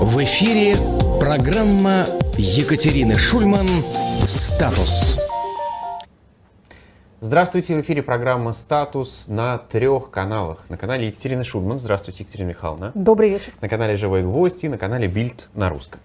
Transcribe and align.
В 0.00 0.22
эфире 0.24 0.74
программа 1.20 2.04
Екатерины 2.36 3.16
Шульман 3.16 3.68
«Статус». 4.26 5.20
Здравствуйте, 7.20 7.76
в 7.76 7.80
эфире 7.80 8.02
программа 8.02 8.52
«Статус» 8.52 9.26
на 9.28 9.58
трех 9.58 10.10
каналах. 10.10 10.68
На 10.68 10.76
канале 10.76 11.06
Екатерины 11.06 11.44
Шульман. 11.44 11.78
Здравствуйте, 11.78 12.24
Екатерина 12.24 12.48
Михайловна. 12.48 12.92
Добрый 12.94 13.30
вечер. 13.30 13.52
На 13.60 13.68
канале 13.68 13.94
«Живой 13.94 14.22
гвоздь» 14.22 14.64
и 14.64 14.68
на 14.68 14.78
канале 14.78 15.06
«Бильд» 15.06 15.48
на 15.54 15.68
русском. 15.68 16.00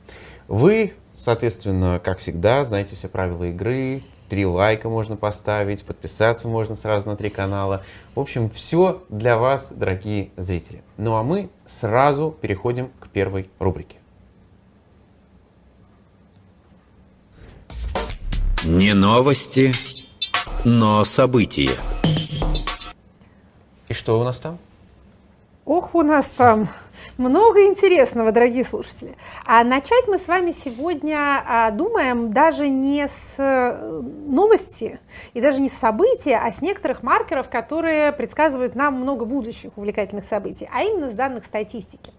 Вы, 0.48 0.94
соответственно, 1.16 2.00
как 2.02 2.20
всегда, 2.20 2.64
знаете 2.64 2.96
все 2.96 3.08
правила 3.08 3.46
игры. 3.46 4.04
Три 4.30 4.46
лайка 4.46 4.88
можно 4.88 5.16
поставить, 5.16 5.84
подписаться 5.84 6.48
можно 6.48 6.76
сразу 6.76 7.10
на 7.10 7.16
три 7.16 7.32
канала. 7.32 7.82
В 8.14 8.20
общем, 8.20 8.52
все 8.52 9.04
для 9.10 9.38
вас, 9.38 9.74
дорогие 9.74 10.30
зрители. 10.38 10.84
Ну 10.98 11.16
а 11.16 11.24
мы 11.24 11.50
сразу 11.70 12.32
переходим 12.32 12.90
к 13.00 13.08
первой 13.10 13.50
рубрике. 13.60 13.98
Не 18.66 18.94
новости, 18.94 19.72
но 20.66 21.06
события. 21.06 21.78
И 23.88 23.94
что 23.94 24.20
у 24.20 24.24
нас 24.24 24.40
там? 24.40 24.58
Ох, 25.66 25.96
у 25.96 26.02
нас 26.02 26.30
там 26.30 26.68
много 27.18 27.66
интересного, 27.66 28.32
дорогие 28.32 28.64
слушатели. 28.64 29.16
А 29.46 29.64
начать 29.64 30.08
мы 30.08 30.18
с 30.18 30.28
вами 30.28 30.52
сегодня 30.52 31.44
а, 31.46 31.72
думаем 31.72 32.32
даже 32.32 32.70
не 32.70 33.08
с 33.08 33.36
э, 33.38 34.02
новости 34.28 35.00
и 35.34 35.42
даже 35.42 35.60
не 35.60 35.70
с 35.70 35.74
события, 35.74 36.38
а 36.38 36.52
с 36.52 36.62
некоторых 36.62 37.04
маркеров, 37.04 37.50
которые 37.50 38.12
предсказывают 38.12 38.76
нам 38.76 38.96
много 38.96 39.26
будущих 39.26 39.78
увлекательных 39.78 40.26
событий, 40.26 40.70
а 40.74 40.84
именно 40.84 41.12
с 41.12 41.14
данных 41.14 41.46
статистики. 41.46 42.12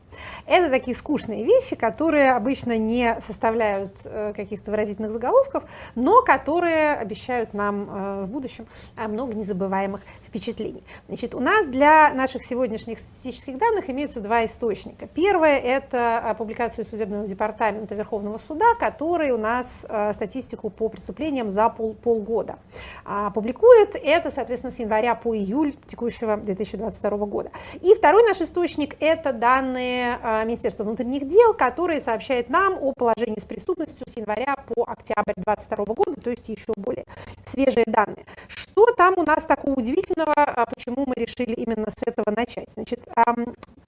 Это 0.47 0.69
такие 0.71 0.97
скучные 0.97 1.45
вещи, 1.45 1.77
которые 1.77 2.33
обычно 2.33 2.77
не 2.77 3.21
составляют 3.21 3.93
э, 4.05 4.33
каких-то 4.35 4.71
выразительных 4.71 5.13
заголовков, 5.13 5.65
но 5.95 6.23
которые 6.23 6.95
обещают 6.95 7.55
нам 7.55 7.89
э, 7.89 8.25
в 8.25 8.29
будущем 8.29 8.67
много 8.97 9.35
незабываемых 9.35 10.01
впечатлений. 10.27 10.83
Значит, 11.09 11.35
у 11.35 11.41
нас 11.41 11.67
для 11.67 12.13
наших 12.13 12.45
сегодняшних 12.45 12.99
статистических 12.99 13.59
данных 13.59 13.89
имеются 13.91 14.21
два 14.21 14.45
источника. 14.45 14.70
Первое– 15.15 15.59
это 15.61 16.35
публикация 16.39 16.85
Судебного 16.85 17.27
департамента 17.27 17.95
Верховного 17.95 18.39
суда, 18.39 18.75
который 18.79 19.31
у 19.31 19.39
нас 19.39 19.87
статистику 20.13 20.71
по 20.71 20.89
преступлениям 20.89 21.51
за 21.51 21.69
пол, 21.69 21.95
полгода 21.95 22.59
а, 23.05 23.31
публикует. 23.31 23.95
Это, 23.95 24.31
соответственно, 24.31 24.73
с 24.73 24.79
января 24.79 25.15
по 25.15 25.37
июль 25.37 25.75
текущего 25.87 26.37
2022 26.37 27.11
года. 27.27 27.51
И 27.81 27.95
второй 27.95 28.23
наш 28.27 28.41
источник– 28.41 28.97
это 29.01 29.33
данные 29.33 30.19
а, 30.23 30.45
Министерства 30.45 30.85
внутренних 30.85 31.29
дел, 31.29 31.55
которое 31.55 32.01
сообщает 32.01 32.49
нам 32.49 32.79
о 32.81 32.93
положении 32.93 33.39
с 33.39 33.45
преступностью 33.45 34.07
с 34.09 34.17
января 34.17 34.57
по 34.67 34.85
октябрь 34.85 35.35
2022 35.37 35.95
года, 35.95 36.21
то 36.21 36.31
есть 36.31 36.49
еще 36.49 36.73
более 36.77 37.05
свежие 37.45 37.85
данные. 37.87 38.27
Что 38.49 38.87
там 38.97 39.15
у 39.17 39.23
нас 39.23 39.45
такого 39.45 39.75
удивительного, 39.75 40.35
а, 40.37 40.67
почему 40.67 41.05
мы 41.07 41.15
решили 41.17 41.53
именно 41.53 41.91
с 41.91 42.03
этого 42.03 42.35
начать? 42.35 42.73
Значит, 42.73 43.01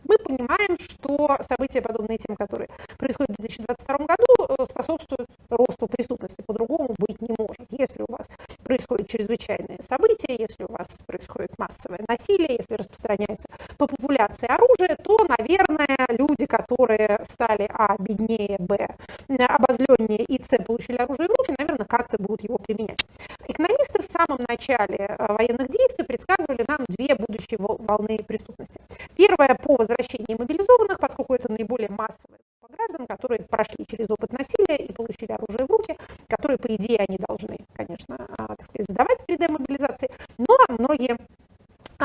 мы 0.05 0.19
понимаем, 0.19 0.72
что 0.79 1.39
события, 1.49 1.81
подобные 1.83 2.19
тем, 2.19 2.37
которые 2.37 2.69
происходят 2.99 3.37
в 3.37 3.41
2022 3.41 3.99
году, 4.07 4.25
э, 4.49 4.65
способствуют 4.69 5.29
росту 5.51 5.87
преступности. 5.87 6.43
По-другому 6.43 6.95
быть 6.99 7.21
не 7.21 7.35
может. 7.39 7.67
Если 7.71 8.03
у 8.03 8.13
вас 8.13 8.31
происходят 8.65 9.09
чрезвычайные 9.09 9.83
события, 9.83 10.37
если 10.37 10.65
у 10.65 10.73
вас 10.73 10.99
происходит 11.07 11.59
массовое 11.59 12.01
насилие, 12.09 12.57
если 12.59 12.75
распространяется 12.75 13.49
по 13.79 13.87
популяции 13.87 14.47
оружия, 14.47 14.97
то, 14.97 15.19
наверное, 15.25 16.07
люди, 16.11 16.47
которые 16.47 17.21
стали 17.29 17.69
А, 17.73 17.97
беднее, 17.99 18.57
Б, 18.59 18.97
обозленнее 19.29 20.25
и 20.25 20.43
С, 20.43 20.49
получили 20.65 20.97
оружие 20.97 21.29
в 21.29 21.39
руки, 21.39 21.55
наверное, 21.59 21.87
как-то 21.87 22.17
будут 22.19 22.45
его 22.45 22.59
применять. 22.59 23.05
Экономисты 23.49 23.82
в 23.82 23.82
самом 24.13 24.45
начале 24.49 24.97
э, 24.99 25.33
военных 25.33 25.69
действий 25.71 26.05
предсказывали 26.05 26.65
нам 26.69 26.85
две 26.89 27.15
будущие 27.15 27.59
волны 27.59 28.19
преступности. 28.27 28.81
Первая 29.17 29.55
по 29.55 29.77
возвращении 29.77 30.37
мобилизованных, 30.39 30.99
поскольку 30.99 31.35
это 31.35 31.51
наиболее 31.51 31.89
массовая 31.89 32.39
граждан, 32.73 33.07
которые 33.07 33.43
прошли 33.43 33.85
через 33.87 34.11
опыт 34.11 34.33
насилия 34.33 34.77
и 34.77 34.93
получили 34.93 35.33
оружие 35.33 35.67
в 35.67 35.71
руки, 35.71 35.97
которые, 36.29 36.59
по 36.59 36.75
идее, 36.75 36.99
они 36.99 37.19
должны, 37.19 37.59
конечно, 37.75 38.17
а, 38.37 38.49
так 38.57 38.67
сказать, 38.67 38.89
сдавать 38.89 39.25
перед 39.27 39.41
демобилизацией, 39.41 40.13
но 40.39 40.57
многие 40.69 41.17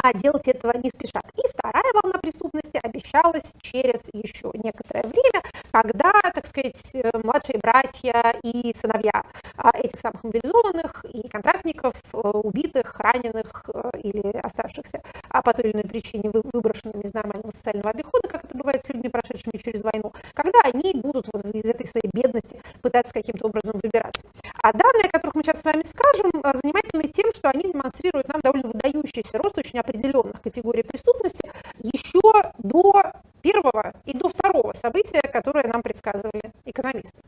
а 0.04 0.14
делать 0.14 0.48
этого 0.48 0.78
не 0.78 0.90
спешат. 0.90 1.26
И 1.36 1.42
вторая 1.50 1.92
волна 1.94 2.20
преступности 2.20 2.80
обещалась 2.82 3.54
через 3.62 4.10
еще 4.14 4.52
некоторое 4.54 5.04
время, 5.04 5.44
когда, 5.72 6.14
так 6.34 6.46
сказать, 6.46 6.82
э, 6.94 7.10
младшие 7.24 7.60
братья 7.60 8.36
и 8.44 8.74
сыновья 8.74 9.26
а, 9.58 9.72
этих 9.78 10.00
самых 10.00 10.24
мобилизованных 10.24 11.06
и 11.06 11.28
контрактников, 11.28 11.96
э, 12.14 12.18
убитых, 12.18 13.00
раненых 13.00 13.70
э, 13.74 13.92
или 14.04 14.38
оставшихся 14.38 15.02
а 15.30 15.42
по 15.42 15.54
той 15.54 15.66
или 15.66 15.74
иной 15.74 15.84
причине 15.84 16.30
выброшенными 16.32 17.04
из 17.04 17.14
нормального 17.14 17.52
социального 17.52 17.92
обихода, 17.92 18.28
как 18.28 18.46
это 18.46 18.58
бывает 18.58 18.84
с 18.84 18.90
людьми, 18.90 19.10
прошедшими 19.10 19.58
через 19.58 19.84
войну, 19.84 20.14
когда 20.34 20.60
они 20.64 20.94
будут 20.94 21.28
вот 21.32 21.46
из 21.54 21.66
этой 21.66 21.88
своей 21.88 22.10
бедности 22.12 22.62
пытаться 22.82 23.14
каким-то 23.14 23.46
образом 23.46 23.80
выбираться. 23.82 24.26
А 24.62 24.74
данные, 24.74 25.06
о 25.06 25.10
которых 25.10 25.36
мы 25.36 25.44
сейчас 25.44 25.62
с 25.62 25.66
вами 25.66 25.84
скажем, 25.84 26.32
занимательны 26.62 27.10
тем, 27.10 27.32
что 27.34 27.50
они 27.50 27.72
демонстрируют 27.72 28.28
нам 28.28 28.42
довольно 28.42 28.70
выдающийся 28.70 29.38
рост 29.38 29.58
очень 29.58 29.80
определенных 29.88 30.42
категорий 30.42 30.84
преступности 30.84 31.52
еще 31.82 32.52
до 32.58 33.04
первого 33.48 33.94
и 34.06 34.14
до 34.14 34.30
второго 34.30 34.74
события, 34.74 35.22
которое 35.22 35.68
нам 35.68 35.82
предсказывали 35.82 36.52
экономисты. 36.66 37.20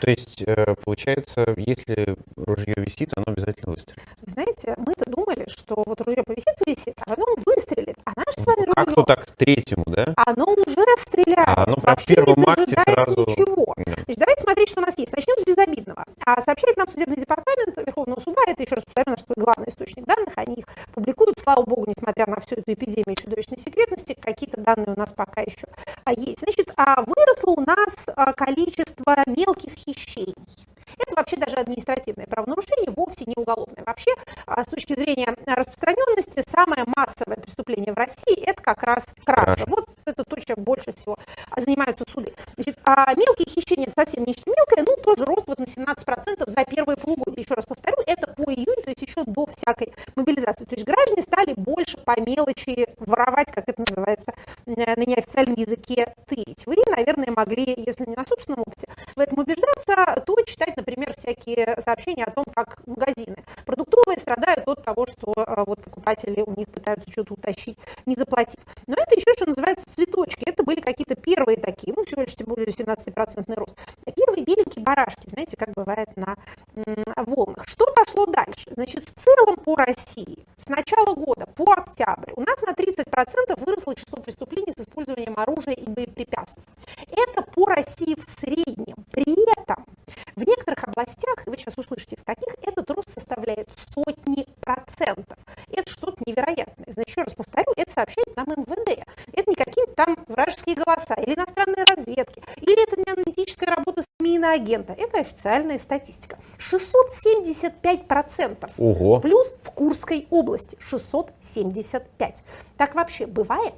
То 0.00 0.10
есть, 0.10 0.42
э, 0.46 0.74
получается, 0.82 1.54
если 1.56 2.16
ружье 2.36 2.74
висит, 2.76 3.12
оно 3.14 3.26
обязательно 3.28 3.72
выстрелит? 3.72 4.02
Вы 4.22 4.32
знаете, 4.32 4.74
мы-то 4.78 5.08
думали, 5.08 5.44
что 5.48 5.82
вот 5.86 6.00
ружье 6.00 6.22
повисит, 6.24 6.56
повисит, 6.58 6.94
а 7.04 7.12
оно 7.14 7.26
выстрелит. 7.44 7.96
А 8.04 8.12
наше 8.16 8.40
с 8.40 8.46
вами 8.46 8.60
ружье... 8.60 8.74
Как 8.74 8.94
то 8.94 9.02
так 9.04 9.26
третьему, 9.32 9.84
да? 9.86 10.14
Оно 10.16 10.46
уже 10.46 10.84
стреляет. 10.98 11.46
А 11.46 11.64
оно 11.64 11.76
прям 11.76 11.96
в 11.96 12.06
первом 12.06 12.48
акте 12.48 12.76
сразу... 12.76 13.20
ничего. 13.20 13.74
Значит, 13.76 14.18
давайте 14.18 14.42
смотреть, 14.42 14.68
что 14.70 14.80
у 14.80 14.84
нас 14.86 14.98
есть. 14.98 15.12
Начнем 15.12 15.38
с 15.38 15.44
безобидного. 15.44 16.04
А 16.24 16.40
сообщает 16.40 16.76
нам 16.78 16.88
судебный 16.88 17.16
департамент 17.16 17.76
Верховного 17.76 18.20
суда, 18.20 18.42
это 18.46 18.62
еще 18.62 18.76
раз 18.76 18.84
повторю, 18.84 19.10
наш 19.10 19.20
главный 19.36 19.68
источник 19.68 20.04
данных, 20.06 20.32
они 20.36 20.56
их 20.56 20.66
публикуют. 20.94 21.38
Слава 21.38 21.62
богу, 21.62 21.84
несмотря 21.86 22.26
на 22.26 22.40
всю 22.40 22.56
эту 22.56 22.72
эпидемию 22.72 23.16
чудовищной 23.16 23.58
секретности, 23.58 24.16
какие-то 24.18 24.60
данные 24.60 24.94
у 24.96 24.98
нас 24.98 25.12
пока 25.12 25.42
еще 25.42 25.59
а, 26.04 26.12
есть. 26.12 26.40
Значит, 26.40 26.70
а 26.76 27.02
выросло 27.02 27.52
у 27.52 27.60
нас 27.60 28.06
а, 28.14 28.32
количество 28.32 29.16
мелких 29.26 29.72
хищений. 29.74 30.34
Это 31.00 31.16
вообще 31.16 31.36
даже 31.36 31.56
административное 31.56 32.26
правонарушение, 32.26 32.90
вовсе 32.90 33.24
не 33.26 33.34
уголовное. 33.36 33.84
Вообще, 33.84 34.10
а, 34.46 34.62
с 34.62 34.66
точки 34.66 34.94
зрения 34.94 35.34
распространенности, 35.46 36.42
самое 36.46 36.84
массовое 36.86 37.36
преступление 37.36 37.92
в 37.92 37.96
России– 37.96 38.38
это 38.46 38.62
как 38.62 38.82
раз 38.82 39.14
кража. 39.24 39.64
Вот 39.66 39.88
это 40.04 40.24
то, 40.24 40.36
чем 40.40 40.56
больше 40.62 40.92
всего 40.92 41.16
занимаются 41.56 42.04
суды. 42.08 42.34
Значит, 42.56 42.78
а 42.84 43.14
мелкие 43.14 43.48
хищения– 43.48 43.84
это 43.86 43.94
совсем 43.94 44.24
нечто 44.24 44.50
мелкое, 44.50 44.84
ну, 44.86 44.96
тоже 45.02 45.24
рост 45.24 45.46
вот 45.46 45.58
на 45.58 45.64
17% 45.64 46.50
за 46.50 46.64
первые 46.64 46.96
полугодие. 46.96 47.42
Еще 47.44 47.54
раз 47.54 47.64
повторю, 47.66 47.98
это 48.06 48.28
по 48.28 48.52
июню, 48.52 48.82
то 48.82 48.90
есть 48.90 49.02
еще 49.02 49.24
до 49.24 49.46
всякой 49.46 49.94
мобилизации. 50.16 50.64
То 50.64 50.74
есть 50.74 50.84
граждане 50.84 51.22
стали 51.22 51.54
больше 51.54 51.96
по 51.98 52.20
мелочи 52.20 52.86
воровать, 52.98 53.52
как 53.52 53.68
это 53.68 53.80
называется 53.80 54.34
на 54.66 54.96
неофициальном 54.96 55.54
языке, 55.56 56.14
тырить. 56.26 56.66
Вы, 56.66 56.76
наверное, 56.90 57.30
могли, 57.30 57.74
если 57.86 58.04
не 58.06 58.16
на 58.16 58.24
собственном 58.24 58.60
опыте, 58.66 58.88
в 59.14 59.20
этом 59.20 59.38
убеждаться, 59.38 60.22
то 60.26 60.40
читать, 60.42 60.76
например, 60.76 60.89
всякие 61.16 61.76
сообщения 61.80 62.24
о 62.24 62.30
том, 62.30 62.44
как 62.54 62.86
магазины 62.86 63.36
продуктовые 63.66 64.18
страдают 64.18 64.66
от 64.66 64.84
того, 64.84 65.06
что 65.06 65.32
э, 65.36 65.64
вот 65.66 65.82
покупатели 65.82 66.42
у 66.42 66.54
них 66.56 66.68
пытаются 66.68 67.10
что-то 67.10 67.34
утащить, 67.34 67.78
не 68.06 68.14
заплатив. 68.14 68.60
Но 68.86 68.94
это 68.94 69.14
еще, 69.14 69.32
что 69.34 69.46
называется, 69.46 69.88
цветочки. 69.88 70.48
Это 70.48 70.62
были 70.62 70.80
какие-то 70.80 71.14
первые 71.14 71.58
такие, 71.58 71.94
ну, 71.96 72.04
всего 72.04 72.22
лишь 72.22 72.34
тем 72.34 72.48
более 72.48 72.66
17% 72.66 73.54
рост. 73.54 73.76
Первые 74.14 74.44
беленькие 74.44 74.84
барашки, 74.84 75.28
знаете, 75.28 75.56
как 75.56 75.70
бывает 75.72 76.16
на 76.16 76.36
волнах. 77.16 77.66
Что 77.66 77.86
пошло 77.94 78.26
дальше? 78.26 78.70
Значит, 78.70 79.04
в 79.04 79.12
целом 79.20 79.56
по 79.56 79.76
России 79.76 80.46
с 80.58 80.68
начала 80.68 81.14
года 81.14 81.46
по 81.46 81.72
октябрь 81.72 82.32
у 82.36 82.42
нас 82.42 82.60
на 82.62 82.70
30% 82.70 83.64
выросло 83.64 83.94
число 83.94 84.18
преступлений 84.18 84.72
с 84.72 84.80
использованием 84.80 85.34
оружия 85.36 85.74
и 85.74 85.88
боеприпасов. 85.88 86.62
Это 87.10 87.42
по 87.42 87.66
России 87.66 88.14
в 88.14 88.28
среднем. 88.40 88.96
При 89.10 89.32
этом 89.32 89.69
в 90.40 90.48
некоторых 90.48 90.82
областях, 90.84 91.36
вы 91.46 91.56
сейчас 91.56 91.76
услышите, 91.76 92.16
в 92.16 92.24
каких 92.24 92.54
этот 92.62 92.90
рост 92.90 93.10
составляет 93.10 93.68
сотни 93.76 94.46
процентов. 94.60 95.38
Это 95.70 95.90
что-то 95.90 96.16
невероятное. 96.24 96.86
Значит, 96.88 97.10
еще 97.10 97.22
раз 97.22 97.34
повторю, 97.34 97.72
это 97.76 97.90
сообщает 97.90 98.34
нам 98.36 98.48
МВД. 98.48 99.04
Это 99.32 99.50
не 99.50 99.54
какие-то 99.54 99.92
там 99.92 100.16
вражеские 100.28 100.76
голоса 100.76 101.14
или 101.14 101.34
иностранные 101.34 101.84
разведки, 101.84 102.42
или 102.56 102.82
это 102.82 102.96
не 102.96 103.10
аналитическая 103.12 103.66
работа 103.66 104.02
семейного 104.18 104.54
агента. 104.54 104.94
Это 104.96 105.18
официальная 105.18 105.78
статистика. 105.78 106.38
675 106.58 108.08
процентов. 108.08 108.70
Плюс 108.76 109.54
в 109.62 109.70
Курской 109.72 110.26
области 110.30 110.78
675. 110.80 112.44
Так 112.78 112.94
вообще 112.94 113.26
бывает? 113.26 113.74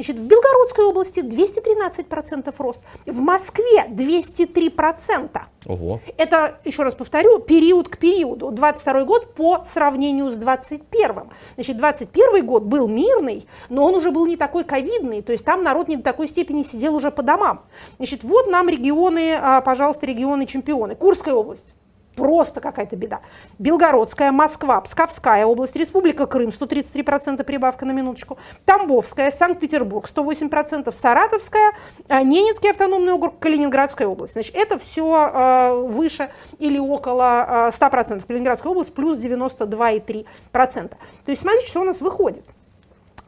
Значит, 0.00 0.18
в 0.18 0.26
Белгородской 0.26 0.86
области 0.86 1.20
213% 1.20 2.54
рост, 2.56 2.80
в 3.04 3.20
Москве 3.20 3.84
203%. 3.86 5.38
Ого. 5.66 6.00
Это, 6.16 6.58
еще 6.64 6.84
раз 6.84 6.94
повторю, 6.94 7.38
период 7.38 7.90
к 7.90 7.98
периоду. 7.98 8.50
22 8.50 9.04
год 9.04 9.34
по 9.34 9.62
сравнению 9.66 10.32
с 10.32 10.36
21. 10.36 11.24
Значит, 11.56 11.76
21 11.76 12.46
год 12.46 12.62
был 12.62 12.88
мирный, 12.88 13.46
но 13.68 13.84
он 13.84 13.94
уже 13.94 14.10
был 14.10 14.24
не 14.24 14.38
такой 14.38 14.64
ковидный, 14.64 15.20
то 15.20 15.32
есть 15.32 15.44
там 15.44 15.62
народ 15.62 15.88
не 15.88 15.96
до 15.96 16.02
такой 16.02 16.28
степени 16.28 16.62
сидел 16.62 16.94
уже 16.94 17.10
по 17.10 17.22
домам. 17.22 17.66
Значит, 17.98 18.24
вот 18.24 18.46
нам 18.46 18.70
регионы, 18.70 19.34
а, 19.34 19.60
пожалуйста, 19.60 20.06
регионы-чемпионы. 20.06 20.94
Курская 20.94 21.34
область 21.34 21.74
просто 22.16 22.60
какая-то 22.60 22.96
беда. 22.96 23.20
Белгородская, 23.58 24.32
Москва, 24.32 24.80
Псковская 24.80 25.46
область, 25.46 25.76
Республика 25.76 26.26
Крым, 26.26 26.50
133% 26.50 27.42
прибавка 27.44 27.84
на 27.84 27.92
минуточку, 27.92 28.38
Тамбовская, 28.64 29.30
Санкт-Петербург, 29.30 30.08
108%, 30.12 30.92
Саратовская, 30.92 31.72
э, 32.08 32.22
Ненецкий 32.22 32.70
автономный 32.70 33.12
округ, 33.12 33.38
Калининградская 33.38 34.08
область. 34.08 34.34
Значит, 34.34 34.54
это 34.54 34.78
все 34.78 35.30
э, 35.32 35.82
выше 35.86 36.30
или 36.58 36.78
около 36.78 37.68
э, 37.68 37.70
100%. 37.70 38.26
Калининградская 38.26 38.70
область 38.70 38.94
плюс 38.94 39.18
92,3%. 39.18 40.88
То 40.88 40.96
есть 41.26 41.42
смотрите, 41.42 41.68
что 41.68 41.80
у 41.80 41.84
нас 41.84 42.00
выходит. 42.00 42.44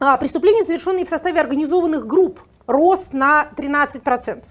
А, 0.01 0.17
преступления, 0.17 0.65
совершенные 0.65 1.07
в 1.07 1.09
составе 1.09 1.41
организованных 1.41 2.07
групп, 2.07 2.41
рост 2.67 3.13
на 3.13 3.49
13%. 3.57 4.45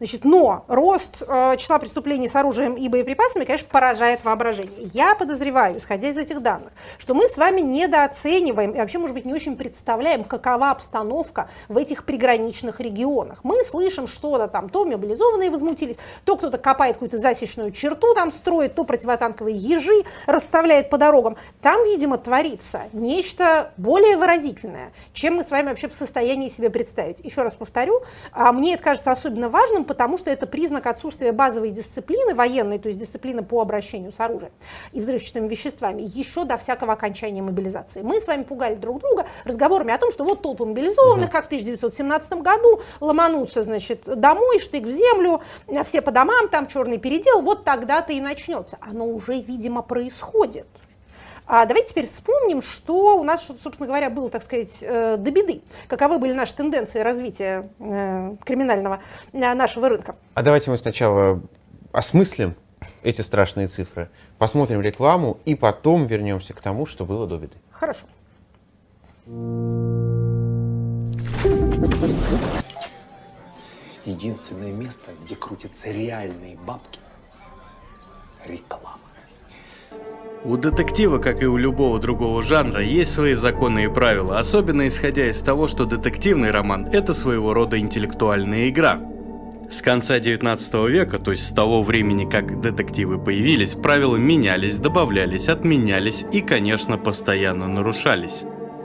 Значит, 0.00 0.24
но 0.24 0.64
рост 0.66 1.20
э, 1.20 1.56
числа 1.58 1.78
преступлений 1.78 2.26
с 2.26 2.34
оружием 2.34 2.74
и 2.74 2.88
боеприпасами, 2.88 3.44
конечно, 3.44 3.68
поражает 3.70 4.24
воображение. 4.24 4.88
Я 4.94 5.14
подозреваю, 5.14 5.76
исходя 5.76 6.08
из 6.08 6.16
этих 6.16 6.40
данных, 6.40 6.72
что 6.96 7.12
мы 7.12 7.28
с 7.28 7.36
вами 7.36 7.60
недооцениваем 7.60 8.70
и 8.70 8.78
вообще, 8.78 8.96
может 8.96 9.12
быть, 9.12 9.26
не 9.26 9.34
очень 9.34 9.58
представляем, 9.58 10.24
какова 10.24 10.70
обстановка 10.70 11.50
в 11.68 11.76
этих 11.76 12.06
приграничных 12.06 12.80
регионах. 12.80 13.40
Мы 13.42 13.62
слышим 13.64 14.06
что-то 14.06 14.48
там, 14.48 14.70
то 14.70 14.86
мобилизованные 14.86 15.50
возмутились, 15.50 15.96
то 16.24 16.38
кто-то 16.38 16.56
копает 16.56 16.94
какую-то 16.94 17.18
засечную 17.18 17.70
черту 17.72 18.14
там 18.14 18.32
строит, 18.32 18.74
то 18.76 18.84
противотанковые 18.84 19.54
ежи 19.54 20.04
расставляет 20.24 20.88
по 20.88 20.96
дорогам. 20.96 21.36
Там, 21.60 21.84
видимо, 21.84 22.16
творится 22.16 22.84
нечто 22.94 23.74
более 23.76 24.16
выразительное, 24.16 24.92
чем 25.12 25.34
мы 25.34 25.44
с 25.44 25.50
вами 25.50 25.68
вообще 25.68 25.88
в 25.88 25.94
состоянии 25.94 26.48
себе 26.48 26.70
представить. 26.70 27.20
Еще 27.22 27.42
раз 27.42 27.54
повторю, 27.54 28.00
а 28.32 28.50
мне 28.52 28.76
это 28.76 28.82
кажется 28.82 29.12
особенно 29.12 29.50
важным, 29.50 29.84
потому 29.90 30.18
что 30.18 30.30
это 30.30 30.46
признак 30.46 30.86
отсутствия 30.86 31.32
базовой 31.32 31.72
дисциплины 31.72 32.32
военной, 32.32 32.78
то 32.78 32.86
есть 32.86 33.00
дисциплины 33.00 33.42
по 33.42 33.60
обращению 33.60 34.12
с 34.12 34.20
оружием 34.20 34.52
и 34.92 35.00
взрывчатыми 35.00 35.48
веществами, 35.48 36.02
еще 36.02 36.44
до 36.44 36.56
всякого 36.58 36.92
окончания 36.92 37.42
мобилизации. 37.42 38.02
Мы 38.02 38.20
с 38.20 38.28
вами 38.28 38.44
пугали 38.44 38.76
друг 38.76 39.00
друга 39.00 39.26
разговорами 39.44 39.92
о 39.92 39.98
том, 39.98 40.12
что 40.12 40.22
вот 40.22 40.42
толпы 40.42 40.64
мобилизованных, 40.64 41.24
угу. 41.24 41.32
как 41.32 41.46
в 41.46 41.48
1917 41.48 42.34
году, 42.34 42.82
ломанутся, 43.00 43.62
значит, 43.62 44.02
домой, 44.04 44.60
штык 44.60 44.84
в 44.84 44.92
землю, 44.92 45.40
все 45.84 46.02
по 46.02 46.12
домам, 46.12 46.48
там 46.50 46.68
черный 46.68 46.98
передел, 46.98 47.42
вот 47.42 47.64
тогда-то 47.64 48.12
и 48.12 48.20
начнется. 48.20 48.78
Оно 48.80 49.06
уже, 49.06 49.40
видимо, 49.40 49.82
происходит. 49.82 50.68
А 51.52 51.66
давайте 51.66 51.90
теперь 51.90 52.06
вспомним, 52.06 52.62
что 52.62 53.18
у 53.18 53.24
нас, 53.24 53.44
собственно 53.60 53.88
говоря, 53.88 54.08
было, 54.08 54.30
так 54.30 54.44
сказать, 54.44 54.78
э, 54.82 55.16
до 55.16 55.32
беды. 55.32 55.62
Каковы 55.88 56.20
были 56.20 56.32
наши 56.32 56.54
тенденции 56.54 57.00
развития 57.00 57.68
э, 57.80 58.36
криминального 58.44 59.00
э, 59.32 59.54
нашего 59.54 59.88
рынка. 59.88 60.14
А 60.34 60.42
давайте 60.44 60.70
мы 60.70 60.76
сначала 60.76 61.42
осмыслим 61.90 62.54
эти 63.02 63.22
страшные 63.22 63.66
цифры, 63.66 64.10
посмотрим 64.38 64.80
рекламу 64.80 65.38
и 65.44 65.56
потом 65.56 66.06
вернемся 66.06 66.54
к 66.54 66.60
тому, 66.60 66.86
что 66.86 67.04
было 67.04 67.26
до 67.26 67.38
беды. 67.38 67.56
Хорошо. 67.72 68.06
Единственное 74.04 74.70
место, 74.70 75.10
где 75.24 75.34
крутятся 75.34 75.90
реальные 75.90 76.56
бабки– 76.64 77.00
реклама. 78.46 79.09
У 80.42 80.56
детектива, 80.56 81.18
как 81.18 81.42
и 81.42 81.46
у 81.46 81.58
любого 81.58 81.98
другого 81.98 82.42
жанра, 82.42 82.82
есть 82.82 83.12
свои 83.12 83.34
законы 83.34 83.84
и 83.84 83.88
правила, 83.88 84.38
особенно 84.38 84.88
исходя 84.88 85.28
из 85.28 85.42
того, 85.42 85.68
что 85.68 85.84
детективный 85.84 86.50
роман– 86.50 86.88
это 86.92 87.12
своего 87.12 87.52
рода 87.52 87.78
интеллектуальная 87.78 88.70
игра. 88.70 88.98
С 89.70 89.82
конца 89.82 90.18
19 90.18 90.74
века, 90.88 91.18
то 91.18 91.32
есть 91.32 91.46
с 91.46 91.50
того 91.50 91.82
времени, 91.82 92.24
как 92.24 92.62
детективы 92.62 93.18
появились, 93.18 93.74
правила 93.74 94.16
менялись, 94.16 94.78
добавлялись, 94.78 95.50
отменялись 95.50 96.24
и, 96.32 96.40
конечно, 96.40 96.96
постоянно 96.96 97.68
нарушались. 97.68 98.44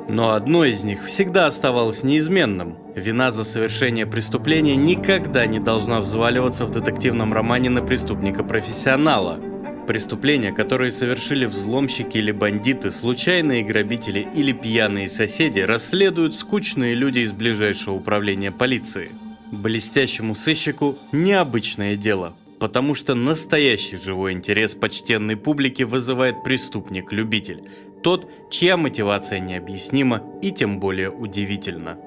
Но 0.10 0.34
одно 0.34 0.66
из 0.66 0.84
них 0.84 1.06
всегда 1.06 1.46
оставалось 1.46 2.04
неизменным. 2.04 2.76
Вина 2.96 3.32
за 3.32 3.46
совершение 3.46 4.06
преступления 4.06 4.76
никогда 4.76 5.46
не 5.46 5.60
должна 5.60 6.02
взваливаться 6.02 6.66
в 6.66 6.72
детективном 6.72 7.34
романе 7.34 7.70
на 7.70 7.82
преступника-профессионала– 7.82 9.40
Преступления, 9.88 10.52
которые 10.52 10.92
совершили 10.92 11.46
взломщики 11.46 12.18
или 12.18 12.32
бандиты, 12.32 12.90
случайные 12.90 13.64
грабители 13.64 14.28
или 14.34 14.52
пьяные 14.52 15.08
соседи, 15.08 15.60
расследуют 15.60 16.34
скучные 16.34 16.96
люди 16.96 17.20
из 17.20 17.34
ближайшего 17.34 17.94
управления 17.94 18.52
полиции. 18.52 19.12
Блестящему 19.52 20.34
сыщику 20.34 20.98
необычное 21.12 21.96
дело, 21.96 22.36
потому 22.60 22.96
что 22.96 23.14
настоящий 23.14 23.98
живой 23.98 24.34
интерес 24.34 24.74
почтенной 24.74 25.38
публики 25.38 25.84
вызывает 25.84 26.44
преступник-любитель, 26.44 27.62
тот, 28.02 28.28
чья 28.50 28.78
мотивация 28.78 29.40
необъяснима 29.40 30.24
и 30.42 30.52
тем 30.52 30.80
более 30.80 31.12
удивительна. 31.12 32.00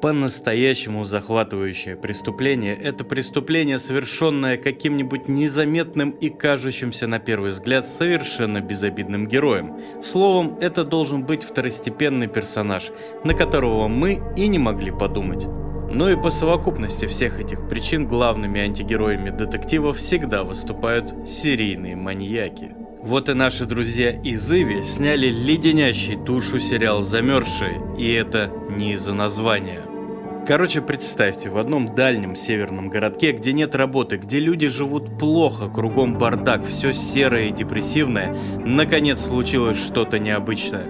По-настоящему 0.00 1.04
захватывающее 1.04 1.96
преступление– 1.96 2.76
это 2.80 3.02
преступление, 3.02 3.80
совершенное 3.80 4.56
каким-нибудь 4.56 5.26
незаметным 5.26 6.10
и 6.10 6.28
кажущимся 6.28 7.08
на 7.08 7.18
первый 7.18 7.50
взгляд 7.50 7.84
совершенно 7.84 8.60
безобидным 8.60 9.26
героем. 9.26 9.76
Словом, 10.00 10.56
это 10.60 10.84
должен 10.84 11.24
быть 11.24 11.42
второстепенный 11.42 12.28
персонаж, 12.28 12.92
на 13.24 13.34
которого 13.34 13.88
мы 13.88 14.22
и 14.36 14.46
не 14.46 14.60
могли 14.60 14.92
подумать. 14.92 15.46
Но 15.90 16.08
и 16.08 16.14
по 16.14 16.30
совокупности 16.30 17.06
всех 17.06 17.40
этих 17.40 17.68
причин 17.68 18.06
главными 18.06 18.60
антигероями 18.60 19.30
детектива 19.30 19.92
всегда 19.92 20.44
выступают 20.44 21.28
серийные 21.28 21.96
маньяки. 21.96 22.72
Вот 23.02 23.28
и 23.28 23.34
наши 23.34 23.64
друзья 23.64 24.10
из 24.10 24.52
Иви 24.52 24.84
сняли 24.84 25.28
леденящий 25.28 26.14
душу 26.14 26.60
сериал 26.60 27.00
«Замерзшие», 27.02 27.80
и 27.96 28.12
это 28.12 28.52
не 28.76 28.92
из-за 28.92 29.14
названия. 29.14 29.87
Короче, 30.48 30.80
представьте, 30.80 31.50
в 31.50 31.58
одном 31.58 31.94
дальнем 31.94 32.34
северном 32.34 32.88
городке, 32.88 33.32
где 33.32 33.52
нет 33.52 33.74
работы, 33.74 34.16
где 34.16 34.40
люди 34.40 34.68
живут 34.68 35.18
плохо, 35.18 35.68
кругом 35.68 36.16
бардак, 36.16 36.64
все 36.64 36.94
серое 36.94 37.48
и 37.48 37.52
депрессивное, 37.52 38.34
наконец 38.64 39.20
случилось 39.20 39.76
что-то 39.76 40.18
необычное. 40.18 40.86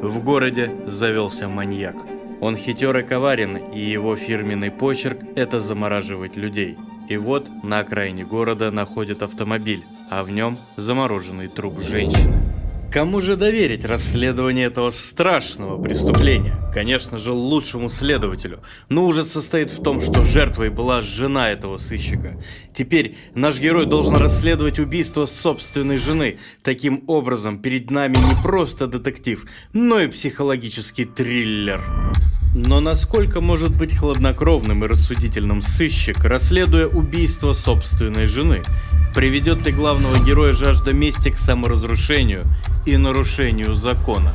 В 0.00 0.24
городе 0.24 0.72
завелся 0.86 1.46
маньяк. 1.46 1.96
Он 2.40 2.56
хитер 2.56 2.96
и 2.96 3.02
коварен, 3.02 3.58
и 3.58 3.80
его 3.80 4.16
фирменный 4.16 4.70
почерк– 4.70 5.18
это 5.36 5.60
замораживать 5.60 6.36
людей. 6.36 6.78
И 7.10 7.18
вот 7.18 7.50
на 7.62 7.80
окраине 7.80 8.24
города 8.24 8.70
находят 8.70 9.22
автомобиль, 9.22 9.84
а 10.08 10.24
в 10.24 10.30
нем 10.30 10.56
замороженный 10.78 11.48
труп 11.48 11.80
женщины. 11.80 12.51
Кому 12.92 13.22
же 13.22 13.36
доверить 13.36 13.86
расследование 13.86 14.66
этого 14.66 14.90
страшного 14.90 15.82
преступления? 15.82 16.54
Конечно 16.74 17.16
же, 17.16 17.32
лучшему 17.32 17.88
следователю. 17.88 18.60
Но 18.90 19.06
ужас 19.06 19.32
состоит 19.32 19.70
в 19.70 19.82
том, 19.82 20.02
что 20.02 20.22
жертвой 20.24 20.68
была 20.68 21.00
жена 21.00 21.50
этого 21.50 21.78
сыщика. 21.78 22.38
Теперь 22.74 23.16
наш 23.34 23.58
герой 23.58 23.86
должен 23.86 24.16
расследовать 24.16 24.78
убийство 24.78 25.24
собственной 25.24 25.96
жены. 25.96 26.36
Таким 26.62 27.04
образом, 27.06 27.62
перед 27.62 27.90
нами 27.90 28.16
не 28.16 28.42
просто 28.42 28.86
детектив, 28.86 29.46
но 29.72 30.00
и 30.00 30.08
психологический 30.08 31.06
триллер. 31.06 31.82
Но 32.54 32.80
насколько 32.80 33.40
может 33.40 33.74
быть 33.74 33.96
хладнокровным 33.96 34.84
и 34.84 34.86
рассудительным 34.86 35.62
сыщик, 35.62 36.22
расследуя 36.22 36.86
убийство 36.86 37.54
собственной 37.54 38.26
жены? 38.26 38.62
Приведет 39.14 39.64
ли 39.64 39.72
главного 39.72 40.18
героя 40.22 40.52
жажда 40.52 40.92
мести 40.92 41.30
к 41.30 41.38
саморазрушению 41.38 42.44
и 42.84 42.98
нарушению 42.98 43.74
закона? 43.74 44.34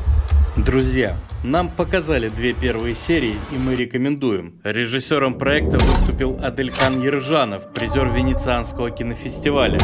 Друзья, 0.56 1.16
нам 1.44 1.70
показали 1.70 2.30
две 2.30 2.54
первые 2.54 2.96
серии, 2.96 3.36
и 3.52 3.58
мы 3.60 3.76
рекомендуем. 3.76 4.54
Режиссером 4.64 5.36
проекта 5.36 5.78
выступил 5.78 6.40
Адельхан 6.42 7.00
Ержанов, 7.00 7.72
призер 7.72 8.08
Венецианского 8.08 8.90
кинофестиваля. 8.90 9.80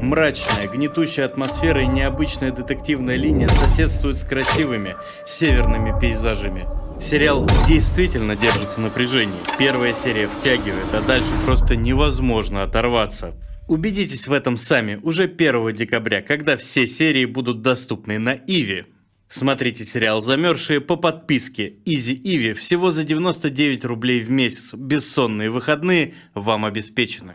Мрачная, 0.00 0.66
гнетущая 0.66 1.26
атмосфера 1.26 1.82
и 1.82 1.86
необычная 1.86 2.50
детективная 2.50 3.14
линия 3.14 3.46
соседствуют 3.46 4.16
с 4.16 4.24
красивыми 4.24 4.96
северными 5.24 5.98
пейзажами. 6.00 6.66
Сериал 7.00 7.46
действительно 7.68 8.36
держит 8.36 8.76
в 8.76 8.78
напряжении. 8.78 9.38
Первая 9.58 9.94
серия 9.94 10.28
втягивает, 10.28 10.92
а 10.92 11.02
дальше 11.02 11.28
просто 11.44 11.76
невозможно 11.76 12.62
оторваться. 12.62 13.34
Убедитесь 13.68 14.26
в 14.26 14.32
этом 14.32 14.56
сами 14.56 14.98
уже 15.02 15.24
1 15.24 15.72
декабря, 15.74 16.22
когда 16.22 16.56
все 16.56 16.86
серии 16.86 17.24
будут 17.24 17.62
доступны 17.62 18.18
на 18.18 18.32
Иви. 18.34 18.86
Смотрите 19.28 19.84
сериал 19.84 20.20
«Замерзшие» 20.20 20.80
по 20.80 20.96
подписке 20.96 21.74
Изи 21.84 22.14
Иви 22.14 22.52
всего 22.54 22.90
за 22.90 23.02
99 23.02 23.84
рублей 23.84 24.20
в 24.20 24.30
месяц. 24.30 24.72
Бессонные 24.72 25.50
выходные 25.50 26.14
вам 26.34 26.64
обеспечены. 26.64 27.34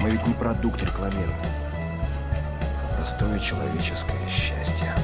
Мы 0.00 0.10
ведь 0.10 0.26
не 0.26 0.32
продукт 0.32 0.82
рекламируем. 0.82 1.28
Простое 2.96 3.38
человеческое 3.38 4.26
счастье. 4.28 4.94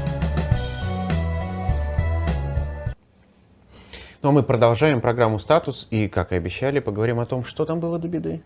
Ну 4.22 4.30
а 4.30 4.32
мы 4.32 4.42
продолжаем 4.42 5.00
программу 5.00 5.38
«Статус» 5.38 5.86
и, 5.90 6.08
как 6.08 6.32
и 6.32 6.36
обещали, 6.36 6.80
поговорим 6.80 7.20
о 7.20 7.26
том, 7.26 7.44
что 7.44 7.66
там 7.66 7.80
было 7.80 7.98
до 7.98 8.08
беды. 8.08 8.42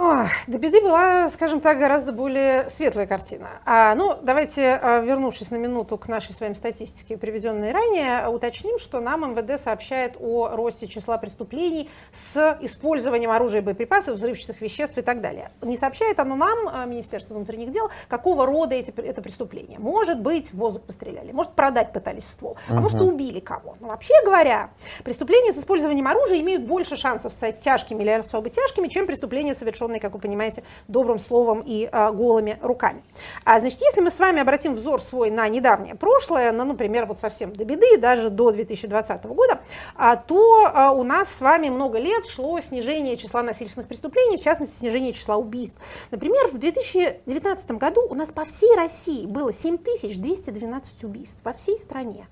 Ой, 0.00 0.28
до 0.46 0.58
беды 0.58 0.80
была, 0.80 1.28
скажем 1.28 1.60
так, 1.60 1.76
гораздо 1.76 2.12
более 2.12 2.70
светлая 2.70 3.08
картина. 3.08 3.48
А, 3.66 3.96
ну, 3.96 4.16
давайте, 4.22 4.78
а, 4.80 5.00
вернувшись 5.00 5.50
на 5.50 5.56
минуту 5.56 5.98
к 5.98 6.06
нашей 6.06 6.36
с 6.36 6.40
вами 6.40 6.54
статистике, 6.54 7.16
приведенной 7.16 7.72
ранее, 7.72 8.28
уточним, 8.28 8.78
что 8.78 9.00
нам 9.00 9.32
МВД 9.32 9.60
сообщает 9.60 10.14
о 10.20 10.50
росте 10.50 10.86
числа 10.86 11.18
преступлений 11.18 11.90
с 12.12 12.56
использованием 12.60 13.32
оружия 13.32 13.60
и 13.60 13.64
боеприпасов, 13.64 14.18
взрывчатых 14.18 14.60
веществ 14.60 14.96
и 14.98 15.02
так 15.02 15.20
далее. 15.20 15.50
Не 15.62 15.76
сообщает 15.76 16.20
оно 16.20 16.36
нам, 16.36 16.68
а, 16.68 16.84
Министерство 16.84 17.34
внутренних 17.34 17.72
дел, 17.72 17.90
какого 18.06 18.46
рода 18.46 18.76
эти, 18.76 18.94
это 19.00 19.20
преступление. 19.20 19.80
Может 19.80 20.20
быть, 20.20 20.52
в 20.52 20.58
воздух 20.58 20.82
постреляли, 20.82 21.32
может, 21.32 21.54
продать 21.54 21.92
пытались 21.92 22.28
ствол, 22.28 22.56
а 22.68 22.74
может, 22.74 23.00
и 23.00 23.02
убили 23.02 23.40
кого. 23.40 23.74
Но 23.80 23.88
вообще 23.88 24.14
говоря, 24.24 24.70
преступления 25.02 25.52
с 25.52 25.58
использованием 25.58 26.06
оружия 26.06 26.38
имеют 26.38 26.62
больше 26.62 26.94
шансов 26.96 27.32
стать 27.32 27.58
тяжкими 27.62 28.04
или 28.04 28.10
особо 28.10 28.48
тяжкими, 28.48 28.86
чем 28.86 29.08
преступления, 29.08 29.56
совершенные 29.56 29.87
как 29.98 30.12
вы 30.12 30.18
понимаете, 30.18 30.62
добрым 30.88 31.18
словом 31.18 31.62
и 31.64 31.88
э, 31.90 32.12
голыми 32.12 32.58
руками. 32.60 33.02
А, 33.44 33.60
значит, 33.60 33.80
если 33.80 34.00
мы 34.00 34.10
с 34.10 34.18
вами 34.18 34.40
обратим 34.40 34.74
взор 34.74 35.00
свой 35.00 35.30
на 35.30 35.48
недавнее 35.48 35.94
прошлое, 35.94 36.52
на, 36.52 36.64
например, 36.64 37.06
вот 37.06 37.20
совсем 37.20 37.54
до 37.54 37.64
беды, 37.64 37.96
даже 37.98 38.28
до 38.28 38.50
2020 38.50 39.24
года, 39.24 39.60
а, 39.96 40.16
то 40.16 40.70
а, 40.72 40.92
у 40.92 41.02
нас 41.02 41.34
с 41.34 41.40
вами 41.40 41.70
много 41.70 41.98
лет 41.98 42.26
шло 42.26 42.60
снижение 42.60 43.16
числа 43.16 43.42
насильственных 43.42 43.88
преступлений, 43.88 44.36
в 44.36 44.42
частности, 44.42 44.78
снижение 44.78 45.12
числа 45.12 45.36
убийств. 45.36 45.78
Например, 46.10 46.48
в 46.48 46.58
2019 46.58 47.70
году 47.72 48.06
у 48.08 48.14
нас 48.14 48.28
по 48.28 48.44
всей 48.44 48.74
России 48.76 49.26
было 49.26 49.52
7212 49.52 51.04
убийств, 51.04 51.40
по 51.42 51.52
всей 51.52 51.78
стране 51.78 52.26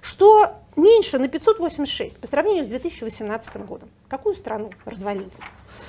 что 0.00 0.56
меньше 0.76 1.18
на 1.18 1.28
586 1.28 2.18
по 2.18 2.26
сравнению 2.26 2.64
с 2.64 2.68
2018 2.68 3.56
годом. 3.66 3.90
Какую 4.08 4.34
страну 4.34 4.70
развалили? 4.84 5.30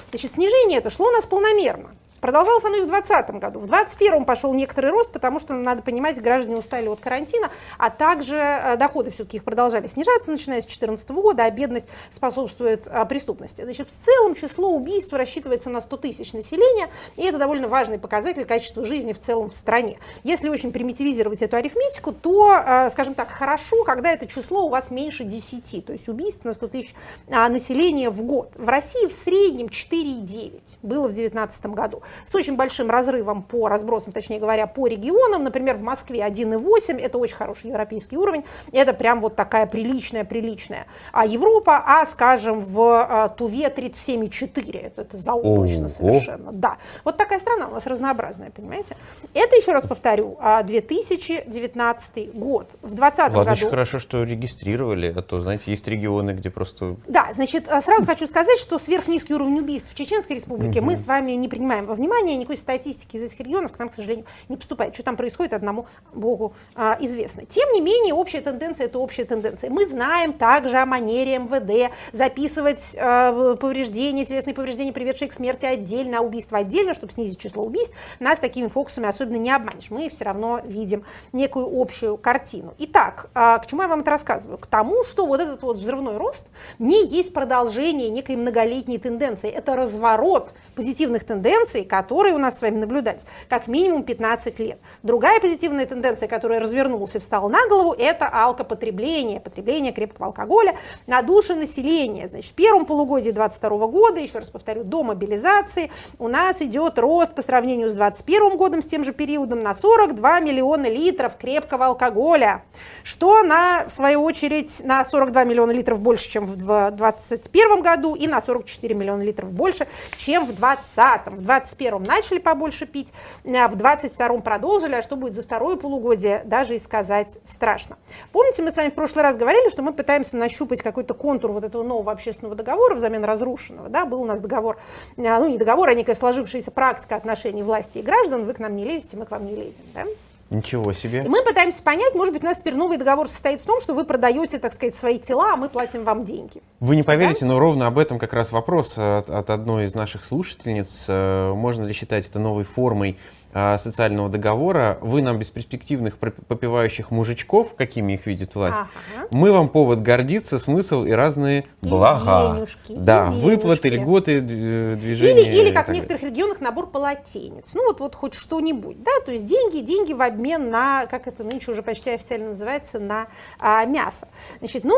Значит, 0.09 0.33
снижение 0.33 0.79
это 0.79 0.89
шло 0.89 1.07
у 1.07 1.11
нас 1.11 1.25
полномерно. 1.25 1.91
Продолжалось 2.23 2.63
оно 2.63 2.77
и 2.77 2.81
в 2.83 2.87
2020 2.87 3.35
году. 3.35 3.59
В 3.59 3.67
2021 3.67 4.23
пошел 4.23 4.53
некоторый 4.53 4.91
рост, 4.91 5.11
потому 5.11 5.41
что, 5.41 5.55
надо 5.55 5.81
понимать, 5.81 6.21
граждане 6.21 6.55
устали 6.55 6.87
от 6.87 7.01
карантина, 7.01 7.51
а 7.77 7.89
также 7.89 8.37
э, 8.37 8.77
доходы 8.77 9.11
все-таки 9.11 9.35
их 9.35 9.43
продолжали 9.43 9.87
снижаться, 9.87 10.31
начиная 10.31 10.61
с 10.61 10.63
2014 10.63 11.09
года, 11.11 11.43
а 11.43 11.51
бедность 11.51 11.89
способствует 12.11 12.87
а, 12.87 13.03
преступности. 13.03 13.61
Значит, 13.63 13.89
в 13.89 14.05
целом 14.05 14.35
число 14.35 14.69
убийств 14.69 15.11
рассчитывается 15.11 15.69
на 15.69 15.81
100 15.81 15.97
тысяч 15.97 16.31
населения, 16.31 16.89
и 17.17 17.23
это 17.23 17.37
довольно 17.37 17.67
важный 17.67 17.99
показатель 17.99 18.45
качества 18.45 18.85
жизни 18.85 19.11
в 19.11 19.19
целом 19.19 19.49
в 19.49 19.53
стране. 19.53 19.99
Если 20.23 20.47
очень 20.47 20.71
примитивизировать 20.71 21.41
эту 21.41 21.57
арифметику, 21.57 22.13
то, 22.13 22.53
э, 22.53 22.89
скажем 22.91 23.15
так, 23.15 23.31
хорошо, 23.31 23.83
когда 23.83 24.13
это 24.13 24.27
число 24.27 24.67
у 24.67 24.69
вас 24.69 24.91
меньше 24.91 25.25
10, 25.25 25.85
то 25.85 25.91
есть 25.91 26.07
убийств 26.07 26.45
на 26.45 26.53
100 26.53 26.67
тысяч 26.69 26.95
а, 27.29 27.49
населения 27.49 28.09
в 28.09 28.21
год. 28.21 28.53
В 28.55 28.69
России 28.69 29.07
в 29.07 29.13
среднем 29.13 29.67
4,9 29.67 30.61
было 30.83 31.09
в 31.09 31.11
2019 31.11 31.65
году 31.65 32.01
с 32.25 32.35
очень 32.35 32.55
большим 32.55 32.89
разрывом 32.89 33.43
по 33.43 33.67
разбросам, 33.67 34.13
точнее 34.13 34.39
говоря, 34.39 34.67
по 34.67 34.87
регионам. 34.87 35.43
Например, 35.43 35.75
в 35.75 35.83
Москве 35.83 36.19
1,8, 36.19 36.99
это 36.99 37.17
очень 37.17 37.35
хороший 37.35 37.67
европейский 37.67 38.17
уровень, 38.17 38.43
это 38.71 38.93
прям 38.93 39.21
вот 39.21 39.35
такая 39.35 39.65
приличная, 39.65 40.23
приличная. 40.23 40.85
А 41.11 41.25
Европа, 41.25 41.83
а, 41.85 42.05
скажем, 42.05 42.65
в 42.65 42.79
а, 42.81 43.29
Туве 43.29 43.69
37,4, 43.69 44.79
это, 44.79 45.01
это 45.01 45.17
заоблачно 45.17 45.85
Ого. 45.85 45.87
совершенно. 45.87 46.51
Да, 46.51 46.77
вот 47.03 47.17
такая 47.17 47.39
страна 47.39 47.67
у 47.67 47.71
нас 47.71 47.85
разнообразная, 47.85 48.51
понимаете? 48.51 48.95
Это, 49.33 49.55
еще 49.55 49.71
раз 49.71 49.85
повторю, 49.85 50.37
а, 50.39 50.63
2019 50.63 52.33
год. 52.33 52.69
В 52.81 52.95
2020 52.95 53.35
Ладно, 53.35 53.51
еще 53.51 53.61
году... 53.61 53.69
хорошо, 53.71 53.99
что 53.99 54.23
регистрировали, 54.23 55.13
а 55.15 55.21
то, 55.21 55.37
знаете, 55.37 55.71
есть 55.71 55.87
регионы, 55.87 56.31
где 56.31 56.49
просто... 56.49 56.95
Да, 57.07 57.29
значит, 57.33 57.67
а, 57.67 57.81
сразу 57.81 58.05
хочу 58.05 58.27
сказать, 58.27 58.59
что 58.59 58.77
сверхнизкий 58.77 59.33
уровень 59.33 59.59
убийств 59.59 59.91
в 59.91 59.95
Чеченской 59.95 60.35
республике 60.35 60.81
мы 60.81 60.95
с 60.95 61.05
вами 61.05 61.33
не 61.33 61.47
принимаем 61.47 61.85
во 61.85 61.95
внимание, 62.03 62.35
никакой 62.35 62.57
статистики 62.57 63.15
из 63.15 63.23
этих 63.23 63.39
регионов 63.39 63.71
к 63.71 63.79
нам, 63.79 63.89
к 63.89 63.93
сожалению, 63.93 64.25
не 64.49 64.57
поступает. 64.57 64.93
Что 64.93 65.03
там 65.03 65.15
происходит, 65.15 65.53
одному 65.53 65.87
Богу 66.13 66.53
а, 66.75 66.97
известно. 66.99 67.45
Тем 67.45 67.71
не 67.71 67.79
менее, 67.79 68.13
общая 68.13 68.41
тенденция– 68.41 68.85
это 68.87 68.99
общая 68.99 69.23
тенденция. 69.23 69.69
Мы 69.69 69.87
знаем 69.87 70.33
также 70.33 70.77
о 70.77 70.85
манере 70.85 71.39
МВД 71.39 71.93
записывать 72.11 72.95
а, 72.99 73.55
повреждения, 73.55 74.25
телесные 74.25 74.53
повреждения, 74.53 74.91
приведшие 74.91 75.29
к 75.29 75.33
смерти 75.33 75.65
отдельно, 75.65 76.19
а 76.19 76.21
убийства 76.21 76.57
отдельно, 76.57 76.93
чтобы 76.93 77.13
снизить 77.13 77.39
число 77.39 77.63
убийств. 77.63 77.95
Нас 78.19 78.39
такими 78.39 78.67
фокусами 78.67 79.07
особенно 79.07 79.37
не 79.37 79.51
обманешь. 79.51 79.89
Мы 79.89 80.09
все 80.09 80.25
равно 80.25 80.59
видим 80.65 81.05
некую 81.31 81.69
общую 81.71 82.17
картину. 82.17 82.73
Итак, 82.79 83.29
а, 83.33 83.59
к 83.59 83.67
чему 83.67 83.83
я 83.83 83.87
вам 83.87 84.01
это 84.01 84.11
рассказываю? 84.11 84.57
К 84.57 84.65
тому, 84.65 85.03
что 85.03 85.25
вот 85.25 85.39
этот 85.39 85.61
вот 85.61 85.77
взрывной 85.77 86.17
рост 86.17 86.47
не 86.79 87.05
есть 87.05 87.33
продолжение 87.33 88.09
некой 88.09 88.35
многолетней 88.35 88.97
тенденции. 88.97 89.49
Это 89.49 89.75
разворот 89.75 90.51
позитивных 90.75 91.23
тенденций, 91.23 91.82
которые 91.83 92.35
у 92.35 92.37
нас 92.37 92.57
с 92.57 92.61
вами 92.61 92.79
наблюдались 92.79 93.25
как 93.49 93.67
минимум 93.67 94.03
15 94.03 94.59
лет. 94.59 94.79
Другая 95.03 95.39
позитивная 95.39 95.85
тенденция, 95.85 96.27
которая 96.27 96.59
развернулась 96.59 97.15
и 97.15 97.19
встала 97.19 97.49
на 97.49 97.67
голову, 97.67 97.93
это 97.93 98.27
алкопотребление, 98.27 99.39
потребление 99.39 99.93
крепкого 99.93 100.27
алкоголя 100.27 100.75
на 101.07 101.21
душу 101.21 101.55
населения. 101.55 102.27
Значит, 102.27 102.51
в 102.51 102.55
первом 102.55 102.85
полугодии 102.85 103.31
2022 103.31 103.87
года, 103.87 104.19
еще 104.19 104.39
раз 104.39 104.49
повторю, 104.49 104.83
до 104.83 105.03
мобилизации 105.03 105.91
у 106.19 106.27
нас 106.27 106.61
идет 106.61 106.97
рост 106.99 107.33
по 107.33 107.41
сравнению 107.41 107.89
с 107.89 107.93
2021 107.93 108.57
годом, 108.57 108.81
с 108.81 108.85
тем 108.85 109.03
же 109.03 109.13
периодом, 109.13 109.61
на 109.61 109.75
42 109.75 110.39
миллиона 110.39 110.87
литров 110.87 111.37
крепкого 111.37 111.87
алкоголя, 111.87 112.63
что 113.03 113.43
на, 113.43 113.85
в 113.87 113.93
свою 113.93 114.23
очередь, 114.23 114.81
на 114.83 115.03
42 115.03 115.43
миллиона 115.43 115.71
литров 115.71 115.99
больше, 115.99 116.29
чем 116.29 116.45
в 116.45 116.55
2021 116.55 117.81
году, 117.81 118.15
и 118.15 118.27
на 118.27 118.41
44 118.41 118.95
миллиона 118.95 119.21
литров 119.21 119.51
больше, 119.51 119.87
чем 120.17 120.45
в 120.45 120.55
2020. 120.55 121.27
В 121.27 121.41
2021 121.75 122.03
начали 122.03 122.39
побольше 122.39 122.85
пить, 122.85 123.13
а 123.45 123.67
в 123.67 123.75
2022 123.75 124.39
продолжили, 124.39 124.95
а 124.95 125.01
что 125.01 125.15
будет 125.15 125.35
за 125.35 125.43
второе 125.43 125.75
полугодие, 125.75 126.41
даже 126.45 126.75
и 126.75 126.79
сказать 126.79 127.37
страшно. 127.45 127.97
Помните, 128.31 128.63
мы 128.63 128.71
с 128.71 128.77
вами 128.77 128.89
в 128.89 128.93
прошлый 128.93 129.23
раз 129.23 129.35
говорили, 129.37 129.69
что 129.69 129.81
мы 129.81 129.93
пытаемся 129.93 130.37
нащупать 130.37 130.81
какой-то 130.81 131.13
контур 131.13 131.51
вот 131.51 131.63
этого 131.63 131.83
нового 131.83 132.11
общественного 132.11 132.55
договора 132.55 132.95
взамен 132.95 133.23
разрушенного. 133.23 133.89
Да? 133.89 134.05
Был 134.05 134.21
у 134.21 134.25
нас 134.25 134.41
договор, 134.41 134.77
а, 135.17 135.39
ну 135.39 135.47
не 135.47 135.57
договор, 135.57 135.89
а 135.89 135.93
некая 135.93 136.15
сложившаяся 136.15 136.71
практика 136.71 137.15
отношений 137.15 137.63
власти 137.63 137.99
и 137.99 138.01
граждан. 138.01 138.45
Вы 138.45 138.53
к 138.53 138.59
нам 138.59 138.75
не 138.75 138.85
лезете, 138.85 139.17
мы 139.17 139.25
к 139.25 139.31
вам 139.31 139.45
не 139.45 139.55
лезем. 139.55 139.85
Да? 139.93 140.05
Ничего 140.53 140.93
себе. 140.93 141.23
И 141.25 141.27
мы 141.27 141.43
пытаемся 141.43 141.81
понять, 141.81 142.13
может 142.15 142.33
быть, 142.33 142.43
у 142.43 142.45
нас 142.45 142.57
теперь 142.57 142.75
новый 142.75 142.97
договор 142.97 143.27
состоит 143.27 143.59
в 143.59 143.65
том, 143.65 143.81
что 143.81 143.93
вы 143.93 144.05
продаете, 144.05 144.59
так 144.59 144.73
сказать, 144.73 144.95
свои 144.95 145.17
тела, 145.17 145.53
а 145.53 145.55
мы 145.55 145.67
платим 145.67 146.03
вам 146.03 146.25
деньги. 146.25 146.61
Вы 146.79 146.95
не 146.95 147.03
поверите, 147.03 147.45
но 147.45 147.59
ровно 147.59 147.87
об 147.87 147.97
этом 147.97 148.19
как 148.19 148.33
раз 148.33 148.51
вопрос 148.51 148.93
от, 148.97 149.29
от 149.29 149.49
одной 149.49 149.85
из 149.85 149.95
наших 149.95 150.23
слушательниц. 150.23 151.05
Э, 151.07 151.53
Можно 151.53 151.85
ли 151.85 151.93
считать 151.93 152.27
это 152.27 152.39
новой 152.39 152.63
формой 152.63 153.17
социального 153.53 154.29
договора? 154.29 154.97
Вы 155.01 155.21
нам 155.21 155.37
бесперспективных 155.39 156.17
попивающих 156.17 157.11
мужичков, 157.11 157.75
какими 157.75 158.13
их 158.13 158.25
видит 158.25 158.55
власть, 158.55 158.79
Ага. 158.79 159.27
мы 159.31 159.51
вам 159.51 159.69
повод 159.69 160.01
гордиться, 160.01 160.57
смысл 160.59 161.03
и 161.03 161.11
разные 161.11 161.65
И 161.81 161.89
блага. 161.89 162.55
денежки, 162.55 162.91
и 162.93 162.97
да, 162.97 163.25
выплаты, 163.25 163.89
денежки. 163.89 164.03
льготы, 164.03 164.41
д- 164.41 164.95
движения. 164.95 165.41
Или, 165.43 165.59
или 165.61 165.69
и 165.69 165.73
как 165.73 165.87
в 165.89 165.91
некоторых 165.91 166.23
регионах 166.23 166.61
набор 166.61 166.87
полотенец. 166.87 167.73
Ну 167.73 167.87
вот, 167.87 167.99
вот 167.99 168.15
хоть 168.15 168.33
что-нибудь, 168.33 169.01
да, 169.03 169.11
то 169.25 169.31
есть 169.31 169.45
деньги, 169.45 169.77
деньги 169.79 170.13
в 170.13 170.21
обмен 170.21 170.69
на, 170.71 171.05
как 171.07 171.27
это 171.27 171.43
нынче 171.43 171.71
уже 171.71 171.83
почти 171.83 172.11
официально 172.11 172.49
называется, 172.49 172.99
на 172.99 173.27
а, 173.59 173.85
мясо. 173.85 174.27
Значит, 174.59 174.83
ну, 174.83 174.95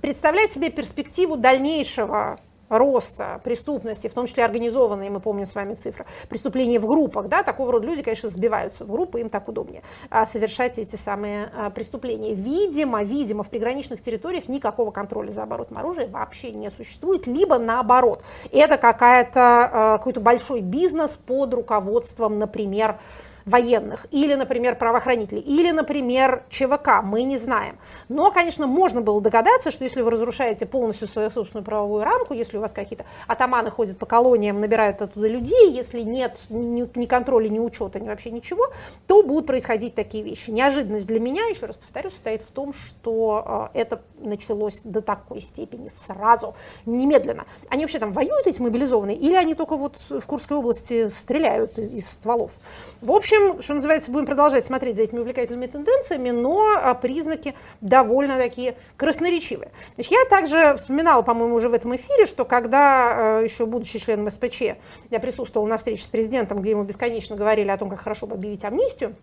представлять 0.00 0.52
себе 0.52 0.70
перспективу 0.70 1.36
дальнейшего 1.36 2.38
роста 2.70 3.40
преступности, 3.44 4.08
в 4.08 4.14
том 4.14 4.26
числе 4.26 4.44
организованные, 4.44 5.10
мы 5.10 5.20
помним 5.20 5.44
с 5.44 5.54
вами 5.54 5.74
цифры, 5.74 6.06
преступления 6.28 6.78
в 6.78 6.86
группах, 6.86 7.28
да, 7.28 7.42
такого 7.42 7.72
рода 7.72 7.86
люди, 7.86 8.02
конечно, 8.02 8.28
сбиваются 8.28 8.84
в 8.84 8.90
группы, 8.90 9.20
им 9.20 9.28
так 9.28 9.48
удобнее 9.48 9.82
а, 10.08 10.24
совершать 10.24 10.78
эти 10.78 10.96
самые 10.96 11.50
а, 11.52 11.70
преступления. 11.70 12.32
Видимо, 12.32 13.02
видимо, 13.02 13.42
в 13.42 13.48
приграничных 13.48 14.00
территориях 14.00 14.48
никакого 14.48 14.90
контроля 14.90 15.32
за 15.32 15.42
оборотом 15.42 15.78
оружия 15.78 16.08
вообще 16.08 16.52
не 16.52 16.70
существует, 16.70 17.26
либо 17.26 17.58
наоборот, 17.58 18.22
это 18.52 18.78
какая-то, 18.78 19.40
а, 19.42 19.98
какой-то 19.98 20.20
большой 20.20 20.60
бизнес 20.60 21.16
под 21.16 21.52
руководством, 21.52 22.38
например, 22.38 22.98
военных, 23.46 24.06
или, 24.10 24.34
например, 24.34 24.76
правоохранителей, 24.76 25.40
или, 25.40 25.70
например, 25.70 26.44
ЧВК, 26.50 27.02
мы 27.02 27.22
не 27.22 27.38
знаем. 27.38 27.78
Но, 28.08 28.30
конечно, 28.30 28.66
можно 28.66 29.00
было 29.00 29.20
догадаться, 29.20 29.70
что 29.70 29.84
если 29.84 30.02
вы 30.02 30.10
разрушаете 30.10 30.66
полностью 30.66 31.08
свою 31.08 31.30
собственную 31.30 31.64
правовую 31.64 32.04
рамку, 32.04 32.34
если 32.34 32.56
у 32.56 32.60
вас 32.60 32.72
какие-то 32.72 33.04
атаманы 33.26 33.70
ходят 33.70 33.98
по 33.98 34.06
колониям, 34.06 34.60
набирают 34.60 35.02
оттуда 35.02 35.28
людей, 35.28 35.70
если 35.70 36.02
нет 36.02 36.38
ни, 36.48 36.88
ни 36.98 37.06
контроля, 37.06 37.48
ни 37.48 37.58
учета, 37.58 38.00
ни 38.00 38.08
вообще 38.08 38.30
ничего, 38.30 38.68
то 39.06 39.22
будут 39.22 39.46
происходить 39.46 39.94
такие 39.94 40.22
вещи. 40.22 40.50
Неожиданность 40.50 41.06
для 41.06 41.20
меня, 41.20 41.44
еще 41.46 41.66
раз 41.66 41.76
повторю, 41.76 42.10
состоит 42.10 42.42
в 42.42 42.50
том, 42.50 42.72
что 42.72 43.70
э, 43.74 43.80
это 43.80 44.02
началось 44.18 44.80
до 44.84 45.00
такой 45.00 45.40
степени 45.40 45.88
сразу, 45.88 46.54
немедленно. 46.86 47.46
Они 47.68 47.84
вообще 47.84 47.98
там 47.98 48.12
воюют, 48.12 48.46
эти 48.46 48.60
мобилизованные, 48.60 49.16
или 49.16 49.34
они 49.34 49.54
только 49.54 49.76
вот 49.76 49.96
в 50.08 50.26
Курской 50.26 50.56
области 50.56 51.08
стреляют 51.08 51.78
из, 51.78 51.92
из 51.92 52.10
стволов? 52.10 52.52
В 53.00 53.12
общем, 53.12 53.29
что 53.60 53.74
называется, 53.74 54.10
будем 54.10 54.26
продолжать 54.26 54.64
смотреть 54.64 54.96
за 54.96 55.02
этими 55.02 55.18
увлекательными 55.18 55.66
тенденциями, 55.66 56.30
но 56.30 56.76
а, 56.76 56.94
признаки 56.94 57.54
довольно 57.80 58.36
такие 58.36 58.76
красноречивые. 58.96 59.70
Значит, 59.94 60.12
я 60.12 60.24
также 60.28 60.76
вспоминала, 60.76 61.22
по-моему, 61.22 61.54
уже 61.54 61.68
в 61.68 61.72
этом 61.72 61.94
эфире, 61.96 62.26
что 62.26 62.44
когда, 62.44 63.38
а, 63.38 63.40
еще 63.42 63.66
будучи 63.66 63.98
членом 63.98 64.30
СПЧ, 64.30 64.62
я 65.10 65.20
присутствовала 65.20 65.68
на 65.68 65.78
встрече 65.78 66.04
с 66.04 66.08
президентом, 66.08 66.60
где 66.60 66.70
ему 66.70 66.84
бесконечно 66.84 67.36
говорили 67.36 67.68
о 67.68 67.76
том, 67.76 67.88
как 67.88 68.00
хорошо 68.00 68.26
бы 68.26 68.34
объявить 68.34 68.64
амнистию, 68.64 69.14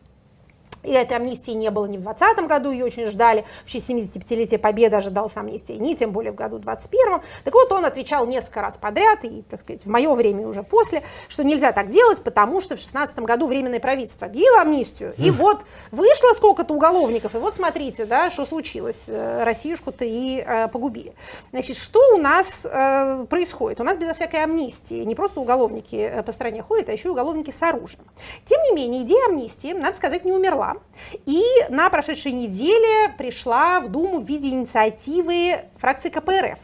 и 0.88 0.92
этой 0.92 1.18
амнистии 1.18 1.52
не 1.52 1.70
было 1.70 1.86
ни 1.86 1.98
в 1.98 2.02
2020 2.02 2.48
году, 2.48 2.72
ее 2.72 2.86
очень 2.86 3.08
ждали. 3.08 3.46
В 3.66 3.72
честь 3.72 3.90
75-летия 3.90 4.58
Победы 4.58 4.96
ожидалась 4.96 5.36
амнистия, 5.38 5.78
не 5.78 5.96
тем 5.96 6.12
более 6.12 6.32
в 6.32 6.36
году 6.36 6.60
21 6.60 7.22
Так 7.44 7.54
вот, 7.54 7.72
он 7.72 7.86
отвечал 7.86 8.26
несколько 8.26 8.62
раз 8.62 8.78
подряд, 8.78 9.24
и, 9.24 9.44
так 9.50 9.62
сказать, 9.62 9.86
в 9.86 9.90
мое 9.90 10.14
время 10.14 10.44
и 10.44 10.46
уже 10.46 10.64
после, 10.64 11.04
что 11.28 11.44
нельзя 11.44 11.72
так 11.72 11.90
делать, 11.90 12.22
потому 12.22 12.62
что 12.62 12.78
в 12.78 12.80
16 12.80 13.18
году 13.20 13.48
Временное 13.48 13.80
правительство 13.80 14.28
объявило 14.28 14.62
амнистию. 14.62 15.14
И 15.18 15.32
вот 15.32 15.62
вышло 15.92 16.34
сколько-то 16.36 16.74
уголовников, 16.74 17.36
и 17.36 17.38
вот 17.38 17.56
смотрите, 17.56 18.06
да, 18.06 18.32
что 18.32 18.46
случилось. 18.46 19.06
Э, 19.08 19.44
Россиюшку-то 19.44 20.06
и 20.06 20.44
э, 20.46 20.68
погубили. 20.68 21.14
Значит, 21.52 21.78
что 21.78 22.00
у 22.16 22.18
нас 22.18 22.66
э, 22.70 23.26
происходит? 23.30 23.80
У 23.80 23.84
нас 23.84 23.98
безо 23.98 24.14
всякой 24.14 24.44
амнистии 24.44 25.04
не 25.04 25.16
просто 25.16 25.40
уголовники 25.40 25.96
э, 25.96 26.24
по 26.24 26.32
стране 26.32 26.62
ходят, 26.62 26.90
а 26.90 26.92
еще 26.92 27.10
и 27.10 27.12
уголовники 27.12 27.52
с 27.52 27.62
оружием. 27.64 28.06
Тем 28.46 28.62
не 28.64 28.76
менее, 28.76 29.04
идея 29.04 29.26
амнистии, 29.28 29.74
надо 29.74 29.98
сказать, 29.98 30.26
не 30.26 30.32
умерла. 30.32 30.77
И 31.26 31.44
на 31.70 31.90
прошедшей 31.90 32.32
неделе 32.32 33.14
пришла 33.18 33.80
в 33.80 33.90
Думу 33.90 34.20
в 34.20 34.26
виде 34.28 34.50
инициативы 34.50 35.66
фракции 35.78 36.10
КПРФ. 36.10 36.60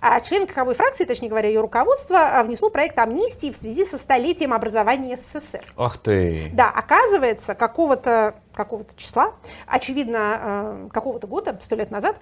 А 0.00 0.20
член 0.20 0.46
каковой 0.46 0.74
фракции, 0.74 1.04
точнее 1.04 1.28
говоря, 1.28 1.48
ее 1.48 1.60
руководство, 1.60 2.18
а, 2.18 2.42
внесло 2.42 2.70
проект 2.70 2.98
амнистии 2.98 3.50
в 3.50 3.56
связи 3.56 3.84
со 3.84 3.98
столетием 3.98 4.52
образования 4.52 5.16
СССР. 5.16 5.64
Ах 5.76 5.98
ты! 5.98 6.50
Да, 6.52 6.68
оказывается, 6.68 7.54
какого-то 7.54 8.34
какого-то 8.52 8.94
числа, 8.96 9.32
очевидно, 9.66 10.18
а, 10.20 10.88
какого-то 10.92 11.26
года, 11.26 11.58
сто 11.62 11.74
лет 11.74 11.90
назад, 11.90 12.16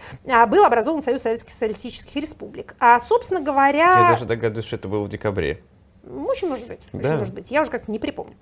был 0.49 0.64
образован 0.64 1.02
Союз 1.02 1.23
Советских 1.23 1.52
Социалистических 1.52 2.14
Республик. 2.14 2.76
А, 2.78 3.00
собственно 3.00 3.40
говоря... 3.40 3.99
Я 3.99 4.11
даже 4.11 4.26
догадываюсь, 4.26 4.66
что 4.66 4.76
это 4.76 4.87
было 4.87 5.02
в 5.02 5.09
декабре. 5.09 5.62
Очень 6.09 6.49
может 6.49 6.68
быть, 6.68 6.87
очень 6.92 7.09
Да. 7.09 7.16
может 7.16 7.35
быть. 7.35 7.50
Я 7.50 7.62
уже 7.62 7.70
как-то 7.70 7.90
не 7.90 7.99
припомню. 7.99 8.37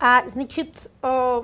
А, 0.00 0.28
значит, 0.28 0.74
э, 1.02 1.42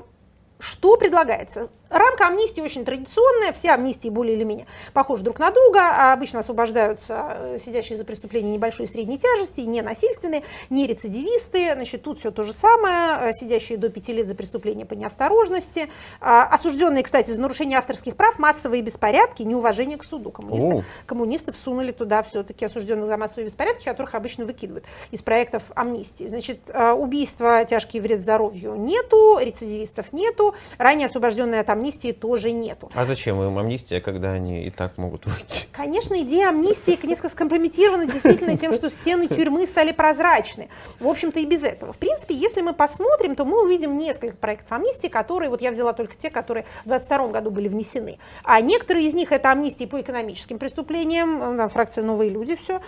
что 0.64 0.96
предлагается? 0.96 1.68
Рамка 1.90 2.26
амнистии 2.26 2.60
очень 2.60 2.84
традиционная, 2.84 3.52
все 3.52 3.70
амнистии 3.70 4.08
более 4.08 4.36
или 4.36 4.44
менее 4.44 4.66
похожи 4.92 5.22
друг 5.22 5.38
на 5.38 5.50
друга, 5.50 5.80
а 5.80 6.12
обычно 6.12 6.40
освобождаются 6.40 7.36
э, 7.36 7.58
сидящие 7.64 7.98
за 7.98 8.04
преступления 8.04 8.50
небольшой 8.50 8.86
и 8.86 8.88
средней 8.88 9.18
тяжести, 9.18 9.60
не 9.60 9.82
насильственные, 9.82 10.44
не 10.70 10.86
рецидивисты, 10.86 11.74
значит, 11.74 12.02
тут 12.02 12.20
все 12.20 12.30
то 12.30 12.42
же 12.42 12.52
самое, 12.52 13.30
э, 13.30 13.32
сидящие 13.32 13.76
до 13.78 13.90
5 13.90 14.08
лет 14.08 14.28
за 14.28 14.34
преступления 14.34 14.86
по 14.86 14.94
неосторожности, 14.94 15.88
а, 16.20 16.44
осужденные, 16.44 17.02
кстати, 17.02 17.30
за 17.30 17.40
нарушение 17.40 17.78
авторских 17.78 18.16
прав, 18.16 18.38
массовые 18.38 18.82
беспорядки, 18.82 19.42
неуважение 19.42 19.98
к 19.98 20.04
суду. 20.04 20.30
Коммунисты, 20.30 20.70
О. 20.70 20.84
коммунисты 21.06 21.52
всунули 21.52 21.92
туда 21.92 22.22
все-таки 22.22 22.64
осужденных 22.64 23.06
за 23.06 23.16
массовые 23.16 23.46
беспорядки, 23.46 23.84
которых 23.84 24.14
обычно 24.14 24.46
выкидывают 24.46 24.84
из 25.10 25.22
проектов 25.22 25.62
амнистии. 25.74 26.26
Значит, 26.26 26.60
э, 26.68 26.92
убийства, 26.92 27.64
тяжкий 27.64 28.00
вред 28.00 28.20
здоровью 28.20 28.74
нету, 28.76 29.38
рецидивистов 29.38 30.12
нету, 30.12 30.54
ранее 30.78 31.06
освобожденные 31.06 31.60
от 31.60 31.73
амнистии 31.74 32.12
тоже 32.12 32.50
нету. 32.50 32.90
А 32.94 33.04
зачем 33.04 33.42
им 33.42 33.58
амнистия, 33.58 34.00
когда 34.00 34.32
они 34.32 34.64
и 34.64 34.70
так 34.70 34.96
могут 34.96 35.26
выйти? 35.26 35.66
Конечно, 35.70 36.18
идея 36.22 36.48
амнистии 36.48 36.98
несколько 37.02 37.28
скомпрометирована 37.28 38.06
действительно 38.06 38.56
тем, 38.56 38.72
что 38.72 38.88
стены 38.88 39.28
тюрьмы 39.28 39.66
стали 39.66 39.92
прозрачны. 39.92 40.70
В 40.98 41.06
общем-то 41.06 41.40
и 41.40 41.44
без 41.44 41.62
этого. 41.62 41.92
В 41.92 41.98
принципе, 41.98 42.34
если 42.34 42.62
мы 42.62 42.72
посмотрим, 42.72 43.36
то 43.36 43.44
мы 43.44 43.62
увидим 43.62 43.98
несколько 43.98 44.36
проектов 44.36 44.72
амнистии, 44.72 45.08
которые, 45.08 45.50
вот 45.50 45.60
я 45.60 45.70
взяла 45.70 45.92
только 45.92 46.16
те, 46.16 46.30
которые 46.30 46.64
в 46.84 46.88
2022 46.88 47.28
году 47.28 47.50
были 47.50 47.68
внесены. 47.68 48.18
А 48.42 48.60
некоторые 48.60 49.06
из 49.06 49.14
них 49.14 49.32
это 49.32 49.52
амнистии 49.52 49.84
по 49.84 50.00
экономическим 50.00 50.58
преступлениям, 50.58 51.68
фракция 51.68 52.04
«Новые 52.04 52.30
люди» 52.30 52.56
все 52.56 52.80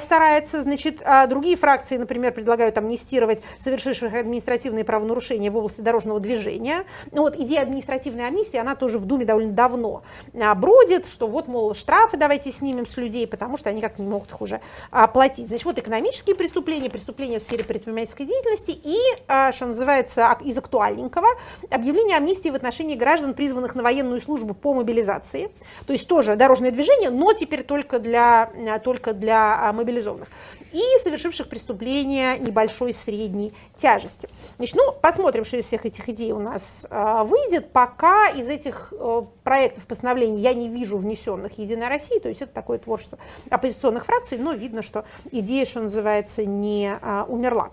старается, 0.00 0.62
значит, 0.62 1.02
а 1.04 1.26
другие 1.26 1.56
фракции, 1.56 1.96
например, 1.96 2.32
предлагают 2.32 2.78
амнистировать 2.78 3.42
совершивших 3.58 4.14
административные 4.14 4.84
правонарушения 4.84 5.50
в 5.50 5.56
области 5.56 5.82
дорожного 5.82 6.20
движения. 6.20 6.84
Ну 7.12 7.22
Вот 7.22 7.36
идея 7.36 7.60
административной 7.62 8.26
амнистии, 8.30 8.56
она 8.56 8.74
тоже 8.74 8.98
в 8.98 9.06
Думе 9.06 9.24
довольно 9.24 9.52
давно 9.52 10.02
а, 10.34 10.54
бродит, 10.54 11.06
что 11.06 11.26
вот, 11.26 11.48
мол, 11.48 11.74
штрафы 11.74 12.16
давайте 12.16 12.52
снимем 12.52 12.86
с 12.86 12.96
людей, 12.96 13.26
потому 13.26 13.58
что 13.58 13.70
они 13.70 13.80
как-то 13.80 14.02
не 14.02 14.08
могут 14.08 14.30
их 14.30 14.40
уже 14.40 14.60
оплатить. 14.90 15.48
Значит, 15.48 15.66
вот 15.66 15.78
экономические 15.78 16.34
преступления, 16.34 16.90
преступления 16.90 17.38
в 17.38 17.42
сфере 17.42 17.64
предпринимательской 17.64 18.24
деятельности 18.24 18.70
и, 18.70 18.96
а, 19.28 19.52
что 19.52 19.66
называется, 19.66 20.36
из 20.40 20.56
актуальненького, 20.56 21.28
объявление 21.70 22.16
амнистии 22.16 22.48
в 22.48 22.54
отношении 22.54 22.96
граждан, 22.96 23.34
призванных 23.34 23.74
на 23.74 23.82
военную 23.82 24.20
службу 24.20 24.54
по 24.54 24.74
мобилизации. 24.74 25.50
То 25.86 25.92
есть 25.92 26.06
тоже 26.06 26.36
дорожное 26.36 26.70
движение, 26.70 27.10
но 27.10 27.32
теперь 27.32 27.62
только 27.62 27.98
для, 27.98 28.50
а, 28.68 28.78
только 28.78 29.12
для 29.12 29.68
а, 29.68 29.72
мобилизованных. 29.72 30.28
И 30.72 30.82
совершивших 31.02 31.48
преступления 31.48 32.38
небольшой 32.38 32.92
средней 32.92 33.52
тяжести. 33.76 34.28
Значит, 34.56 34.76
ну, 34.76 34.92
посмотрим, 34.92 35.44
что 35.44 35.56
из 35.56 35.66
всех 35.66 35.86
этих 35.86 36.08
идей 36.08 36.32
у 36.32 36.38
нас 36.38 36.86
а, 36.90 37.24
выйдет. 37.24 37.72
Пока 37.72 38.28
из 38.28 38.48
этих 38.48 38.92
э, 38.92 39.22
проектов 39.42 39.86
постановлений 39.86 40.38
я 40.38 40.54
не 40.54 40.68
вижу 40.68 40.98
внесенных 40.98 41.58
Единой 41.58 41.88
России, 41.88 42.18
то 42.18 42.28
есть 42.28 42.42
это 42.42 42.52
такое 42.52 42.78
творчество 42.78 43.18
оппозиционных 43.50 44.04
фракций, 44.06 44.38
но 44.38 44.52
видно, 44.52 44.82
что 44.82 45.04
идея, 45.30 45.64
что 45.64 45.80
называется, 45.80 46.44
не 46.44 46.98
а, 47.00 47.24
умерла. 47.28 47.70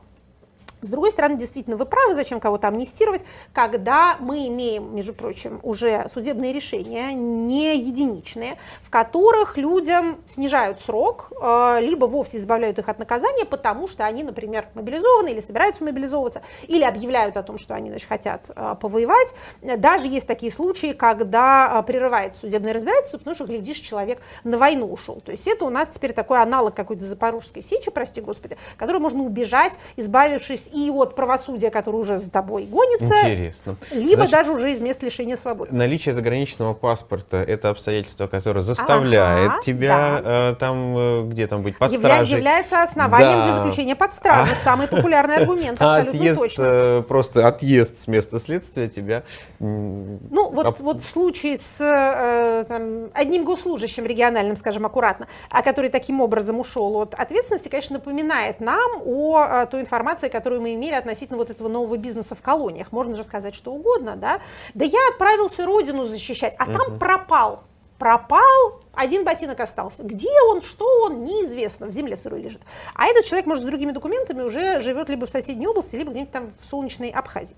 С 0.81 0.89
другой 0.89 1.11
стороны, 1.11 1.37
действительно, 1.37 1.75
вы 1.75 1.85
правы, 1.85 2.13
зачем 2.13 2.39
кого-то 2.39 2.67
амнистировать, 2.67 3.25
когда 3.51 4.15
мы 4.19 4.47
имеем, 4.47 4.95
между 4.95 5.11
прочим, 5.11 5.59
уже 5.63 6.05
судебные 6.13 6.53
решения, 6.53 7.13
не 7.13 7.75
единичные, 7.79 8.59
в 8.83 8.91
которых 8.91 9.57
людям 9.57 10.17
снижают 10.29 10.79
срок, 10.79 11.31
э, 11.31 11.79
либо 11.81 12.05
вовсе 12.05 12.37
избавляют 12.37 12.77
их 12.77 12.89
от 12.89 12.99
наказания, 12.99 13.43
потому 13.43 13.87
что 13.87 14.05
они, 14.05 14.21
например, 14.21 14.67
мобилизованы 14.75 15.29
или 15.29 15.39
собираются 15.39 15.83
мобилизовываться, 15.83 16.43
или 16.67 16.83
объявляют 16.83 17.37
о 17.37 17.43
том, 17.43 17.57
что 17.57 17.73
они 17.73 17.89
значит, 17.89 18.07
хотят 18.07 18.43
э, 18.55 18.75
повоевать. 18.79 19.33
Даже 19.63 20.05
есть 20.05 20.27
такие 20.27 20.51
случаи, 20.51 20.93
когда 20.93 21.79
э, 21.79 21.87
прерывается 21.87 22.41
судебное 22.41 22.73
разбирательство, 22.73 23.17
потому 23.17 23.35
что, 23.35 23.45
глядишь, 23.45 23.79
человек 23.79 24.21
на 24.43 24.59
войну 24.59 24.93
ушел. 24.93 25.21
То 25.21 25.31
есть 25.31 25.47
это 25.47 25.65
у 25.65 25.71
нас 25.71 25.89
теперь 25.89 26.13
такой 26.13 26.39
аналог 26.39 26.75
какой-то 26.75 27.03
Запорожской 27.03 27.63
сечи, 27.63 27.89
прости 27.89 28.21
господи, 28.21 28.57
который 28.77 29.01
можно 29.01 29.23
убежать, 29.23 29.73
избавившись 29.95 30.66
и 30.71 30.89
от 30.89 31.15
правосудия, 31.15 31.69
которое 31.69 31.97
уже 31.99 32.17
за 32.19 32.29
тобой 32.31 32.65
гонится, 32.65 33.13
Интересно. 33.23 33.75
либо 33.91 34.15
Значит, 34.27 34.31
даже 34.31 34.51
уже 34.51 34.71
из 34.71 34.81
мест 34.81 35.01
лишения 35.03 35.37
свободы. 35.37 35.73
Наличие 35.73 36.13
заграничного 36.13 36.73
паспорта– 36.73 37.37
это 37.47 37.69
обстоятельство, 37.69 38.27
которое 38.27 38.61
заставляет 38.61 39.51
Ага, 39.51 39.61
тебя 39.61 40.21
да. 40.23 40.49
э, 40.51 40.55
там, 40.55 40.97
э, 40.97 41.23
где 41.27 41.47
там 41.47 41.63
быть, 41.63 41.77
под 41.77 41.91
Явля- 41.91 41.97
стражей. 41.99 42.37
является 42.37 42.83
основанием 42.83 43.29
Да. 43.39 43.45
для 43.45 43.55
заключения 43.55 43.95
под 43.95 44.13
стражу. 44.13 44.53
Самый 44.55 44.87
популярный 44.87 45.37
аргумент, 45.37 45.77
А 45.81 45.95
абсолютно 45.97 46.19
отъезд, 46.19 46.39
точно. 46.41 46.63
э, 46.65 47.01
просто 47.07 47.47
отъезд 47.47 47.99
с 47.99 48.07
места 48.07 48.39
следствия 48.39 48.87
тебя... 48.87 49.23
Ну, 49.59 50.49
вот, 50.51 50.65
оп- 50.65 50.79
вот 50.79 51.03
случай 51.03 51.57
с 51.57 51.79
э, 51.81 52.65
там, 52.67 53.09
одним 53.13 53.43
госслужащим 53.43 54.05
региональным, 54.05 54.55
скажем 54.57 54.85
аккуратно, 54.85 55.27
а 55.49 55.61
который 55.61 55.89
таким 55.89 56.21
образом 56.21 56.59
ушел 56.59 57.01
от 57.01 57.13
ответственности, 57.13 57.67
конечно, 57.69 57.95
напоминает 57.97 58.59
нам 58.59 59.01
о, 59.05 59.45
э, 59.63 59.65
той 59.67 59.81
информации, 59.81 60.29
которую 60.29 60.56
мы 60.59 60.73
имели 60.73 60.93
относительно 60.93 61.37
вот 61.37 61.49
этого 61.49 61.67
нового 61.67 61.97
бизнеса 61.97 62.35
в 62.35 62.41
колониях. 62.41 62.91
Можно 62.91 63.15
же 63.15 63.23
сказать 63.23 63.55
что 63.55 63.71
угодно, 63.71 64.15
да? 64.15 64.41
Да 64.73 64.85
я 64.85 64.99
отправился 65.11 65.65
родину 65.65 66.05
защищать, 66.05 66.55
а 66.57 66.65
там 66.65 66.99
пропал. 66.99 67.63
Пропал, 67.97 68.83
один 68.93 69.23
ботинок 69.23 69.59
остался. 69.59 70.03
Где 70.03 70.29
он, 70.49 70.61
что 70.61 70.85
он, 71.01 71.23
неизвестно, 71.23 71.87
в 71.87 71.91
земле 71.91 72.15
сырой 72.15 72.41
лежит. 72.41 72.61
А 72.93 73.07
этот 73.07 73.25
человек, 73.25 73.47
может, 73.47 73.63
с 73.63 73.65
другими 73.65 73.91
документами 73.91 74.43
уже 74.43 74.81
живет 74.81 75.09
либо 75.09 75.25
в 75.25 75.31
соседней 75.31 75.67
области, 75.67 75.95
либо 75.95 76.11
где-нибудь 76.11 76.31
там 76.31 76.53
в 76.61 76.69
солнечной 76.69 77.09
Абхазии. 77.09 77.55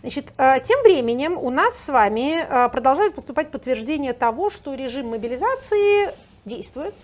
Значит, 0.00 0.32
э, 0.38 0.60
тем 0.60 0.80
временем 0.82 1.36
у 1.36 1.50
нас 1.50 1.78
с 1.78 1.88
вами 1.90 2.38
э, 2.40 2.68
продолжают 2.70 3.14
поступать 3.14 3.50
подтверждения 3.50 4.14
того, 4.14 4.48
что 4.48 4.72
режим 4.72 5.08
мобилизации 5.08 6.14
действует. 6.46 6.94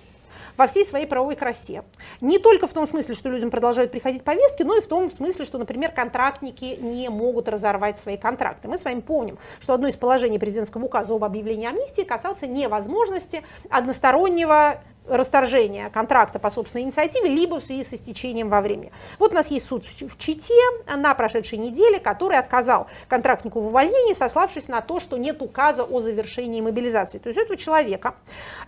Во 0.57 0.67
всей 0.67 0.85
своей 0.85 1.07
правовой 1.07 1.37
красе. 1.37 1.83
Не 2.21 2.39
только 2.39 2.67
в 2.67 2.73
том 2.73 2.87
смысле, 2.87 3.15
что 3.15 3.29
людям 3.29 3.51
продолжают 3.51 3.91
приходить 3.91 4.25
повестки, 4.25 4.63
но 4.63 4.77
и 4.77 4.81
в 4.81 4.87
том 4.87 5.11
смысле, 5.11 5.45
что, 5.45 5.59
например, 5.59 5.93
контрактники 5.93 6.79
не 6.81 7.09
могут 7.09 7.49
разорвать 7.49 7.99
свои 7.99 8.17
контракты. 8.17 8.69
Мы 8.69 8.79
с 8.79 8.85
вами 8.85 9.01
помним, 9.01 9.39
что 9.61 9.75
одно 9.75 9.89
из 9.89 9.97
положений 9.97 10.39
президентского 10.39 10.85
указа 10.85 11.15
об 11.15 11.25
объявлении 11.25 11.69
амнистии 11.69 12.03
касался 12.03 12.47
невозможности 12.47 13.43
одностороннего 13.69 14.81
расторжения 15.11 15.91
контракта 15.91 16.39
по 16.39 16.51
собственной 16.51 16.85
инициативе, 16.85 17.29
либо 17.29 17.61
в 17.61 17.65
связи 17.65 17.85
с 17.85 17.93
истечением 17.93 18.49
во 18.49 18.61
времени. 18.61 18.93
Вот 19.19 19.33
у 19.33 19.35
нас 19.35 19.51
есть 19.51 19.67
суд 19.67 19.85
в 19.85 20.19
Чите 20.19 20.55
на 20.87 21.15
прошедшей 21.15 21.59
неделе, 21.59 21.99
который 22.01 22.39
отказал 22.39 22.87
контрактнику 23.09 23.61
в 23.61 23.67
увольнении, 23.67 24.15
сославшись 24.15 24.69
на 24.69 24.81
то, 24.81 25.01
что 25.01 25.17
нет 25.17 25.43
указа 25.43 25.85
о 25.85 26.01
завершении 26.01 26.61
мобилизации. 26.61 27.19
То 27.19 27.29
есть 27.29 27.39
у 27.39 27.43
этого 27.43 27.57
человека 27.57 28.15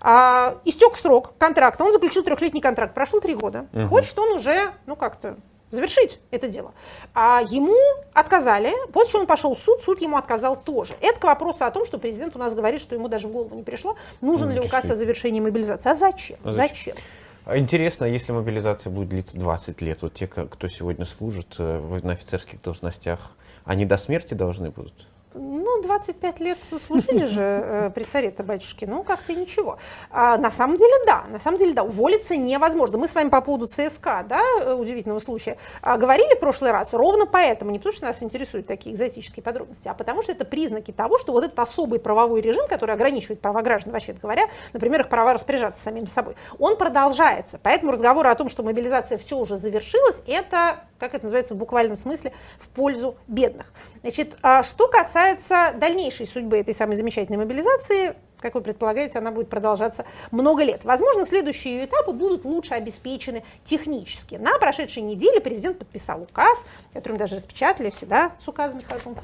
а, 0.01 0.59
истек 0.65 0.97
срок 0.97 1.35
контракта, 1.39 1.85
он 1.85 1.93
заключил 1.93 2.23
трехлетний 2.23 2.61
контракт, 2.61 2.95
прошло 2.95 3.21
три 3.21 3.35
года. 3.35 3.67
Угу. 3.73 3.87
Хочет 3.87 4.19
он 4.19 4.33
уже, 4.37 4.73
ну 4.87 4.97
как-то 4.97 5.37
завершить 5.73 6.21
это 6.31 6.47
дело. 6.47 6.73
А 7.15 7.43
ему 7.49 7.77
отказали, 8.13 8.73
после 8.93 9.13
чего 9.13 9.21
он 9.23 9.27
пошел 9.27 9.57
в 9.57 9.61
суд, 9.61 9.83
суд 9.83 10.01
ему 10.01 10.17
отказал 10.17 10.61
тоже. 10.61 10.95
Это 11.01 11.19
к 11.19 11.25
вопросу 11.25 11.65
о 11.65 11.71
том, 11.73 11.85
что 11.85 11.99
президент 11.99 12.37
у 12.37 12.39
нас 12.39 12.55
говорит, 12.55 12.81
что 12.81 12.95
ему 12.95 13.09
даже 13.09 13.27
в 13.27 13.33
голову 13.33 13.57
не 13.57 13.65
пришло, 13.65 13.97
нужен 14.21 14.49
ну, 14.49 14.55
ли 14.55 14.61
указ 14.61 14.89
о 14.89 14.95
завершении 14.95 15.41
мобилизации. 15.41 15.91
А 15.91 15.95
зачем? 15.95 16.39
А 16.45 16.53
зачем? 16.53 16.95
зачем? 16.95 16.97
А 17.45 17.59
интересно, 17.59 18.05
если 18.05 18.33
мобилизация 18.33 18.91
будет 18.91 19.09
длиться 19.09 19.37
20 19.37 19.81
лет, 19.83 20.03
вот 20.03 20.15
те, 20.15 20.29
кто 20.29 20.69
сегодня 20.69 21.05
служит 21.05 21.57
э, 21.59 22.01
на 22.05 22.13
офицерских 22.13 22.63
должностях, 22.63 23.33
они 23.65 23.85
до 23.85 23.97
смерти 23.97 24.35
должны 24.35 24.71
будут? 24.71 24.95
Ну, 25.35 25.83
25 25.83 26.41
лет 26.41 26.59
служили 26.87 27.27
же 27.27 27.43
э, 27.43 27.91
при 27.95 28.05
царе-то, 28.05 28.43
батюшки, 28.43 28.85
ну, 28.85 29.03
как-то 29.03 29.35
ничего. 29.35 29.79
А, 30.11 30.37
на 30.37 30.51
самом 30.51 30.77
деле, 30.77 30.93
да, 31.07 31.25
на 31.29 31.39
самом 31.39 31.59
деле, 31.59 31.73
да, 31.73 31.83
уволиться 31.83 32.37
невозможно. 32.37 32.99
Мы 32.99 33.09
с 33.09 33.15
вами 33.15 33.29
по 33.29 33.41
поводу 33.41 33.67
ЦСКА, 33.67 34.25
да, 34.29 34.43
э, 34.61 34.75
удивительного 34.75 35.21
случая, 35.21 35.57
а, 35.81 35.97
говорили 35.97 36.35
в 36.35 36.41
прошлый 36.41 36.71
раз 36.71 36.93
ровно 36.93 37.27
поэтому, 37.27 37.71
не 37.71 37.79
потому 37.79 37.95
что 37.95 38.07
нас 38.07 38.23
интересуют 38.23 38.67
такие 38.67 38.95
экзотические 38.95 39.43
подробности, 39.43 39.89
а 39.89 39.95
потому 39.95 40.23
что 40.23 40.33
это 40.33 40.45
признаки 40.45 40.93
того, 40.93 41.19
что 41.19 41.33
вот 41.33 41.45
этот 41.45 41.59
особый 41.59 41.99
правовой 41.99 42.41
режим, 42.41 42.69
который 42.69 42.95
ограничивает 42.95 43.41
права 43.41 43.63
граждан, 43.63 43.93
вообще 43.93 44.13
говоря, 44.13 44.45
например, 44.73 45.03
их 45.03 45.09
права 45.09 45.33
распоряжаться 45.33 45.83
самим 45.83 46.07
собой, 46.07 46.37
он 46.59 46.77
продолжается. 46.77 47.59
Поэтому 47.63 47.93
разговоры 47.93 48.29
о 48.29 48.35
том, 48.35 48.49
что 48.49 48.63
мобилизация 48.63 49.19
все 49.19 49.39
уже 49.39 49.57
завершилась, 49.57 50.23
это, 50.27 50.85
как 51.03 51.15
это 51.15 51.25
называется 51.25 51.55
в 51.55 51.57
буквальном 51.57 51.97
смысле, 51.97 52.33
в 52.61 52.69
пользу 52.69 53.17
бедных. 53.27 53.73
Значит, 54.03 54.37
а 54.41 54.63
что 54.63 54.87
касается 54.87 55.73
дальнейшей 55.75 56.29
судьбы 56.29 56.57
этой 56.59 56.75
самой 56.75 56.95
замечательной 56.95 57.39
мобилизации, 57.39 58.15
как 58.39 58.55
вы 58.55 58.61
предполагаете, 58.61 59.19
она 59.19 59.33
будет 59.33 59.49
продолжаться 59.49 60.05
много 60.31 60.63
лет. 60.63 60.85
Возможно, 60.85 61.27
следующие 61.27 61.75
ее 61.75 61.85
этапы 61.87 62.13
будут 62.13 62.45
лучше 62.45 62.75
обеспечены 62.75 63.43
технически. 63.65 64.37
На 64.37 64.61
прошедшей 64.61 65.03
неделе 65.03 65.41
президент 65.41 65.81
подписал 65.81 66.23
указ, 66.23 66.65
который 66.93 67.15
мы 67.15 67.19
даже 67.19 67.35
распечатали, 67.35 67.91
всегда 67.91 68.31
с 68.41 68.47
указами 68.47 68.83
хожу 68.83 69.17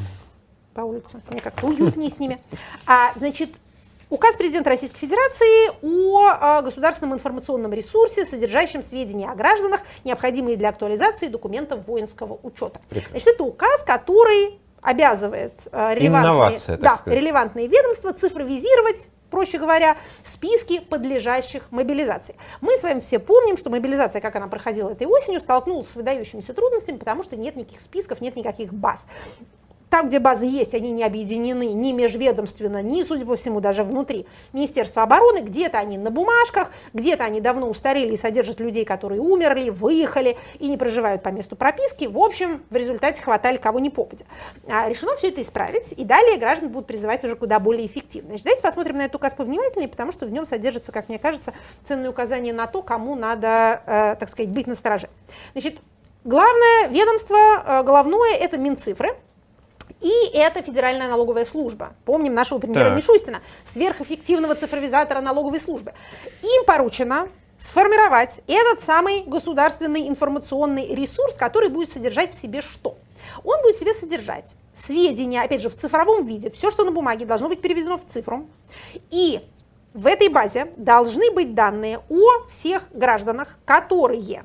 по 0.74 0.80
улице, 0.80 1.22
мне 1.30 1.40
как-то 1.40 1.64
уютнее 1.64 2.10
с 2.10 2.18
ними. 2.18 2.40
А, 2.86 3.12
значит, 3.14 3.50
Указ 4.10 4.36
президента 4.36 4.70
Российской 4.70 5.00
Федерации 5.00 5.68
о 5.82 6.28
а, 6.28 6.62
государственном 6.62 7.14
информационном 7.14 7.72
ресурсе, 7.74 8.24
содержащем 8.24 8.82
сведения 8.82 9.30
о 9.30 9.34
гражданах, 9.34 9.82
необходимые 10.04 10.56
для 10.56 10.70
актуализации 10.70 11.28
документов 11.28 11.86
воинского 11.86 12.38
учета. 12.42 12.80
Прекрасно. 12.88 13.20
Значит, 13.20 13.28
это 13.34 13.44
указ, 13.44 13.82
который 13.84 14.58
обязывает 14.80 15.52
э, 15.72 15.94
релевантные, 15.94 16.78
да, 16.78 17.00
релевантные 17.04 17.66
ведомства 17.66 18.12
цифровизировать 18.12 19.08
проще 19.30 19.58
говоря, 19.58 19.98
списки 20.24 20.80
подлежащих 20.80 21.70
мобилизации. 21.70 22.34
Мы 22.62 22.78
с 22.78 22.82
вами 22.82 23.00
все 23.00 23.18
помним, 23.18 23.58
что 23.58 23.68
мобилизация, 23.68 24.22
как 24.22 24.34
она 24.36 24.46
проходила 24.46 24.90
этой 24.90 25.06
осенью, 25.06 25.40
столкнулась 25.42 25.90
с 25.90 25.96
выдающимися 25.96 26.54
трудностями, 26.54 26.96
потому 26.96 27.22
что 27.22 27.36
нет 27.36 27.54
никаких 27.54 27.82
списков, 27.82 28.22
нет 28.22 28.36
никаких 28.36 28.72
баз. 28.72 29.06
Там, 29.90 30.08
где 30.08 30.18
базы 30.18 30.46
есть, 30.46 30.74
они 30.74 30.90
не 30.90 31.02
объединены 31.02 31.68
ни 31.72 31.92
межведомственно, 31.92 32.82
ни, 32.82 33.02
судя 33.04 33.24
по 33.24 33.36
всему, 33.36 33.60
даже 33.60 33.84
внутри 33.84 34.26
Министерства 34.52 35.02
обороны. 35.02 35.40
Где-то 35.40 35.78
они 35.78 35.96
на 35.96 36.10
бумажках, 36.10 36.70
где-то 36.92 37.24
они 37.24 37.40
давно 37.40 37.68
устарели 37.68 38.12
и 38.12 38.16
содержат 38.16 38.60
людей, 38.60 38.84
которые 38.84 39.20
умерли, 39.20 39.70
выехали 39.70 40.36
и 40.58 40.68
не 40.68 40.76
проживают 40.76 41.22
по 41.22 41.30
месту 41.30 41.56
прописки. 41.56 42.04
В 42.06 42.18
общем, 42.18 42.62
в 42.68 42.76
результате 42.76 43.22
хватали 43.22 43.56
кого 43.56 43.78
ни 43.78 43.88
попадя. 43.88 44.26
А 44.68 44.88
решено 44.88 45.16
все 45.16 45.28
это 45.28 45.40
исправить, 45.40 45.92
и 45.96 46.04
далее 46.04 46.36
граждан 46.36 46.68
будут 46.68 46.86
призывать 46.86 47.24
уже 47.24 47.36
куда 47.36 47.58
более 47.58 47.86
эффективно. 47.86 48.30
Значит, 48.30 48.44
давайте 48.44 48.62
посмотрим 48.62 48.96
на 48.98 49.02
этот 49.02 49.16
указ 49.16 49.34
повнимательнее, 49.34 49.88
потому 49.88 50.12
что 50.12 50.26
в 50.26 50.32
нем 50.32 50.44
содержится, 50.44 50.92
как 50.92 51.08
мне 51.08 51.18
кажется, 51.18 51.54
ценные 51.86 52.10
указания 52.10 52.52
на 52.52 52.66
то, 52.66 52.82
кому 52.82 53.14
надо, 53.14 53.82
э, 53.86 54.16
так 54.18 54.28
сказать, 54.28 54.50
быть 54.50 54.66
настороже. 54.66 55.08
Значит, 55.52 55.78
главное 56.24 56.88
ведомство, 56.88 57.36
э, 57.66 57.82
головное, 57.82 58.34
это 58.34 58.58
Минцифры. 58.58 59.16
И 60.00 60.30
это 60.32 60.62
Федеральная 60.62 61.08
налоговая 61.08 61.44
служба. 61.44 61.94
Помним 62.04 62.34
нашего 62.34 62.58
премьера 62.58 62.90
Мишустина, 62.90 63.42
сверхэффективного 63.72 64.54
цифровизатора 64.54 65.20
налоговой 65.20 65.60
службы. 65.60 65.92
Им 66.42 66.64
поручено 66.64 67.28
сформировать 67.58 68.40
этот 68.46 68.82
самый 68.82 69.24
государственный 69.24 70.08
информационный 70.08 70.94
ресурс, 70.94 71.34
который 71.34 71.68
будет 71.68 71.90
содержать 71.90 72.32
в 72.32 72.40
себе 72.40 72.62
что? 72.62 72.96
Он 73.44 73.60
будет 73.62 73.76
в 73.76 73.80
себе 73.80 73.94
содержать 73.94 74.54
сведения, 74.72 75.42
опять 75.42 75.62
же, 75.62 75.68
в 75.68 75.76
цифровом 75.76 76.24
виде. 76.24 76.50
Все, 76.50 76.70
что 76.70 76.84
на 76.84 76.92
бумаге, 76.92 77.26
должно 77.26 77.48
быть 77.48 77.60
переведено 77.60 77.98
в 77.98 78.04
цифру. 78.04 78.46
И 79.10 79.40
в 79.94 80.06
этой 80.06 80.28
базе 80.28 80.72
должны 80.76 81.32
быть 81.32 81.54
данные 81.54 82.00
о 82.08 82.48
всех 82.48 82.84
гражданах, 82.92 83.58
которые 83.64 84.44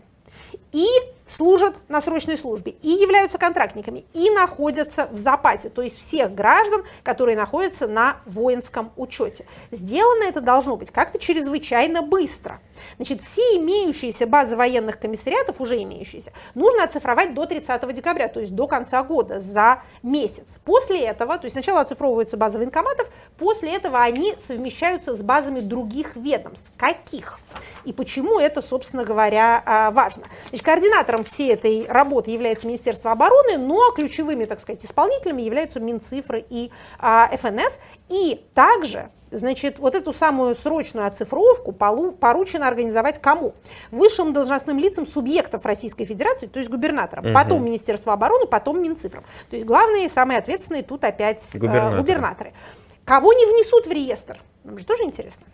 и 0.71 0.87
служат 1.27 1.75
на 1.88 2.01
срочной 2.01 2.38
службе, 2.38 2.75
и 2.81 2.89
являются 2.89 3.38
контрактниками, 3.38 4.05
и 4.13 4.29
находятся 4.31 5.07
в 5.12 5.17
запасе, 5.17 5.69
то 5.69 5.81
есть 5.81 5.99
всех 5.99 6.33
граждан, 6.33 6.83
которые 7.03 7.38
находятся 7.38 7.88
на 7.88 8.17
воинском 8.25 8.91
учете. 8.95 9.45
Сделано 9.71 10.23
это 10.23 10.41
должно 10.41 10.75
быть 10.75 10.91
как-то 10.91 11.19
чрезвычайно 11.19 12.01
быстро. 12.01 12.59
Значит, 12.97 13.21
все 13.21 13.41
имеющиеся 13.57 14.27
базы 14.27 14.55
военных 14.55 14.99
комиссариатов, 14.99 15.62
уже 15.62 15.81
имеющиеся, 15.81 16.33
нужно 16.55 16.83
оцифровать 16.83 17.33
до 17.33 17.45
30 17.45 17.93
декабря, 17.93 18.27
то 18.27 18.39
есть 18.39 18.53
до 18.53 18.67
конца 18.67 19.01
года, 19.03 19.39
за 19.39 19.81
месяц. 20.01 20.57
После 20.65 21.01
этого, 21.01 21.38
то 21.38 21.45
есть 21.45 21.53
сначала 21.53 21.81
оцифровываются 21.81 22.38
базы 22.38 22.57
военкоматов, 22.57 23.07
после 23.38 23.75
этого 23.75 24.01
они 24.01 24.36
совмещаются 24.45 25.13
с 25.13 25.23
базами 25.23 25.59
других 25.59 26.15
ведомств. 26.15 26.69
Каких? 26.77 27.39
И 27.86 27.93
почему 27.93 28.39
это, 28.39 28.62
собственно 28.62 29.03
говоря, 29.03 29.62
а, 29.65 29.91
важно? 29.91 30.23
Значит, 30.49 30.65
координатором 31.13 31.23
всей 31.23 31.54
этой 31.54 31.86
работы 31.88 32.32
является 32.32 32.67
Министерство 32.67 33.12
обороны, 33.12 33.58
но 33.58 33.91
ключевыми, 33.91 34.45
так 34.45 34.60
сказать, 34.60 34.84
исполнителями 34.84 35.41
являются 35.41 35.80
Минцифры 35.80 36.43
и 36.49 36.71
а, 36.99 37.30
ФНС. 37.38 37.80
И 38.10 38.45
также 38.54 39.10
Значит, 39.36 39.80
вот 39.80 39.95
эту 39.95 40.13
самую 40.13 40.54
срочную 40.54 41.08
оцифровку 41.08 41.71
поручено 41.71 42.67
организовать 42.67 43.19
кому? 43.19 43.56
Высшим 43.89 44.32
должностным 44.32 44.78
лицам 44.78 45.08
субъектов 45.08 45.65
Российской 45.65 46.06
Федерации, 46.06 46.45
то 46.45 46.60
есть 46.60 46.69
губернаторам, 46.69 47.26
угу. 47.26 47.34
потом 47.34 47.65
Министерство 47.65 48.13
обороны, 48.13 48.45
потом 48.45 48.84
Минцифрам. 48.84 49.23
То 49.49 49.56
есть 49.56 49.65
главные, 49.65 50.08
самые 50.08 50.38
ответственные 50.38 50.84
тут 50.84 51.04
опять 51.04 51.43
губернаторы. 51.56 51.95
Э, 51.95 51.97
губернаторы. 51.97 52.54
Кого 53.06 53.34
не 53.34 53.47
внесут 53.47 53.88
в 53.88 53.91
реестр? 53.91 54.39
Нам 54.63 54.78
же 54.78 54.86
тоже 54.86 55.04
интересно. 55.04 55.45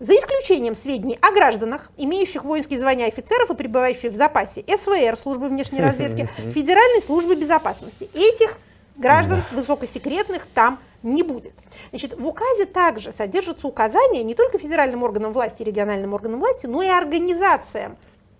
За 0.00 0.14
исключением 0.14 0.76
сведений 0.76 1.18
о 1.20 1.32
гражданах, 1.32 1.90
имеющих 1.96 2.44
воинские 2.44 2.78
звания 2.78 3.06
офицеров 3.06 3.50
и 3.50 3.54
пребывающих 3.54 4.12
в 4.12 4.16
запасе 4.16 4.64
СВР, 4.68 5.16
службы 5.16 5.48
внешней 5.48 5.80
разведки, 5.80 6.28
Федеральной 6.54 7.02
службы 7.02 7.34
безопасности. 7.34 8.08
Этих 8.14 8.58
граждан 8.96 9.42
высокосекретных 9.52 10.46
там 10.54 10.78
не 11.02 11.24
будет. 11.24 11.52
Значит, 11.90 12.16
в 12.16 12.24
указе 12.24 12.66
также 12.66 13.10
содержатся 13.10 13.66
указания 13.66 14.22
не 14.22 14.34
только 14.34 14.58
федеральным 14.58 15.02
органам 15.02 15.32
власти 15.32 15.62
и 15.62 15.64
региональным 15.64 16.14
органам 16.14 16.38
власти, 16.38 16.66
но 16.66 16.82
и 16.82 16.88
организациям, 16.88 17.96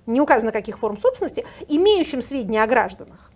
не 0.07 0.21
указано 0.21 0.53
каких 0.53 0.79
форм 0.79 0.99
собственности, 0.99 1.45
имеющим 1.67 2.23
сведения 2.23 2.63
о 2.63 2.69
гражданах, 2.69 3.33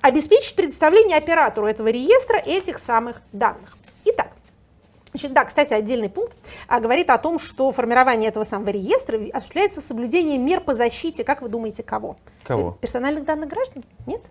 обеспечить 0.00 0.56
предоставление 0.56 1.18
оператору 1.18 1.66
этого 1.66 1.88
реестра 1.88 2.38
этих 2.38 2.78
самых 2.78 3.20
данных. 3.32 3.76
Итак, 4.06 4.28
Значит, 5.18 5.32
да, 5.32 5.44
кстати, 5.44 5.74
отдельный 5.74 6.08
пункт 6.08 6.36
а, 6.68 6.78
говорит 6.78 7.10
о 7.10 7.18
том, 7.18 7.40
что 7.40 7.72
формирование 7.72 8.28
этого 8.28 8.44
самого 8.44 8.68
реестра 8.68 9.18
осуществляется 9.32 9.80
соблюдением 9.80 10.46
мер 10.46 10.60
по 10.60 10.76
защите, 10.76 11.24
как 11.24 11.42
вы 11.42 11.48
думаете, 11.48 11.82
кого? 11.82 12.16
Кого? 12.44 12.78
Персональных 12.80 13.24
данных 13.24 13.48
граждан? 13.48 13.84
Нет? 14.06 14.22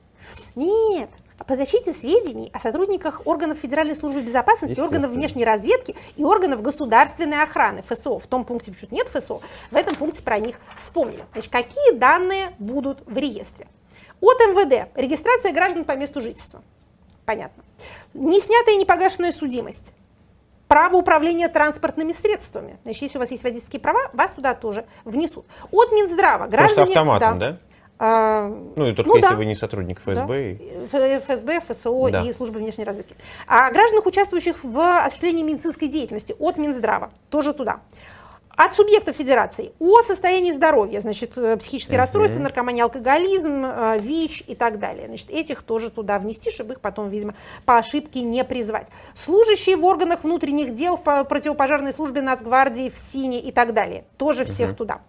Нет, 0.55 1.09
по 1.45 1.57
защите 1.57 1.91
сведений 1.91 2.49
о 2.53 2.59
сотрудниках 2.61 3.21
органов 3.25 3.57
Федеральной 3.57 3.97
службы 3.97 4.21
безопасности, 4.21 4.79
органов 4.79 5.11
внешней 5.11 5.43
разведки 5.43 5.93
и 6.15 6.23
органов 6.23 6.61
государственной 6.61 7.43
охраны, 7.43 7.83
ФСО. 7.85 8.17
В 8.17 8.27
том 8.27 8.45
пункте 8.45 8.71
почему-то 8.71 8.95
нет 8.95 9.09
ФСО, 9.09 9.41
в 9.71 9.75
этом 9.75 9.93
пункте 9.95 10.21
про 10.21 10.39
них 10.39 10.55
вспомнили. 10.81 11.25
Значит, 11.33 11.51
какие 11.51 11.95
данные 11.95 12.55
будут 12.59 12.99
в 13.05 13.17
реестре? 13.17 13.67
От 14.21 14.39
МВД. 14.39 14.89
Регистрация 14.95 15.51
граждан 15.51 15.83
по 15.83 15.97
месту 15.97 16.21
жительства. 16.21 16.63
Понятно. 17.25 17.65
Не 18.13 18.39
снятая 18.39 18.75
и 18.75 18.77
не 18.77 18.85
погашенная 18.85 19.33
судимость. 19.33 19.91
Право 20.67 20.97
управления 20.97 21.47
транспортными 21.49 22.13
средствами. 22.13 22.77
Значит, 22.83 23.01
если 23.03 23.17
у 23.17 23.21
вас 23.21 23.31
есть 23.31 23.43
водительские 23.43 23.79
права, 23.79 24.09
вас 24.13 24.31
туда 24.33 24.53
тоже 24.53 24.85
внесут. 25.05 25.45
От 25.71 25.91
Минздрава 25.91 26.47
Просто 26.47 26.57
граждане... 26.57 26.87
автоматом, 26.87 27.39
да? 27.39 27.57
А, 27.99 28.47
Ну, 28.75 28.85
и 28.87 28.93
только 28.93 29.09
Ну 29.09 29.15
если 29.17 29.29
да. 29.31 29.35
вы 29.35 29.45
не 29.45 29.55
сотрудник 29.55 29.99
ФСБ. 30.01 30.51
и- 30.51 30.85
Ф- 30.85 31.23
ФСБ, 31.23 31.61
ФСО 31.61 32.09
Да. 32.11 32.21
и 32.21 32.31
службы 32.31 32.59
внешней 32.59 32.83
разведки. 32.83 33.15
А 33.47 33.71
гражданах, 33.71 34.05
участвующих 34.05 34.63
в 34.63 34.79
осуществлении 35.05 35.41
медицинской 35.41 35.87
деятельности 35.87 36.35
от 36.37 36.57
Минздрава, 36.57 37.09
тоже 37.31 37.53
туда. 37.53 37.79
От 38.57 38.73
субъектов 38.73 39.15
федерации 39.15 39.71
о 39.79 40.01
состоянии 40.01 40.51
здоровья, 40.51 40.99
значит, 40.99 41.37
э, 41.37 41.57
психические 41.57 41.99
расстройства, 41.99 42.39
наркомания, 42.39 42.83
алкоголизм, 42.83 43.63
э, 43.63 43.99
ВИЧ 43.99 44.45
и 44.47 44.55
так 44.55 44.79
далее. 44.79 45.05
Значит, 45.05 45.29
этих 45.29 45.61
тоже 45.61 45.91
туда 45.91 46.17
внести, 46.17 46.49
чтобы 46.49 46.73
их 46.73 46.81
потом, 46.81 47.07
видимо, 47.07 47.35
по 47.65 47.77
ошибке 47.77 48.21
не 48.21 48.43
призвать. 48.43 48.87
Служащие 49.15 49.77
в 49.77 49.85
органах 49.85 50.23
внутренних 50.23 50.73
дел, 50.73 50.97
в 50.97 51.03
по- 51.03 51.23
противопожарной 51.23 51.93
службе 51.93 52.21
Нацгвардии, 52.21 52.89
в 52.89 52.97
СИНе 52.97 53.39
и 53.39 53.51
так 53.51 53.75
далее. 53.75 54.05
Тоже 54.17 54.43
всех 54.43 54.75
туда. 54.75 55.01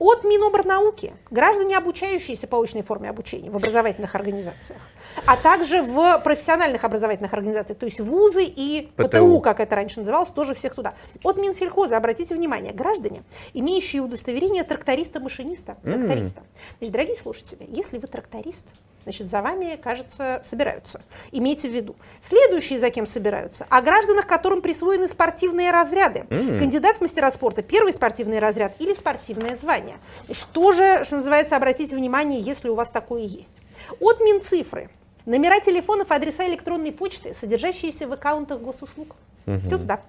От 0.00 0.24
Миноборнауки 0.24 1.12
граждане, 1.30 1.76
обучающиеся 1.76 2.46
по 2.46 2.58
очной 2.58 2.82
форме 2.82 3.10
обучения 3.10 3.50
в 3.50 3.56
образовательных 3.56 4.14
организациях, 4.14 4.80
а 5.26 5.36
также 5.36 5.82
в 5.82 6.18
профессиональных 6.24 6.84
образовательных 6.84 7.34
организациях, 7.34 7.78
то 7.78 7.84
есть 7.84 8.00
вузы 8.00 8.44
и 8.44 8.88
ПТУ. 8.96 9.08
ПТУ, 9.08 9.40
как 9.40 9.60
это 9.60 9.76
раньше 9.76 9.98
называлось, 9.98 10.30
тоже 10.30 10.54
всех 10.54 10.74
туда. 10.74 10.94
От 11.22 11.36
Минсельхоза, 11.36 11.98
обратите 11.98 12.34
внимание, 12.34 12.72
граждане, 12.72 13.24
имеющие 13.52 14.00
удостоверение 14.00 14.64
тракториста-машиниста, 14.64 15.76
тракториста. 15.82 16.44
Значит, 16.78 16.92
дорогие 16.92 17.16
слушатели, 17.16 17.66
если 17.68 17.98
вы 17.98 18.06
тракторист, 18.06 18.64
значит, 19.02 19.28
за 19.28 19.42
вами, 19.42 19.78
кажется, 19.82 20.40
собираются. 20.42 21.02
Имейте 21.30 21.68
в 21.68 21.74
виду. 21.74 21.94
Следующие, 22.26 22.78
за 22.78 22.88
кем 22.88 23.06
собираются, 23.06 23.66
о 23.68 23.82
гражданах, 23.82 24.26
которым 24.26 24.62
присвоены 24.62 25.08
спортивные 25.08 25.72
разряды. 25.72 26.24
Кандидат 26.30 26.96
в 26.96 27.00
мастера 27.02 27.30
спорта, 27.30 27.60
первый 27.60 27.92
спортивный 27.92 28.38
разряд 28.38 28.72
или 28.78 28.94
спортивное 28.94 29.56
звание. 29.56 29.89
Значит, 30.26 30.48
тоже, 30.52 31.04
что 31.04 31.16
называется, 31.16 31.56
обратите 31.56 31.94
внимание, 31.94 32.40
если 32.40 32.68
у 32.68 32.74
вас 32.74 32.90
такое 32.90 33.22
есть. 33.22 33.60
От 34.00 34.20
Минцифры. 34.20 34.90
Номера 35.26 35.60
телефонов, 35.60 36.10
адреса 36.10 36.46
электронной 36.46 36.92
почты, 36.92 37.34
содержащиеся 37.34 38.08
в 38.08 38.12
аккаунтах 38.12 38.60
госуслуг. 38.60 39.16
Все 39.64 39.78
туда. 39.78 40.00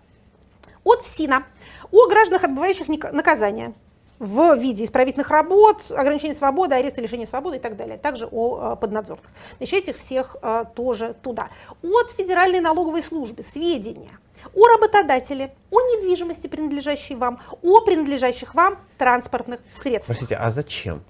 От 0.83 1.01
ФСИНа. 1.01 1.43
О 1.91 2.07
гражданах, 2.07 2.43
отбывающих 2.43 2.87
наказание 2.87 3.73
в 4.21 4.55
виде 4.55 4.85
исправительных 4.85 5.31
работ, 5.31 5.81
ограничения 5.89 6.35
свободы, 6.35 6.75
ареста, 6.75 7.01
лишения 7.01 7.25
свободы 7.25 7.57
и 7.57 7.59
так 7.59 7.75
далее. 7.75 7.97
Также 7.97 8.27
о 8.31 8.73
э, 8.73 8.75
поднадзорных. 8.75 9.25
Значит, 9.57 9.83
этих 9.83 9.97
всех 9.97 10.35
э, 10.43 10.65
тоже 10.75 11.15
туда. 11.23 11.49
От 11.81 12.11
Федеральной 12.11 12.59
налоговой 12.59 13.01
службы 13.01 13.41
сведения 13.41 14.11
о 14.53 14.67
работодателе, 14.67 15.53
о 15.69 15.81
недвижимости, 15.81 16.47
принадлежащей 16.47 17.15
вам, 17.15 17.39
о 17.61 17.81
принадлежащих 17.81 18.53
вам 18.55 18.77
транспортных 18.97 19.59
средствах. 19.71 20.17
Простите, 20.17 20.35
а 20.35 20.49
зачем? 20.49 21.01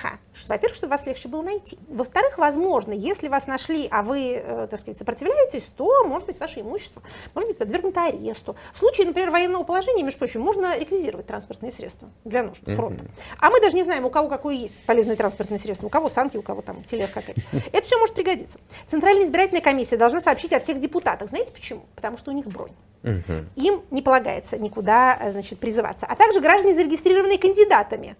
Ха. 0.00 0.18
Во-первых, 0.48 0.76
чтобы 0.76 0.90
вас 0.90 1.06
легче 1.06 1.28
было 1.28 1.42
найти. 1.42 1.78
Во-вторых, 1.88 2.38
возможно, 2.38 2.92
если 2.92 3.28
вас 3.28 3.46
нашли, 3.46 3.86
а 3.90 4.02
вы, 4.02 4.34
э, 4.34 4.66
так 4.70 4.80
сказать, 4.80 4.98
сопротивляетесь, 4.98 5.72
то, 5.76 6.04
может 6.04 6.26
быть, 6.26 6.40
ваше 6.40 6.60
имущество 6.60 7.02
может 7.34 7.50
быть 7.50 7.58
подвергнуто 7.58 8.04
аресту. 8.04 8.56
В 8.72 8.78
случае, 8.78 9.06
например, 9.06 9.30
военного 9.30 9.62
положения, 9.62 10.02
между 10.02 10.18
прочим, 10.18 10.40
можно 10.40 10.76
реквизировать 10.76 11.26
транспортные 11.26 11.70
средства 11.70 12.10
для 12.24 12.42
нужд 12.42 12.62
фронта. 12.64 13.04
А 13.38 13.50
мы 13.50 13.60
даже 13.60 13.76
не 13.76 13.84
знаем, 13.84 14.04
у 14.04 14.10
кого 14.10 14.28
какое 14.28 14.54
есть 14.54 14.74
полезное 14.86 15.16
транспортное 15.16 15.58
средство, 15.58 15.86
у 15.86 15.90
кого 15.90 16.08
санки, 16.08 16.36
у 16.36 16.42
кого 16.42 16.62
там 16.62 16.82
телега 16.84 17.12
какая-то. 17.12 17.40
Это 17.72 17.86
все 17.86 17.98
может 17.98 18.14
пригодиться. 18.14 18.58
Центральная 18.88 19.24
избирательная 19.24 19.62
комиссия 19.62 19.96
должна 19.96 20.20
сообщить 20.20 20.52
о 20.52 20.60
всех 20.60 20.80
депутатах. 20.80 21.28
Знаете 21.28 21.52
почему? 21.52 21.86
Потому 21.94 22.18
что 22.18 22.32
у 22.32 22.34
них 22.34 22.46
бронь. 22.46 22.72
Им 23.56 23.82
не 23.90 24.02
полагается 24.02 24.58
никуда, 24.58 25.16
э, 25.20 25.30
значит, 25.30 25.58
призываться. 25.58 26.06
А 26.06 26.16
также 26.16 26.40
граждане, 26.40 26.74
зарегистрированные 26.74 27.38
кандидатами 27.38 28.16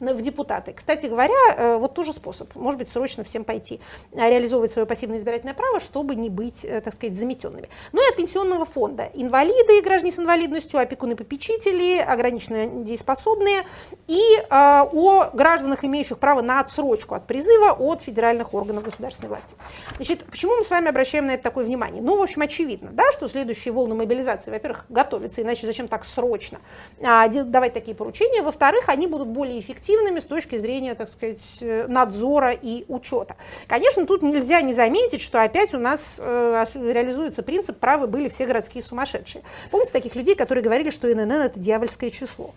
в 0.00 0.22
депутаты. 0.22 0.72
Кстати 0.72 1.06
говоря, 1.06 1.34
э, 1.56 1.76
вот 1.76 1.94
тоже 1.94 2.12
способ, 2.12 2.54
может 2.54 2.78
быть, 2.78 2.88
срочно 2.88 3.24
всем 3.24 3.44
пойти 3.44 3.80
э, 4.12 4.28
реализовывать 4.28 4.72
свое 4.72 4.86
пассивное 4.86 5.18
избирательное 5.18 5.54
право, 5.54 5.80
чтобы 5.80 6.14
не 6.14 6.28
быть, 6.28 6.64
э, 6.64 6.80
так 6.80 6.94
сказать, 6.94 7.16
заметенными. 7.16 7.68
Ну 7.92 8.04
и 8.04 8.10
от 8.10 8.16
пенсионного 8.16 8.64
фонда. 8.64 9.10
Инвалиды, 9.14 9.82
граждане 9.82 10.12
с 10.12 10.18
инвалидностью, 10.18 10.80
опекуны-попечители, 10.80 11.98
ограниченно 11.98 12.66
дееспособные 12.84 13.64
и 14.06 14.20
э, 14.38 14.44
о 14.50 15.30
гражданах, 15.32 15.84
имеющих 15.84 16.18
право 16.18 16.42
на 16.42 16.60
отсрочку 16.60 17.14
от 17.14 17.26
призыва 17.26 17.72
от 17.72 18.02
федеральных 18.02 18.54
органов 18.54 18.84
государственной 18.84 19.28
власти. 19.28 19.54
Значит, 19.96 20.24
почему 20.24 20.56
мы 20.56 20.64
с 20.64 20.70
вами 20.70 20.88
обращаем 20.88 21.26
на 21.26 21.32
это 21.32 21.42
такое 21.42 21.64
внимание? 21.64 22.02
Ну, 22.02 22.16
в 22.16 22.22
общем, 22.22 22.42
очевидно, 22.42 22.90
да, 22.92 23.10
что 23.12 23.28
следующие 23.28 23.72
волны 23.72 23.94
мобилизации, 23.94 24.50
во-первых, 24.50 24.86
готовятся, 24.88 25.42
иначе 25.42 25.66
зачем 25.66 25.88
так 25.88 26.04
срочно 26.04 26.60
а, 27.02 27.28
давать 27.28 27.72
такие 27.72 27.96
поручения. 27.96 28.42
Во-вторых, 28.42 28.88
они 28.88 29.06
будут 29.06 29.28
более 29.28 29.58
эффективными 29.84 30.20
с 30.20 30.24
точки 30.24 30.58
зрения, 30.58 30.94
так 30.94 31.08
сказать, 31.08 31.42
э, 31.60 31.86
надзора 31.88 32.52
и 32.52 32.84
учета. 32.88 33.36
Конечно, 33.66 34.06
тут 34.06 34.22
нельзя 34.22 34.60
не 34.62 34.74
заметить, 34.74 35.20
что 35.20 35.42
опять 35.42 35.74
у 35.74 35.78
нас 35.78 36.18
э, 36.20 36.64
реализуется 36.74 37.42
принцип 37.42 37.78
«правы 37.78 38.06
были 38.06 38.28
все 38.28 38.46
городские 38.46 38.82
сумасшедшие». 38.82 39.42
Помните 39.70 39.92
таких 39.92 40.14
людей, 40.14 40.34
которые 40.34 40.62
говорили, 40.62 40.90
что 40.90 41.10
ИНН– 41.12 41.32
это 41.32 41.58
дьявольское 41.58 42.10
число? 42.10 42.54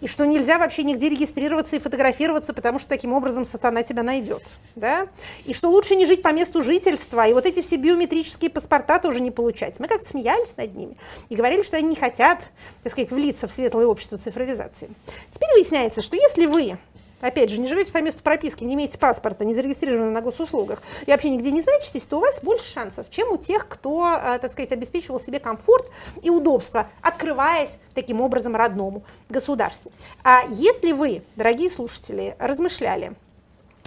И 0.00 0.06
что 0.06 0.26
нельзя 0.26 0.58
вообще 0.58 0.82
нигде 0.82 1.08
регистрироваться 1.08 1.76
и 1.76 1.78
фотографироваться, 1.78 2.52
потому 2.52 2.78
что 2.78 2.88
таким 2.88 3.12
образом 3.12 3.44
сатана 3.44 3.82
тебя 3.82 4.02
найдет, 4.02 4.42
да, 4.76 5.08
и 5.44 5.54
что 5.54 5.70
лучше 5.70 5.96
не 5.96 6.06
жить 6.06 6.22
по 6.22 6.32
месту 6.32 6.62
жительства, 6.62 7.26
и 7.26 7.32
вот 7.32 7.46
эти 7.46 7.62
все 7.62 7.76
биометрические 7.76 8.50
паспорта 8.50 8.98
тоже 8.98 9.20
не 9.20 9.30
получать. 9.30 9.78
Мы 9.80 9.88
как-то 9.88 10.06
смеялись 10.06 10.56
над 10.56 10.74
ними 10.74 10.96
и 11.28 11.36
говорили, 11.36 11.62
что 11.62 11.76
они 11.76 11.88
не 11.88 11.96
хотят, 11.96 12.40
так 12.82 12.92
сказать, 12.92 13.10
влиться 13.10 13.48
в 13.48 13.52
светлое 13.52 13.86
общество 13.86 14.18
цифровизации. 14.18 14.90
Теперь 15.32 15.50
выясняется, 15.54 16.02
что 16.02 16.16
если 16.16 16.46
вы 16.46 16.78
Опять 17.20 17.50
же, 17.50 17.58
не 17.58 17.66
живете 17.66 17.90
по 17.90 17.98
месту 17.98 18.22
прописки, 18.22 18.62
не 18.62 18.74
имеете 18.74 18.96
паспорта, 18.96 19.44
не 19.44 19.54
зарегистрированы 19.54 20.10
на 20.10 20.20
госуслугах 20.20 20.82
и 21.04 21.10
вообще 21.10 21.30
нигде 21.30 21.50
не 21.50 21.62
значитесь, 21.62 22.04
то 22.04 22.18
у 22.18 22.20
вас 22.20 22.40
больше 22.42 22.72
шансов, 22.72 23.10
чем 23.10 23.32
у 23.32 23.36
тех, 23.36 23.66
кто, 23.66 24.16
э, 24.16 24.38
так 24.38 24.52
сказать, 24.52 24.70
обеспечивал 24.70 25.18
себе 25.18 25.40
комфорт 25.40 25.90
и 26.22 26.30
удобство, 26.30 26.88
открываясь 27.02 27.70
таким 27.94 28.20
образом 28.20 28.54
родному 28.54 29.02
государству. 29.28 29.90
А 30.22 30.42
если 30.48 30.92
вы, 30.92 31.22
дорогие 31.34 31.70
слушатели, 31.70 32.36
размышляли 32.38 33.14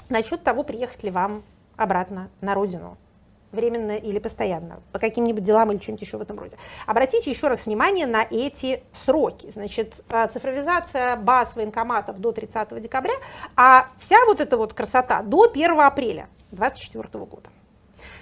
насчет 0.10 0.44
того, 0.44 0.64
приехать 0.64 1.04
ли 1.04 1.12
вам 1.12 1.44
обратно 1.78 2.30
на 2.42 2.54
родину, 2.54 2.98
временно 3.52 3.98
или 3.98 4.20
постоянно, 4.20 4.82
по 4.92 5.00
каким-нибудь 5.00 5.44
делам 5.44 5.72
или 5.72 5.80
что-нибудь 5.80 6.02
еще 6.02 6.18
в 6.18 6.22
этом 6.22 6.40
роде. 6.40 6.58
Обратите 6.86 7.30
еще 7.30 7.48
раз 7.48 7.66
внимание 7.66 8.08
на 8.08 8.26
эти 8.30 8.84
сроки. 8.94 9.52
Значит, 9.52 9.94
э, 10.10 10.28
цифровизация 10.28 11.16
баз 11.18 11.56
военкоматов 11.56 12.20
до 12.20 12.32
30 12.32 12.80
декабря, 12.80 13.16
а 13.56 13.88
вся 14.00 14.18
вот 14.26 14.40
эта 14.42 14.58
вот 14.58 14.74
красота 14.74 15.22
до 15.22 15.50
1 15.50 15.80
апреля 15.80 16.30
2024 16.52 17.26
года. 17.26 17.50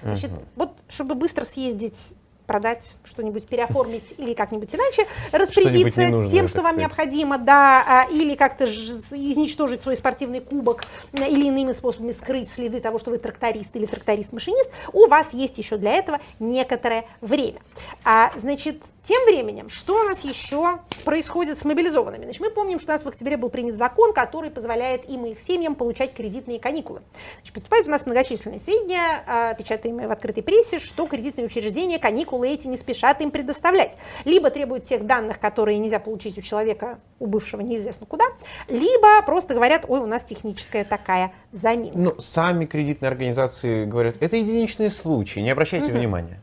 Значит, 0.01 0.31
вот 0.55 0.77
чтобы 0.87 1.15
быстро 1.15 1.45
съездить 1.45 2.13
продать 2.49 2.89
что-нибудь, 3.03 3.45
переоформить 3.45 4.03
или 4.17 4.33
как-нибудь 4.33 4.73
иначе, 4.73 5.05
распорядиться 5.31 6.27
тем, 6.27 6.47
что 6.47 6.63
вам 6.63 6.73
сказать. 6.73 6.77
необходимо, 6.77 7.38
да, 7.38 7.83
а, 7.88 8.12
или 8.12 8.33
как-то 8.33 8.65
изничтожить 8.65 9.83
свой 9.83 9.95
спортивный 9.95 10.39
кубок 10.41 10.83
или 11.13 11.45
иными 11.45 11.73
способами 11.73 12.12
скрыть 12.12 12.51
следы 12.51 12.79
того, 12.79 12.97
что 12.97 13.12
вы 13.12 13.19
тракторист 13.19 13.75
или 13.75 13.85
тракторист-машинист, 13.85 14.71
у 14.93 15.05
вас 15.05 15.31
есть 15.31 15.59
еще 15.59 15.77
для 15.77 15.91
этого 15.91 16.19
некоторое 16.39 17.05
время. 17.21 17.62
А, 18.03 18.31
значит, 18.35 18.81
тем 19.03 19.25
временем, 19.25 19.69
что 19.69 20.01
у 20.01 20.03
нас 20.03 20.23
еще 20.23 20.79
происходит 21.05 21.57
с 21.57 21.65
мобилизованными? 21.65 22.23
Значит, 22.23 22.41
мы 22.41 22.49
помним, 22.49 22.79
что 22.79 22.91
у 22.91 22.95
нас 22.95 23.03
в 23.03 23.07
октябре 23.07 23.38
был 23.38 23.49
принят 23.49 23.75
закон, 23.75 24.13
который 24.13 24.51
позволяет 24.51 25.09
им 25.09 25.25
и 25.25 25.31
их 25.31 25.39
семьям 25.39 25.75
получать 25.75 26.13
кредитные 26.13 26.59
каникулы. 26.59 27.01
Значит, 27.38 27.53
поступают 27.53 27.88
у 27.88 27.91
нас 27.91 28.05
многочисленные 28.05 28.59
сведения, 28.59 29.23
а, 29.25 29.53
печатаемые 29.53 30.07
в 30.07 30.12
открытой 30.12 30.43
прессе, 30.43 30.79
что 30.79 31.07
кредитные 31.07 31.45
учреждения 31.45 31.99
каникулы 31.99 32.49
эти 32.49 32.67
не 32.67 32.77
спешат 32.77 33.21
им 33.21 33.31
предоставлять. 33.31 33.97
Либо 34.25 34.49
требуют 34.49 34.85
тех 34.85 35.05
данных, 35.05 35.39
которые 35.39 35.77
нельзя 35.77 35.99
получить 35.99 36.38
у 36.38 36.41
человека, 36.41 36.99
убывшего 37.19 37.62
неизвестно 37.62 38.05
куда, 38.05 38.25
либо 38.67 39.21
просто 39.25 39.53
говорят, 39.53 39.85
ой, 39.88 39.99
у 39.99 40.05
нас 40.05 40.23
техническая 40.23 40.85
такая 40.85 41.33
заминка. 41.51 41.97
Ну, 41.97 42.19
сами 42.19 42.65
кредитные 42.65 43.09
организации 43.09 43.85
говорят, 43.85 44.15
это 44.19 44.38
единичные 44.38 44.89
случаи, 44.89 45.39
не 45.39 45.51
обращайте 45.51 45.91
внимания. 45.91 46.41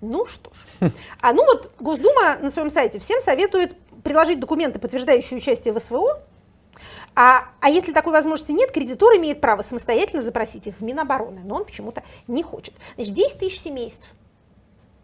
Ну 0.00 0.26
что 0.26 0.52
ж. 0.52 0.90
А 1.20 1.32
ну 1.32 1.44
вот 1.44 1.72
Госдума 1.80 2.38
на 2.40 2.50
своем 2.50 2.70
сайте 2.70 2.98
всем 2.98 3.20
советует 3.20 3.76
приложить 4.02 4.40
документы, 4.40 4.78
подтверждающие 4.78 5.38
участие 5.38 5.74
в 5.74 5.80
СВО. 5.80 6.22
А, 7.14 7.48
а 7.60 7.68
если 7.68 7.92
такой 7.92 8.12
возможности 8.12 8.52
нет, 8.52 8.70
кредитор 8.70 9.16
имеет 9.16 9.40
право 9.40 9.62
самостоятельно 9.62 10.22
запросить 10.22 10.68
их 10.68 10.76
в 10.76 10.82
Минобороны, 10.82 11.40
но 11.44 11.56
он 11.56 11.64
почему-то 11.64 12.04
не 12.28 12.44
хочет. 12.44 12.74
Значит, 12.94 13.14
10 13.14 13.38
тысяч 13.40 13.60
семейств 13.60 14.04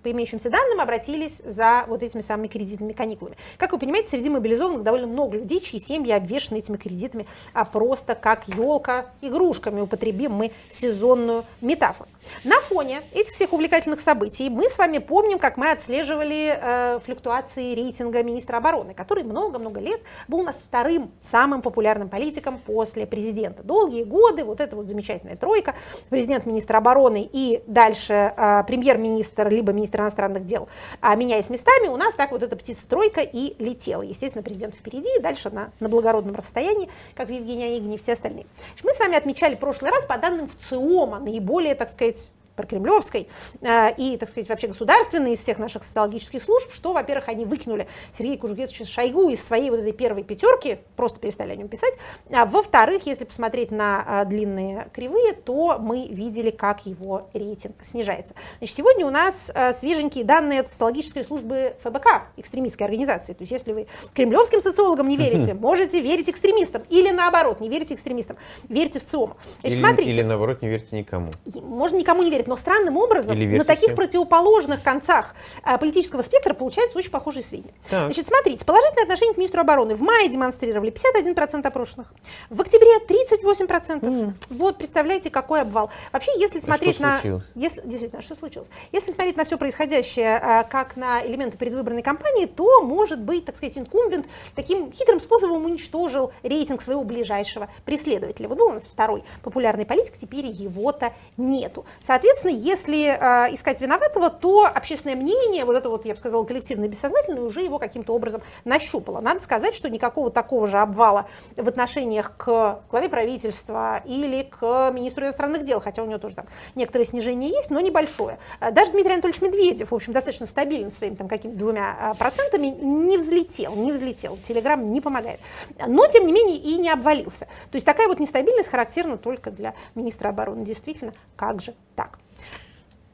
по 0.05 0.11
имеющимся 0.11 0.51
данным, 0.51 0.81
обратились 0.81 1.39
за 1.45 1.85
вот 1.89 2.03
этими 2.03 2.21
самыми 2.21 2.47
кредитными 2.47 2.93
каникулами. 2.93 3.37
Как 3.57 3.73
вы 3.73 3.79
понимаете, 3.79 4.11
среди 4.11 4.29
мобилизованных 4.29 4.83
довольно 4.83 5.07
много 5.07 5.39
людей, 5.39 5.61
чьи 5.61 5.81
семьи 5.81 6.13
обвешаны 6.13 6.59
этими 6.59 6.77
кредитами, 6.77 7.27
а 7.55 7.65
просто 7.65 8.15
как 8.15 8.47
елка 8.47 9.07
игрушками, 9.23 9.81
употребим 9.81 10.33
мы 10.33 10.53
сезонную 10.69 11.45
метафору. 11.63 12.09
На 12.45 12.61
фоне 12.61 13.03
этих 13.13 13.33
всех 13.33 13.53
увлекательных 13.53 14.01
событий 14.01 14.51
мы 14.51 14.69
с 14.69 14.77
вами 14.77 14.99
помним, 14.99 15.39
как 15.39 15.57
мы 15.57 15.71
отслеживали 15.71 16.59
э, 16.61 17.01
флюктуации 17.05 17.75
рейтинга 17.75 18.23
министра 18.23 18.59
обороны, 18.59 18.93
который 18.95 19.25
много-много 19.25 19.81
лет 19.81 20.01
был 20.29 20.41
у 20.41 20.43
нас 20.43 20.57
вторым 20.57 21.13
самым 21.23 21.63
популярным 21.63 22.11
политиком 22.11 22.59
после 22.59 23.07
президента. 23.07 23.63
Долгие 23.63 24.05
годы 24.05 24.45
вот 24.45 24.61
эта 24.61 24.77
вот 24.77 24.87
замечательная 24.87 25.37
тройка, 25.37 25.75
президент, 26.11 26.45
министр 26.45 26.77
обороны 26.77 27.29
и 27.31 27.63
дальше 27.67 28.35
э, 28.37 28.65
премьер-министр, 28.67 29.49
либо 29.49 29.73
министр 29.73 29.94
иностранных 30.01 30.45
дел, 30.47 30.69
а 31.01 31.15
меняясь 31.15 31.51
местами, 31.51 31.89
у 31.89 31.97
нас 31.97 32.15
так 32.15 32.31
вот 32.33 32.43
эта 32.43 32.57
птица-тройка 32.57 33.21
и 33.21 33.55
летела. 33.63 34.03
Естественно, 34.03 34.43
президент 34.43 34.75
впереди, 34.75 35.09
и 35.17 35.21
дальше 35.21 35.51
на, 35.51 35.71
на 35.81 35.89
благородном 35.89 36.35
расстоянии, 36.35 36.89
как 37.15 37.31
Евгений 37.31 37.65
Онегин 37.65 37.93
и 37.93 37.99
все 37.99 38.13
остальные. 38.13 38.47
Мы 38.83 38.93
с 38.93 38.99
вами 38.99 39.17
отмечали 39.17 39.55
в 39.55 39.59
прошлый 39.59 39.91
раз 39.91 40.05
по 40.05 40.19
данным 40.19 40.49
в 40.49 40.69
ЦИОМа 40.69 41.21
наиболее, 41.21 41.75
так 41.75 41.91
сказать, 41.91 42.31
прокремлевской 42.57 43.29
э, 43.61 43.95
и, 43.97 44.17
так 44.17 44.29
сказать, 44.29 44.49
вообще 44.49 44.69
государственной 44.69 45.33
из 45.33 45.41
всех 45.41 45.59
наших 45.59 45.85
социологических 45.85 46.43
служб, 46.43 46.73
что, 46.73 46.93
во-первых, 46.93 47.29
они 47.29 47.45
выкинули 47.45 47.87
Сергея 48.13 48.39
Кужугетовича 48.39 48.85
Шойгу 48.85 49.29
из 49.31 49.45
своей 49.45 49.71
вот 49.71 49.81
этой 49.81 49.93
первой 49.93 50.23
пятерки, 50.23 50.79
просто 50.97 51.19
перестали 51.21 51.53
о 51.53 51.57
нем 51.57 51.69
писать. 51.69 51.95
А 52.31 52.47
во-вторых, 52.47 53.07
если 53.07 53.25
посмотреть 53.25 53.71
на 53.71 54.05
а, 54.07 54.25
длинные 54.25 54.89
кривые, 54.93 55.33
то 55.33 55.79
мы 55.79 56.07
видели, 56.09 56.51
как 56.51 56.87
его 56.87 57.29
рейтинг 57.33 57.77
снижается. 57.85 58.35
Значит, 58.59 58.77
сегодня 58.77 59.07
у 59.07 59.11
нас 59.11 59.51
а, 59.55 59.73
свеженькие 59.73 60.25
данные 60.25 60.61
от 60.61 60.71
социологической 60.71 61.25
службы 61.25 61.77
ФБК, 61.83 62.29
экстремистской 62.37 62.87
организации. 62.87 63.33
То 63.33 63.43
есть, 63.43 63.53
если 63.53 63.73
вы 63.73 63.87
кремлевским 64.15 64.61
социологам 64.61 65.09
не 65.09 65.17
верите, 65.17 65.55
можете 65.65 66.01
верить 66.01 66.29
экстремистам. 66.29 66.83
Или 66.89 67.11
наоборот, 67.11 67.61
не 67.61 67.69
верите 67.69 67.95
экстремистам, 67.95 68.37
верьте 68.69 69.01
в 69.01 69.05
ЦИОМа. 69.05 69.37
Значит, 69.61 69.79
или, 69.79 69.87
смотрите. 69.87 70.11
Или 70.11 70.23
наоборот, 70.23 70.63
не 70.63 70.69
верьте 70.69 70.97
никому. 70.97 71.31
Можно 71.55 71.97
никому 71.97 72.23
не 72.23 72.31
верить 72.31 72.44
верит, 72.45 72.49
но 72.49 72.57
странным 72.57 72.97
образом 72.97 73.39
на 73.39 73.65
таких 73.65 73.85
всем. 73.85 73.97
противоположных 73.97 74.83
концах 74.83 75.35
а, 75.63 75.79
политического 75.79 76.23
спектра 76.23 76.55
получаются 76.55 76.99
очень 76.99 77.11
похожие 77.11 77.43
сведения. 77.43 77.75
Так. 77.89 78.07
Значит, 78.07 78.29
смотрите, 78.29 78.65
положительное 78.65 79.05
отношение 79.05 79.35
к 79.35 79.39
министру 79.39 79.61
обороны 79.61 79.95
в 79.95 80.03
мае 80.03 80.29
демонстрировали 80.29 80.93
51% 80.93 81.67
опрошенных, 81.67 82.13
в 82.51 82.61
октябре 82.61 82.99
38%. 82.99 84.01
Mm. 84.01 84.33
Вот, 84.51 84.79
представляете, 84.79 85.31
какой 85.31 85.63
обвал. 85.63 85.91
Вообще, 86.13 86.33
если 86.39 86.59
смотреть 86.59 87.01
а 87.01 87.21
на... 87.25 87.41
Если, 87.55 87.83
действительно, 87.85 88.23
что 88.23 88.35
случилось? 88.35 88.69
Если 88.93 89.13
смотреть 89.13 89.37
на 89.37 89.45
все 89.45 89.57
происходящее 89.59 90.37
а, 90.37 90.65
как 90.65 90.97
на 90.97 91.25
элементы 91.25 91.57
предвыборной 91.57 92.03
кампании, 92.03 92.47
то, 92.47 92.83
может 92.83 93.21
быть, 93.21 93.45
так 93.45 93.57
сказать, 93.57 93.79
инкумбент 93.79 94.27
таким 94.55 94.93
хитрым 94.93 95.21
способом 95.21 95.65
уничтожил 95.65 96.33
рейтинг 96.43 96.83
своего 96.83 97.05
ближайшего 97.05 97.69
преследователя. 97.85 98.49
Вот 98.49 98.59
был 98.59 98.67
у 98.69 98.73
нас 98.73 98.85
второй 98.85 99.25
популярный 99.43 99.87
политик, 99.87 100.15
теперь 100.21 100.47
его-то 100.47 101.13
нету. 101.37 101.85
Соответственно, 102.03 102.34
Соответственно, 102.35 102.69
если 102.69 103.07
э, 103.07 103.55
искать 103.55 103.81
виноватого, 103.81 104.29
то 104.29 104.67
общественное 104.67 105.15
мнение, 105.15 105.65
вот 105.65 105.77
это 105.77 105.89
вот, 105.89 106.05
я 106.05 106.15
бы 106.15 106.19
сказала, 106.19 106.45
коллективное 106.45 106.89
бессознательное, 106.89 107.43
уже 107.43 107.61
его 107.63 107.79
каким-то 107.79 108.13
образом 108.13 108.43
нащупало. 108.65 109.21
Надо 109.21 109.41
сказать, 109.41 109.75
что 109.75 109.89
никакого 109.89 110.31
такого 110.31 110.67
же 110.67 110.79
обвала 110.79 111.27
в 111.57 111.69
отношениях 111.69 112.37
к 112.37 112.81
главе 112.91 113.09
правительства 113.09 114.03
или 114.05 114.43
к 114.43 114.91
министру 114.93 115.25
иностранных 115.25 115.65
дел, 115.65 115.81
хотя 115.81 116.03
у 116.03 116.07
него 116.07 116.19
тоже 116.19 116.35
там 116.35 116.47
некоторое 116.75 117.05
снижение 117.05 117.51
есть, 117.51 117.71
но 117.71 117.79
небольшое. 117.79 118.39
Э, 118.61 118.73
даже 118.73 118.91
Дмитрий 118.91 119.13
Анатольевич 119.13 119.41
Медведев, 119.41 119.93
в 119.93 119.95
общем, 119.95 120.13
достаточно 120.13 120.47
стабилен 120.47 120.91
своими 120.91 121.15
там 121.15 121.29
какими-то 121.29 121.57
двумя 121.57 122.15
э, 122.15 122.19
процентами, 122.19 122.67
не 122.67 123.17
взлетел, 123.17 123.77
не 123.77 123.93
взлетел. 123.93 124.39
Телеграм 124.39 124.91
не 124.91 125.01
помогает. 125.01 125.39
Но, 125.87 126.09
тем 126.09 126.27
не 126.27 126.33
менее, 126.33 126.57
и 126.57 126.79
не 126.79 126.91
обвалился. 126.91 127.47
То 127.71 127.77
есть 127.77 127.87
такая 127.87 128.09
вот 128.09 128.19
нестабильность 128.19 128.69
характерна 128.69 129.19
только 129.19 129.53
для 129.53 129.75
министра 129.95 130.31
обороны. 130.31 130.65
Действительно, 130.65 131.15
как 131.37 131.61
же 131.61 131.75
так? 131.95 132.19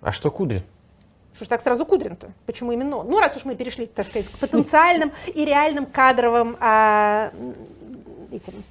А 0.01 0.13
что 0.13 0.31
Кудрин? 0.31 0.63
Что 1.35 1.45
ж 1.45 1.49
так 1.49 1.63
сразу 1.63 1.87
Кудрин-то? 1.87 2.33
Почему 2.47 2.73
именно? 2.73 3.03
Ну, 3.03 3.19
раз 3.19 3.37
уж 3.37 3.45
мы 3.45 3.55
перешли, 3.55 3.87
так 3.87 4.07
сказать, 4.07 4.29
к 4.29 4.39
потенциальным 4.39 5.13
и 5.27 5.45
реальным 5.45 5.87
кадровым 5.87 6.57
а, 6.61 7.33
этим 8.33 8.65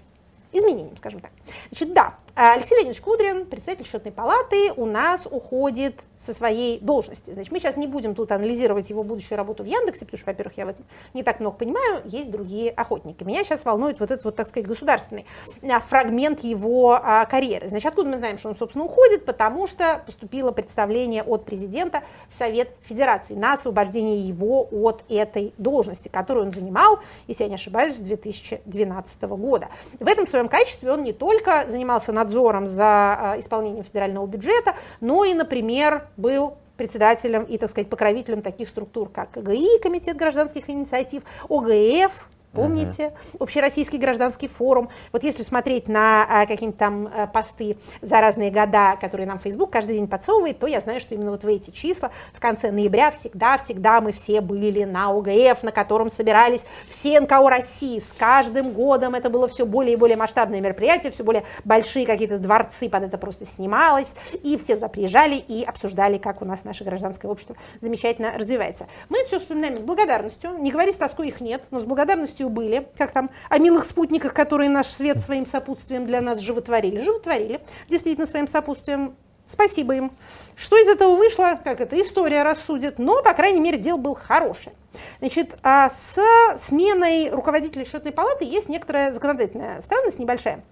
изменениям, 0.51 0.97
скажем 0.97 1.21
так. 1.21 1.31
Значит, 1.69 1.93
да, 1.93 2.15
Алексей 2.41 2.75
Леонидович 2.75 3.01
Кудрин, 3.01 3.45
председатель 3.45 3.85
счетной 3.85 4.13
палаты, 4.13 4.71
у 4.77 4.85
нас 4.85 5.27
уходит 5.29 5.99
со 6.15 6.33
своей 6.33 6.79
должности. 6.79 7.31
Значит, 7.31 7.51
мы 7.51 7.59
сейчас 7.59 7.75
не 7.75 7.85
будем 7.85 8.15
тут 8.15 8.31
анализировать 8.31 8.89
его 8.89 9.03
будущую 9.03 9.37
работу 9.37 9.63
в 9.63 9.65
Яндексе, 9.65 10.05
потому 10.05 10.19
что, 10.19 10.31
во-первых, 10.31 10.57
я 10.57 10.65
в 10.65 10.69
этом 10.69 10.85
не 11.13 11.23
так 11.23 11.41
много 11.41 11.57
понимаю, 11.57 12.01
есть 12.05 12.31
другие 12.31 12.71
охотники. 12.71 13.25
Меня 13.25 13.43
сейчас 13.43 13.65
волнует 13.65 13.99
вот 13.99 14.09
этот 14.09 14.23
вот, 14.23 14.37
так 14.37 14.47
сказать, 14.47 14.69
государственный 14.69 15.25
а, 15.63 15.81
фрагмент 15.81 16.39
его 16.45 16.93
а, 16.93 17.25
карьеры. 17.25 17.67
Значит, 17.67 17.87
откуда 17.87 18.09
мы 18.09 18.15
знаем, 18.15 18.37
что 18.37 18.47
он, 18.47 18.55
собственно, 18.55 18.85
уходит? 18.85 19.25
Потому 19.25 19.67
что 19.67 20.01
поступило 20.05 20.53
представление 20.53 21.23
от 21.23 21.43
президента 21.43 22.03
в 22.33 22.37
Совет 22.37 22.69
Федерации 22.83 23.33
на 23.33 23.55
освобождение 23.55 24.17
его 24.17 24.65
от 24.71 25.03
этой 25.09 25.53
должности, 25.57 26.07
которую 26.07 26.45
он 26.45 26.51
занимал, 26.53 26.99
если 27.27 27.43
я 27.43 27.49
не 27.49 27.55
ошибаюсь, 27.55 27.97
с 27.97 27.99
2012 27.99 29.23
года. 29.23 29.67
В 29.99 30.07
этом 30.07 30.25
своем 30.25 30.47
качестве 30.47 30.89
он 30.89 31.03
не 31.03 31.11
только 31.11 31.65
занимался 31.67 32.13
над 32.13 32.28
надзором 32.29 32.67
за 32.67 33.33
а, 33.33 33.39
исполнением 33.39 33.83
федерального 33.83 34.25
бюджета, 34.27 34.75
но 35.01 35.25
и, 35.25 35.33
например, 35.33 36.07
был 36.17 36.57
председателем 36.77 37.43
и, 37.43 37.57
так 37.57 37.69
сказать, 37.71 37.89
покровителем 37.89 38.41
таких 38.41 38.69
структур, 38.69 39.09
как 39.09 39.31
КГИ, 39.31 39.79
Комитет 39.81 40.15
гражданских 40.15 40.69
инициатив, 40.69 41.23
ОГФ, 41.49 42.29
Помните? 42.53 43.13
Угу. 43.33 43.43
Общероссийский 43.43 43.99
гражданский 43.99 44.47
форум. 44.47 44.89
Вот 45.11 45.23
если 45.23 45.43
смотреть 45.43 45.87
на 45.87 46.23
а, 46.23 46.45
какие-нибудь 46.47 46.79
там 46.79 47.07
а, 47.07 47.27
посты 47.27 47.77
за 48.01 48.19
разные 48.21 48.49
года, 48.49 48.97
которые 48.99 49.27
нам 49.27 49.37
Facebook 49.37 49.69
каждый 49.69 49.95
день 49.95 50.07
подсовывает, 50.07 50.57
то 50.57 50.65
я 50.65 50.81
знаю, 50.81 50.99
что 50.99 51.13
именно 51.13 51.31
вот 51.31 51.43
в 51.43 51.47
эти 51.47 51.69
числа 51.69 52.11
в 52.33 52.39
конце 52.39 52.71
ноября 52.71 53.11
всегда-всегда 53.11 54.01
мы 54.01 54.11
все 54.11 54.41
были 54.41 54.83
на 54.83 55.11
ОГФ, 55.11 55.61
на 55.61 55.71
котором 55.71 56.09
собирались 56.09 56.61
все 56.91 57.19
НКО 57.19 57.49
России. 57.49 57.99
С 57.99 58.13
каждым 58.17 58.71
годом 58.71 59.13
это 59.13 59.29
было 59.29 59.47
все 59.47 59.65
более 59.65 59.93
и 59.93 59.95
более 59.95 60.17
масштабное 60.17 60.59
мероприятие, 60.59 61.11
все 61.11 61.23
более 61.23 61.43
большие 61.65 62.07
какие-то 62.07 62.39
дворцы 62.39 62.89
под 62.89 63.03
это 63.03 63.17
просто 63.19 63.45
снималось, 63.45 64.13
и 64.43 64.57
все 64.57 64.75
туда 64.75 64.87
приезжали 64.87 65.35
и 65.35 65.63
обсуждали, 65.63 66.17
как 66.17 66.41
у 66.41 66.45
нас 66.45 66.63
наше 66.63 66.83
гражданское 66.83 67.27
общество 67.27 67.55
замечательно 67.79 68.31
развивается. 68.37 68.87
Мы 69.09 69.23
все 69.25 69.39
вспоминаем 69.39 69.77
с 69.77 69.81
благодарностью, 69.81 70.57
не 70.57 70.71
говори 70.71 70.91
с 70.91 70.97
тоской 70.97 71.27
их 71.27 71.41
нет, 71.41 71.63
но 71.69 71.79
с 71.79 71.85
благодарностью 71.85 72.38
радостью 72.39 72.49
были, 72.49 72.87
как 72.97 73.11
там, 73.11 73.29
о 73.49 73.57
милых 73.57 73.85
спутниках, 73.85 74.33
которые 74.33 74.69
наш 74.69 74.87
свет 74.87 75.21
своим 75.21 75.45
сопутствием 75.45 76.05
для 76.05 76.21
нас 76.21 76.39
животворили. 76.39 77.01
Животворили, 77.01 77.61
действительно, 77.89 78.27
своим 78.27 78.47
сопутствием. 78.47 79.15
Спасибо 79.47 79.95
им. 79.95 80.11
Что 80.55 80.77
из 80.77 80.87
этого 80.87 81.15
вышло, 81.15 81.59
как 81.63 81.81
эта 81.81 81.99
история 81.99 82.43
рассудит, 82.43 82.99
но, 82.99 83.23
по 83.23 83.33
крайней 83.33 83.59
мере, 83.59 83.77
дело 83.77 83.97
было 83.97 84.15
хорошее. 84.15 84.75
Значит, 85.19 85.57
а 85.63 85.89
с 85.89 86.17
сменой 86.57 87.29
руководителя 87.29 87.85
счетной 87.85 88.11
палаты 88.11 88.45
есть 88.45 88.69
некоторая 88.69 89.11
законодательная 89.11 89.81
странность 89.81 90.19
небольшая 90.19 90.63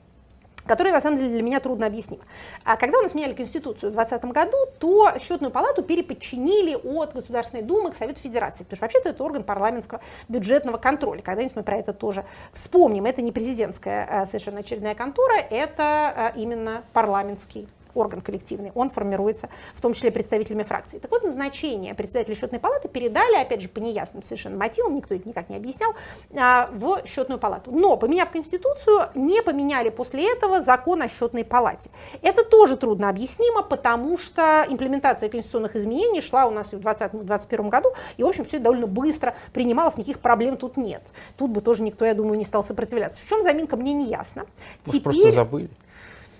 которая 0.68 0.94
на 0.94 1.02
самом 1.02 1.18
деле 1.18 1.30
для 1.32 1.42
меня 1.42 1.60
трудно 1.60 1.86
объяснима. 1.86 2.24
А 2.64 2.78
когда 2.78 3.00
у 3.00 3.02
нас 3.02 3.14
меняли 3.14 3.34
Конституцию 3.34 3.92
в 3.92 3.96
2020 3.96 4.32
году, 4.32 4.58
то 4.80 5.14
счетную 5.20 5.52
палату 5.52 5.84
переподчинили 5.84 6.76
от 6.76 7.14
Государственной 7.14 7.64
Думы 7.64 7.92
к 7.92 7.98
Совету 7.98 8.22
Федерации, 8.22 8.64
потому 8.64 8.78
что 8.78 8.86
вообще-то 8.86 9.10
это 9.10 9.24
орган 9.24 9.44
парламентского 9.44 10.02
бюджетного 10.28 10.78
контроля. 10.78 11.22
Когда-нибудь 11.22 11.56
мы 11.56 11.64
про 11.64 11.78
это 11.78 11.94
тоже 11.94 12.26
вспомним. 12.54 13.06
Это 13.06 13.22
не 13.22 13.32
президентская 13.32 14.08
а, 14.10 14.26
совершенно 14.26 14.60
очередная 14.60 14.96
контора, 14.96 15.38
это 15.38 15.84
а, 15.84 16.34
именно 16.36 16.84
парламентский 16.94 17.68
орган 17.98 18.22
коллективный, 18.22 18.72
он 18.76 18.90
формируется 18.90 19.50
в 19.76 19.82
том 19.82 19.94
числе 19.94 20.12
представителями 20.12 20.64
фракции. 20.64 21.00
Так 21.00 21.12
вот, 21.12 21.24
назначение 21.24 21.94
председателя 21.94 22.36
счетной 22.36 22.60
палаты 22.60 22.88
передали, 22.88 23.36
опять 23.36 23.62
же, 23.62 23.70
по 23.70 23.80
неясным 23.80 24.24
совершенно 24.24 24.58
мотивам, 24.58 24.96
никто 24.96 25.16
это 25.16 25.28
никак 25.28 25.50
не 25.50 25.56
объяснял, 25.56 25.94
а, 26.36 26.70
в 26.72 27.02
счетную 27.06 27.40
палату. 27.40 27.72
Но, 27.72 27.98
поменяв 27.98 28.30
Конституцию, 28.32 29.10
не 29.16 29.42
поменяли 29.42 29.90
после 29.90 30.32
этого 30.32 30.62
закон 30.62 31.02
о 31.02 31.08
счетной 31.08 31.44
палате. 31.44 31.90
Это 32.22 32.44
тоже 32.44 32.78
трудно 32.78 33.10
объяснимо, 33.10 33.64
потому 33.64 34.18
что 34.18 34.66
имплементация 34.70 35.30
конституционных 35.30 35.76
изменений 35.76 36.22
шла 36.22 36.46
у 36.46 36.52
нас 36.52 36.72
в 36.72 36.76
2020-2021 36.76 37.70
году, 37.70 37.90
и, 38.18 38.24
в 38.24 38.28
общем, 38.28 38.46
все 38.46 38.58
это 38.58 38.66
довольно 38.66 38.88
быстро 38.88 39.36
принималось, 39.54 39.98
никаких 39.98 40.20
проблем 40.20 40.58
тут 40.58 40.78
нет. 40.78 41.04
Тут 41.38 41.52
бы 41.52 41.62
тоже 41.62 41.84
никто, 41.84 42.06
я 42.06 42.14
думаю, 42.14 42.38
не 42.38 42.46
стал 42.46 42.64
сопротивляться. 42.64 43.22
В 43.22 43.30
чем 43.30 43.44
заминка, 43.44 43.76
мне 43.76 43.94
не 43.94 44.06
ясно. 44.06 44.46
Может, 44.86 45.02
Теперь... 45.02 45.22
просто 45.22 45.32
забыли? 45.32 45.70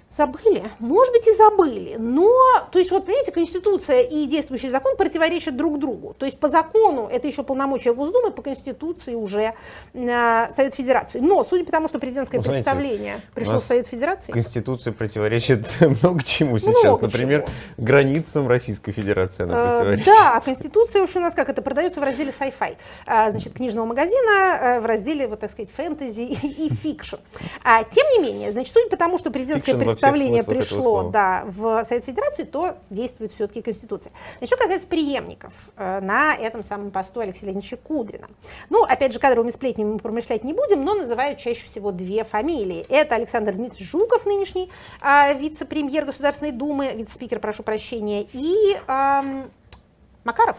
Забыли? 0.10 0.72
Может 0.80 1.14
быть 1.14 1.28
и 1.28 1.34
забыли, 1.34 1.96
но, 2.00 2.32
то 2.72 2.80
есть 2.80 2.92
вот, 2.92 3.06
понимаете, 3.06 3.32
Конституция 3.32 4.02
и 4.02 4.26
действующий 4.26 4.70
закон 4.70 4.96
противоречат 4.96 5.58
друг 5.58 5.80
другу. 5.80 6.16
То 6.18 6.26
есть 6.26 6.40
по 6.40 6.48
закону 6.48 7.10
это 7.12 7.28
еще 7.28 7.44
полномочия 7.44 7.94
Госдумы, 7.94 8.32
по 8.32 8.42
Конституции 8.42 9.16
уже 9.16 9.54
э, 9.94 10.54
Совет 10.56 10.74
Федерации. 10.76 11.20
Но, 11.20 11.44
судя 11.44 11.66
по 11.66 11.72
тому, 11.72 11.90
что 11.90 12.00
президентское 12.00 12.40
Ну, 12.40 12.46
знаете, 12.46 12.64
представление 12.64 13.22
пришло 13.34 13.60
в 13.60 13.66
Совет 13.66 13.88
Федерации, 13.88 14.32
Конституция 14.32 14.94
противоречит 14.94 15.68
много 16.02 16.24
чему 16.24 16.58
сейчас. 16.58 16.84
Много 16.84 17.08
Например, 17.08 17.42
чего. 17.42 17.86
границам 17.86 18.48
Российской 18.48 18.94
Федерации 18.94 19.44
она 19.44 19.58
Э, 19.58 19.76
противоречит. 19.76 20.06
Да, 20.06 20.38
а 20.38 20.42
Конституция, 20.42 21.02
в 21.02 21.04
общем, 21.06 21.22
у 21.22 21.24
нас 21.24 21.34
как 21.34 21.50
это 21.50 21.62
продается 21.62 22.00
в 22.00 22.04
разделе 22.04 22.34
sci-fi, 22.38 22.78
а, 23.06 23.32
значит, 23.32 23.54
книжного 23.54 23.86
магазина, 23.86 24.60
э, 24.62 24.80
в 24.80 24.86
разделе, 24.86 25.28
вот 25.28 25.40
так 25.40 25.52
сказать, 25.52 25.70
фэнтези 25.76 26.22
и, 26.22 26.68
и 26.68 26.74
fiction. 26.74 27.18
А, 27.64 27.84
тем 27.84 28.08
не 28.12 28.20
менее, 28.20 28.52
значит, 28.52 28.74
судя 28.74 28.90
по 28.90 28.98
тому, 28.98 29.18
что 29.18 29.32
президентское 29.32 29.76
всех 29.76 29.82
представление 30.00 30.44
пришло 30.44 31.10
да, 31.10 31.44
в 31.46 31.84
Совет 31.86 32.06
Федерации, 32.06 32.44
то 32.44 32.78
действует 32.90 33.32
все-таки 33.32 33.62
Конституция. 33.62 34.12
Что 34.44 34.58
касается 34.58 34.88
преемников 34.88 35.54
э, 35.76 36.00
на 36.02 36.36
этом 36.36 36.64
самом 36.64 36.92
посту 36.92 37.20
Алексея 37.20 37.46
Леонидовича 37.46 37.78
Кудрина. 37.78 38.28
Ну, 38.70 38.84
опять 38.84 39.14
же, 39.14 39.20
кадровыми 39.20 39.52
сплетнями 39.52 39.94
мы 39.94 40.00
промышлять 40.00 40.44
не 40.44 40.54
будем, 40.54 40.84
но 40.84 40.94
называют 40.94 41.40
чаще 41.40 41.66
всего 41.66 41.92
две 41.92 42.24
фамилии. 42.24 42.86
Это 42.90 43.16
Александр 43.16 43.54
Дмитриевич 43.54 43.90
Жуков, 43.90 44.26
нынешний 44.26 44.70
а, 45.02 45.34
вице-премьер 45.34 46.06
Государственной 46.06 46.52
Думы, 46.52 46.94
вице-спикер, 46.94 47.40
прошу 47.40 47.64
прощения, 47.64 48.28
и 48.34 48.78
ам, 48.88 49.50
Макаров, 50.24 50.58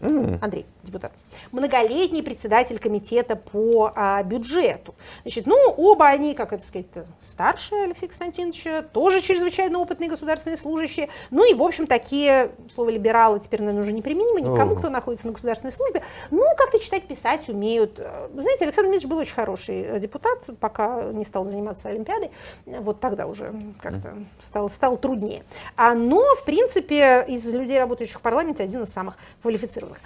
Андрей, 0.00 0.66
депутат, 0.86 1.12
многолетний 1.52 2.22
председатель 2.22 2.78
комитета 2.78 3.36
по 3.36 3.92
а, 3.94 4.22
бюджету. 4.22 4.94
Значит, 5.22 5.46
ну, 5.46 5.56
оба 5.76 6.06
они, 6.08 6.34
как 6.34 6.52
это 6.52 6.66
сказать, 6.66 6.86
старше 7.20 7.74
Алексея 7.74 8.08
Константиновича, 8.08 8.82
тоже 8.82 9.20
чрезвычайно 9.20 9.78
опытные 9.78 10.08
государственные 10.08 10.58
служащие. 10.58 11.08
Ну 11.30 11.50
и, 11.50 11.54
в 11.54 11.62
общем, 11.62 11.86
такие, 11.86 12.52
слово 12.74 12.90
либералы 12.90 13.40
теперь, 13.40 13.60
наверное, 13.60 13.82
уже 13.82 13.92
неприменимо 13.92 14.40
никому, 14.40 14.74
О. 14.74 14.76
кто 14.76 14.88
находится 14.88 15.26
на 15.26 15.32
государственной 15.32 15.72
службе. 15.72 16.02
Ну, 16.30 16.44
как-то 16.56 16.78
читать, 16.78 17.06
писать 17.06 17.48
умеют. 17.48 17.98
Э, 17.98 18.28
Вы 18.32 18.42
знаете, 18.42 18.64
Александр 18.64 18.90
Дмитриевич 18.90 19.10
был 19.10 19.18
очень 19.18 19.34
хороший 19.34 19.82
э, 19.82 20.00
депутат, 20.00 20.38
пока 20.60 21.02
не 21.12 21.24
стал 21.24 21.44
заниматься 21.44 21.88
Олимпиадой. 21.88 22.30
Э, 22.66 22.80
Вот 22.80 23.00
тогда 23.00 23.26
уже 23.26 23.52
как-то 23.80 24.14
стало, 24.40 24.68
стало 24.68 24.96
труднее. 24.96 25.44
А, 25.76 25.94
но, 25.94 26.22
в 26.36 26.44
принципе, 26.44 27.24
из 27.28 27.44
людей, 27.52 27.78
работающих 27.78 28.18
в 28.18 28.20
парламенте, 28.20 28.62
один 28.62 28.82
из 28.82 28.92
самых 28.92 29.16
квалифицированных. 29.42 29.98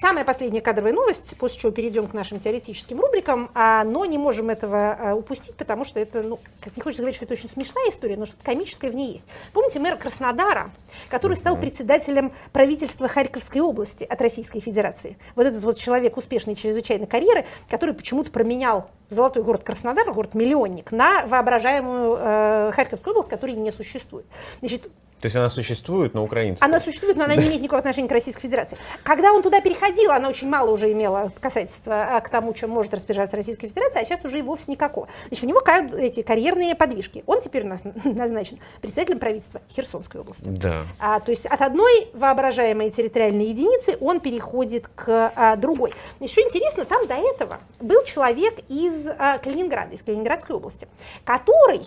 Самая 0.00 0.24
последняя 0.28 0.60
кадровая 0.60 0.92
новость, 0.92 1.34
после 1.38 1.58
чего 1.58 1.72
перейдем 1.72 2.06
к 2.06 2.12
нашим 2.12 2.38
теоретическим 2.38 3.00
рубрикам, 3.00 3.50
а, 3.54 3.82
но 3.82 4.04
не 4.04 4.18
можем 4.18 4.50
этого 4.50 4.92
а, 4.92 5.14
упустить, 5.14 5.54
потому 5.54 5.86
что 5.86 5.98
это, 6.00 6.22
ну, 6.22 6.38
как 6.60 6.76
не 6.76 6.82
хочется 6.82 7.00
говорить, 7.00 7.16
что 7.16 7.24
это 7.24 7.32
очень 7.32 7.48
смешная 7.48 7.88
история, 7.88 8.18
но 8.18 8.26
что-то 8.26 8.44
комическое 8.44 8.90
в 8.90 8.94
ней 8.94 9.12
есть. 9.12 9.24
Помните 9.54 9.78
мэра 9.78 9.96
Краснодара, 9.96 10.70
который 11.08 11.38
стал 11.38 11.56
председателем 11.56 12.32
правительства 12.52 13.08
Харьковской 13.08 13.62
области 13.62 14.04
от 14.04 14.20
Российской 14.20 14.60
Федерации? 14.60 15.16
Вот 15.34 15.46
этот 15.46 15.64
вот 15.64 15.78
человек 15.78 16.18
успешной 16.18 16.56
чрезвычайно 16.56 17.06
карьеры, 17.06 17.46
который 17.70 17.94
почему-то 17.94 18.30
променял 18.30 18.90
золотой 19.08 19.42
город 19.42 19.64
Краснодар, 19.64 20.12
город-миллионник, 20.12 20.92
на 20.92 21.24
воображаемую 21.24 22.18
э, 22.20 22.72
Харьковскую 22.74 23.14
область, 23.14 23.30
которой 23.30 23.54
не 23.54 23.72
существует. 23.72 24.26
Значит, 24.60 24.90
То 25.20 25.26
есть 25.26 25.36
она 25.36 25.48
существует, 25.48 26.14
но 26.14 26.22
украинская. 26.22 26.68
она 26.68 26.80
существует, 26.80 27.16
но 27.16 27.24
она 27.24 27.34
не 27.34 27.46
имеет 27.48 27.60
никакого 27.60 27.80
отношения 27.80 28.08
к 28.08 28.12
Российской 28.12 28.42
Федерации. 28.42 28.78
Когда 29.02 29.32
он 29.32 29.42
туда 29.42 29.60
переходил, 29.60 30.12
она 30.12 30.28
очень 30.28 30.48
мало 30.48 30.70
уже 30.70 30.92
имела 30.92 31.32
касательства 31.40 32.16
а, 32.16 32.20
к 32.20 32.28
тому, 32.28 32.54
чем 32.54 32.70
может 32.70 32.94
распоряжаться 32.94 33.36
Российская 33.36 33.68
Федерация, 33.68 34.02
а 34.02 34.04
сейчас 34.04 34.24
уже 34.24 34.38
и 34.38 34.42
вовсе 34.42 34.70
никакого. 34.70 35.08
Значит, 35.28 35.44
у 35.44 35.48
него 35.48 35.62
эти 35.98 36.22
карьерные 36.22 36.74
подвижки. 36.74 37.24
Он 37.26 37.40
теперь 37.40 37.64
у 37.64 37.68
нас 37.68 37.80
назначен 38.04 38.58
председателем 38.80 39.18
правительства 39.18 39.60
Херсонской 39.70 40.20
области. 40.20 40.48
Да. 40.48 40.82
А, 40.98 41.20
то 41.20 41.30
есть 41.30 41.46
от 41.46 41.60
одной 41.60 42.08
воображаемой 42.12 42.90
территориальной 42.90 43.46
единицы 43.46 43.96
он 44.00 44.20
переходит 44.20 44.88
к 44.94 45.32
а, 45.34 45.56
другой. 45.56 45.94
Еще 46.20 46.42
интересно, 46.42 46.84
там 46.84 47.06
до 47.06 47.14
этого 47.14 47.58
был 47.80 48.04
человек 48.04 48.60
из 48.68 49.08
а, 49.08 49.38
Калининграда, 49.38 49.94
из 49.94 50.02
Калининградской 50.02 50.54
области, 50.54 50.88
который 51.24 51.82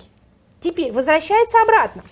теперь 0.60 0.92
возвращается 0.92 1.58
обратно. 1.62 2.04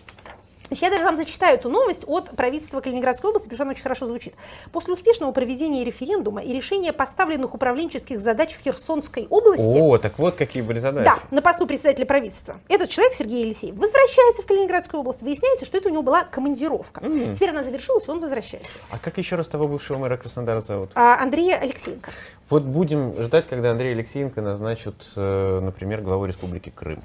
Значит, 0.70 0.84
Я 0.84 0.90
даже 0.92 1.04
вам 1.04 1.18
зачитаю 1.18 1.56
эту 1.58 1.68
новость 1.70 2.04
от 2.06 2.30
правительства 2.36 2.80
Калининградской 2.80 3.30
области, 3.30 3.46
потому 3.46 3.56
что 3.58 3.64
она 3.64 3.72
очень 3.72 3.82
хорошо 3.82 4.06
звучит. 4.06 4.36
После 4.72 4.94
успешного 4.94 5.32
проведения 5.32 5.84
референдума 5.84 6.44
и 6.44 6.54
решения 6.54 6.94
поставленных 6.94 7.56
управленческих 7.56 8.20
задач 8.22 8.56
в 8.56 8.62
Херсонской 8.62 9.26
области, 9.32 9.80
О, 9.80 9.98
так 9.98 10.20
вот 10.20 10.36
какие 10.36 10.62
были 10.62 10.78
задачи. 10.80 11.06
да, 11.06 11.18
на 11.36 11.42
посту 11.42 11.66
председателя 11.66 12.06
правительства. 12.06 12.60
Этот 12.68 12.90
человек, 12.90 13.14
Сергей 13.14 13.42
Елисеев, 13.44 13.76
возвращается 13.76 14.44
в 14.44 14.46
Калининградскую 14.46 15.02
область. 15.02 15.24
Выясняется, 15.24 15.66
что 15.66 15.78
это 15.78 15.90
у 15.90 15.92
него 15.92 16.04
была 16.04 16.24
командировка. 16.24 17.02
Теперь 17.02 17.50
она 17.50 17.64
завершилась, 17.64 18.08
и 18.08 18.12
он 18.12 18.20
возвращается. 18.20 18.72
А 18.92 19.00
как 19.00 19.18
еще 19.18 19.36
раз 19.36 19.48
того 19.48 19.68
бывшего 19.68 19.98
мэра 19.98 20.18
Краснодара 20.18 20.62
зовут? 20.62 20.92
А, 20.94 21.20
Андрея 21.22 21.58
Алексеенко. 21.58 22.12
Вот 22.50 22.64
будем 22.64 23.14
ждать, 23.14 23.48
когда 23.48 23.72
Андрей 23.72 23.94
Алексеенко 23.94 24.42
назначат, 24.42 24.96
э, 25.16 25.60
например, 25.62 26.02
главой 26.02 26.28
Республики 26.28 26.72
Крым. 26.76 27.04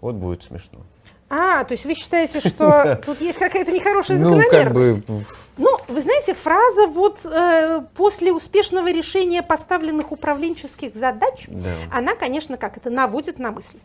Вот 0.00 0.14
будет 0.16 0.42
смешно. 0.42 0.80
А, 1.30 1.64
то 1.64 1.72
есть 1.72 1.84
вы 1.84 1.94
считаете, 1.94 2.40
что 2.40 2.98
тут 3.06 3.20
есть 3.20 3.38
какая-то 3.38 3.70
нехорошая 3.70 4.18
Ну, 4.18 4.36
закономерность? 4.36 5.02
Ну, 5.58 5.76
вы 5.88 6.00
знаете, 6.02 6.34
фраза 6.34 6.86
вот 6.86 7.18
э, 7.24 7.82
после 7.96 8.32
успешного 8.32 8.90
решения 8.92 9.42
поставленных 9.42 10.12
управленческих 10.12 10.94
задач, 10.94 11.46
Да. 11.48 11.70
она, 11.92 12.14
конечно, 12.14 12.56
как 12.56 12.76
это 12.76 12.90
наводит 12.90 13.38
на 13.38 13.50
мысль. 13.50 13.76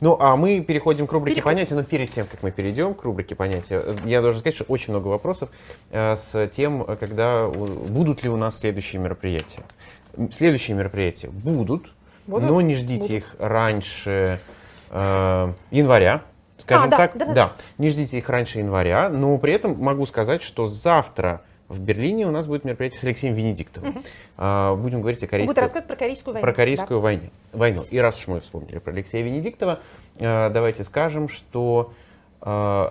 Ну, 0.00 0.16
а 0.18 0.36
мы 0.36 0.60
переходим 0.60 1.06
к 1.06 1.12
рубрике 1.12 1.36
Переходим. 1.36 1.56
понятия, 1.58 1.74
но 1.74 1.84
перед 1.84 2.10
тем, 2.10 2.26
как 2.26 2.42
мы 2.42 2.50
перейдем 2.50 2.94
к 2.94 3.02
рубрике 3.04 3.34
понятия, 3.34 3.80
э, 3.84 3.94
я 4.06 4.22
должен 4.22 4.40
сказать, 4.40 4.56
что 4.56 4.64
очень 4.64 4.92
много 4.92 5.08
вопросов 5.08 5.50
э, 5.90 6.16
с 6.16 6.48
тем, 6.48 6.82
э, 6.82 6.96
когда 6.96 7.46
будут 7.46 8.22
ли 8.24 8.28
у 8.30 8.36
нас 8.36 8.58
следующие 8.58 9.00
мероприятия. 9.00 9.62
Следующие 10.32 10.76
мероприятия 10.76 11.28
будут, 11.28 11.92
Будут? 12.26 12.48
но 12.48 12.60
не 12.60 12.74
ждите 12.74 13.00
Будут. 13.02 13.10
их 13.10 13.36
раньше 13.38 14.40
э, 14.90 15.52
января. 15.70 16.22
Скажем 16.62 16.86
А, 16.86 16.90
да, 16.90 16.96
так, 16.96 17.16
да, 17.16 17.32
да. 17.32 17.52
не 17.78 17.88
ждите 17.88 18.18
их 18.18 18.28
раньше 18.28 18.60
января, 18.60 19.08
но 19.08 19.36
при 19.38 19.52
этом 19.52 19.76
могу 19.78 20.06
сказать, 20.06 20.42
что 20.42 20.66
завтра 20.66 21.42
в 21.68 21.80
Берлине 21.80 22.26
у 22.28 22.30
нас 22.30 22.46
будет 22.46 22.64
мероприятие 22.64 23.00
с 23.00 23.04
Алексеем 23.04 23.34
Венедиктовым. 23.34 24.02
А, 24.36 24.76
будем 24.76 25.00
говорить 25.00 25.18
о 25.20 25.26
Будет 25.26 25.30
корейской 25.30 25.60
рассказывать 25.60 25.88
про 25.88 25.96
корейскую 25.96 26.34
войну. 26.34 26.46
про 26.46 26.54
корейскую 26.54 27.00
войну. 27.00 27.22
войну. 27.52 27.82
И 27.90 27.98
раз 27.98 28.20
уж 28.20 28.28
мы 28.28 28.40
вспомнили 28.40 28.78
про 28.78 28.92
Алексея 28.92 29.24
Венедиктова, 29.24 29.80
э, 30.18 30.50
давайте 30.50 30.84
скажем, 30.84 31.28
что 31.28 31.92
э, 32.42 32.90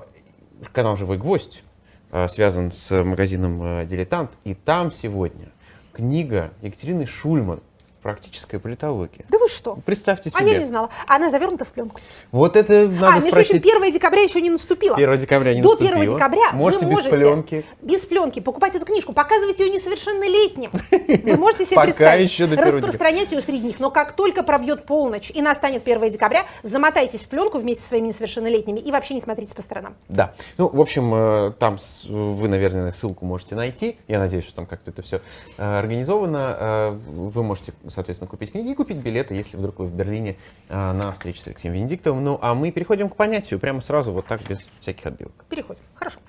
канал 0.73 0.97
«Живой 0.97 1.17
гвоздь» 1.17 1.63
э, 2.11 2.27
связан 2.27 2.71
с 2.71 3.03
магазином 3.03 3.87
«Дилетант», 3.87 4.31
и 4.43 4.53
там 4.53 4.91
сегодня 4.91 5.47
книга 5.93 6.51
Екатерины 6.61 7.05
Шульман 7.05 7.61
«Практическая 8.01 8.59
политология». 8.59 9.25
Да 9.29 9.37
вы 9.37 9.47
что? 9.47 9.77
Представьте 9.85 10.31
А 10.33 10.39
себе. 10.39 10.53
я 10.53 10.59
не 10.59 10.65
знала. 10.65 10.89
Она 11.07 11.29
завернута 11.29 11.65
в 11.65 11.69
пленку. 11.69 11.99
Вот 12.31 12.55
это 12.55 12.87
надо 12.87 13.07
а, 13.07 13.15
между 13.15 13.29
прочим, 13.31 13.57
спросить. 13.59 13.75
1 13.75 13.93
декабря 13.93 14.21
еще 14.21 14.41
не 14.41 14.49
наступило. 14.49 14.95
1 14.95 15.17
декабря 15.17 15.53
не 15.53 15.61
До 15.61 15.69
наступило. 15.69 15.99
1 15.99 16.13
декабря 16.13 16.51
Можете 16.53 16.85
вы 16.85 16.91
без 16.91 16.97
можете 16.97 17.15
пленки. 17.15 17.65
без 17.81 18.01
пленки 18.01 18.39
покупать 18.39 18.75
эту 18.75 18.85
книжку, 18.85 19.13
показывать 19.13 19.59
ее 19.59 19.69
несовершеннолетним. 19.69 20.71
Вы 20.91 21.37
можете 21.37 21.65
себе 21.65 21.75
Пока 21.75 21.87
представить, 21.87 22.29
еще 22.31 22.47
до 22.47 22.53
1 22.53 22.57
декабря. 22.65 22.77
распространять 22.77 23.31
ее 23.31 23.41
среди 23.41 23.67
них. 23.67 23.79
Но 23.79 23.91
как 23.91 24.13
только 24.15 24.41
пробьет 24.43 24.85
полночь 24.85 25.29
и 25.31 25.41
настанет 25.41 25.87
1 25.87 26.11
декабря, 26.11 26.45
замотайтесь 26.63 27.21
в 27.21 27.27
пленку 27.27 27.59
вместе 27.59 27.83
со 27.83 27.89
своими 27.89 28.07
несовершеннолетними 28.07 28.79
и 28.79 28.91
вообще 28.91 29.13
не 29.13 29.21
смотрите 29.21 29.53
по 29.53 29.61
сторонам. 29.61 29.95
Да. 30.09 30.33
Ну, 30.57 30.67
в 30.69 30.81
общем, 30.81 31.13
э, 31.13 31.51
там 31.59 31.77
вы, 32.09 32.47
наверное, 32.47 32.89
ссылку 32.91 33.25
можете 33.25 33.55
найти. 33.55 33.97
Я 34.07 34.19
надеюсь, 34.19 34.43
что 34.45 34.55
там 34.55 34.65
как-то 34.65 34.89
это 34.91 35.01
все 35.03 35.21
организовано. 35.57 36.57
Э, 36.59 36.89
Вы 37.11 37.43
можете, 37.43 37.73
соответственно, 37.91 38.29
купить 38.29 38.51
книги 38.51 38.69
и 38.69 38.75
купить 38.75 38.97
билеты, 38.97 39.35
если 39.35 39.57
вдруг 39.57 39.79
вы 39.79 39.85
в 39.85 39.93
Берлине 39.93 40.37
э, 40.69 40.91
на 40.91 41.11
встречу 41.11 41.41
с 41.41 41.47
Алексеем 41.47 41.73
Венедиктовым. 41.73 42.23
Ну, 42.23 42.39
а 42.41 42.55
мы 42.55 42.71
переходим 42.71 43.09
к 43.09 43.15
понятию 43.15 43.59
прямо 43.59 43.81
сразу, 43.81 44.11
вот 44.11 44.25
так, 44.25 44.41
без 44.47 44.67
всяких 44.79 45.05
отбивок. 45.05 45.45
Переходим. 45.49 45.81
Хорошо. 45.95 46.19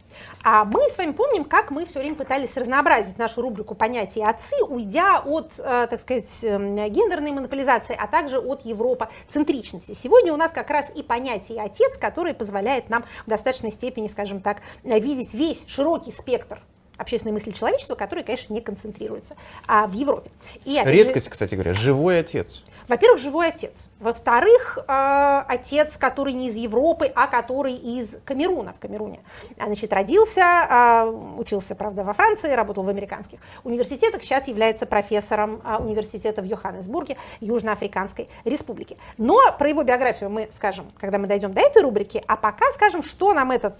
А 0.44 0.64
мы 0.64 0.88
с 0.88 0.98
вами 0.98 1.12
помним, 1.12 1.44
как 1.44 1.70
мы 1.70 1.86
все 1.86 2.00
время 2.00 2.16
пытались 2.16 2.56
разнообразить 2.56 3.18
нашу 3.18 3.42
рубрику 3.42 3.74
понятия 3.74 4.26
отцы, 4.26 4.56
уйдя 4.62 5.20
от, 5.20 5.52
э, 5.58 5.86
так 5.88 6.00
сказать, 6.00 6.44
эм, 6.44 6.76
гендерной 6.76 7.32
монополизации, 7.32 7.96
а 7.98 8.06
также 8.06 8.38
от 8.38 8.64
европоцентричности. 8.64 9.92
Сегодня 9.92 10.32
у 10.32 10.36
нас 10.36 10.50
как 10.52 10.70
раз 10.70 10.90
и 10.94 11.02
понятие 11.02 11.62
отец, 11.62 11.96
которое 11.96 12.34
позволяет 12.34 12.90
нам 12.90 13.04
в 13.26 13.30
достаточной 13.30 13.70
степени, 13.70 14.08
скажем 14.08 14.40
так, 14.40 14.58
видеть 14.82 15.32
весь 15.34 15.62
широкий 15.66 16.10
спектр 16.12 16.60
общественной 17.02 17.32
мысли 17.32 17.50
человечества, 17.50 17.94
которая, 17.94 18.24
конечно, 18.24 18.52
не 18.54 18.60
концентрируется 18.60 19.36
а, 19.66 19.86
в 19.86 19.92
Европе. 19.92 20.30
И, 20.64 20.80
Редкость, 20.82 21.26
же, 21.26 21.30
кстати 21.30 21.54
говоря, 21.54 21.74
живой 21.74 22.20
отец. 22.20 22.62
Во-первых, 22.88 23.20
живой 23.20 23.48
отец. 23.48 23.86
Во-вторых, 24.00 24.78
э, 24.86 25.44
отец, 25.48 25.96
который 25.96 26.32
не 26.32 26.48
из 26.48 26.56
Европы, 26.56 27.10
а 27.14 27.26
который 27.26 27.74
из 27.74 28.18
Камеруна, 28.24 28.72
в 28.72 28.80
Камеруне. 28.80 29.20
Значит, 29.56 29.92
родился, 29.92 30.40
э, 30.40 31.04
учился, 31.38 31.74
правда, 31.74 32.02
во 32.02 32.12
Франции, 32.12 32.52
работал 32.52 32.82
в 32.82 32.88
американских 32.88 33.38
университетах, 33.64 34.22
сейчас 34.22 34.48
является 34.48 34.86
профессором 34.86 35.62
э, 35.64 35.76
университета 35.76 36.42
в 36.42 36.44
Йоханнесбурге, 36.44 37.16
Южноафриканской 37.40 38.28
республики. 38.44 38.96
Но 39.16 39.38
про 39.56 39.68
его 39.68 39.84
биографию 39.84 40.28
мы 40.28 40.48
скажем, 40.52 40.86
когда 40.98 41.18
мы 41.18 41.28
дойдем 41.28 41.52
до 41.52 41.60
этой 41.60 41.82
рубрики, 41.82 42.22
а 42.26 42.36
пока 42.36 42.70
скажем, 42.72 43.02
что 43.02 43.32
нам 43.32 43.52
этот 43.52 43.74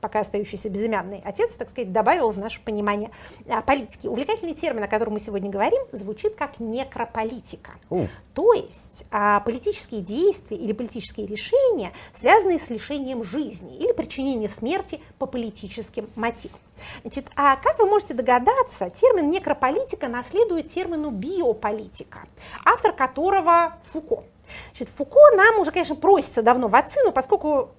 пока 0.00 0.20
остающийся 0.20 0.68
безымянный 0.68 1.22
отец, 1.24 1.54
так 1.56 1.70
сказать, 1.70 1.92
добавил 1.92 2.30
в 2.30 2.38
наше 2.38 2.60
понимание 2.60 3.10
а, 3.48 3.62
политики. 3.62 4.06
Увлекательный 4.06 4.54
термин, 4.54 4.84
о 4.84 4.88
котором 4.88 5.14
мы 5.14 5.20
сегодня 5.20 5.50
говорим, 5.50 5.82
звучит 5.92 6.34
как 6.34 6.58
некрополитика. 6.58 7.72
Uh. 7.90 8.08
То 8.34 8.52
есть 8.54 9.04
а, 9.10 9.40
политические 9.40 10.00
действия 10.00 10.56
или 10.56 10.72
политические 10.72 11.26
решения, 11.26 11.92
связанные 12.14 12.58
с 12.58 12.70
лишением 12.70 13.24
жизни 13.24 13.76
или 13.76 13.92
причинением 13.92 14.50
смерти 14.50 15.00
по 15.18 15.26
политическим 15.26 16.08
мотивам. 16.14 16.58
Значит, 17.02 17.26
а 17.36 17.56
как 17.56 17.78
вы 17.78 17.86
можете 17.86 18.14
догадаться, 18.14 18.90
термин 18.90 19.30
некрополитика 19.30 20.08
наследует 20.08 20.72
термину 20.72 21.10
биополитика, 21.10 22.20
автор 22.64 22.92
которого 22.92 23.74
Фуко. 23.92 24.24
Значит, 24.70 24.88
Фуко 24.96 25.20
нам 25.36 25.60
уже, 25.60 25.70
конечно, 25.70 25.94
просится 25.94 26.42
давно 26.42 26.68
в 26.68 26.74
отцы, 26.74 26.98
но 27.04 27.12
поскольку 27.12 27.70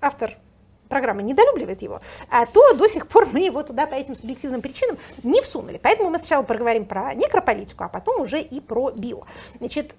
автор 0.00 0.36
программа 0.94 1.22
недолюбливает 1.22 1.82
его, 1.82 2.00
а, 2.30 2.46
то 2.46 2.72
до 2.74 2.86
сих 2.86 3.08
пор 3.08 3.28
мы 3.32 3.40
его 3.40 3.64
туда 3.64 3.84
по 3.86 3.94
этим 3.94 4.14
субъективным 4.14 4.62
причинам 4.62 4.96
не 5.24 5.42
всунули. 5.42 5.80
Поэтому 5.82 6.08
мы 6.08 6.20
сначала 6.20 6.44
проговорим 6.44 6.84
про 6.84 7.14
некрополитику, 7.14 7.82
а 7.82 7.88
потом 7.88 8.20
уже 8.20 8.40
и 8.40 8.60
про 8.60 8.92
био. 8.92 9.24
Значит, 9.58 9.92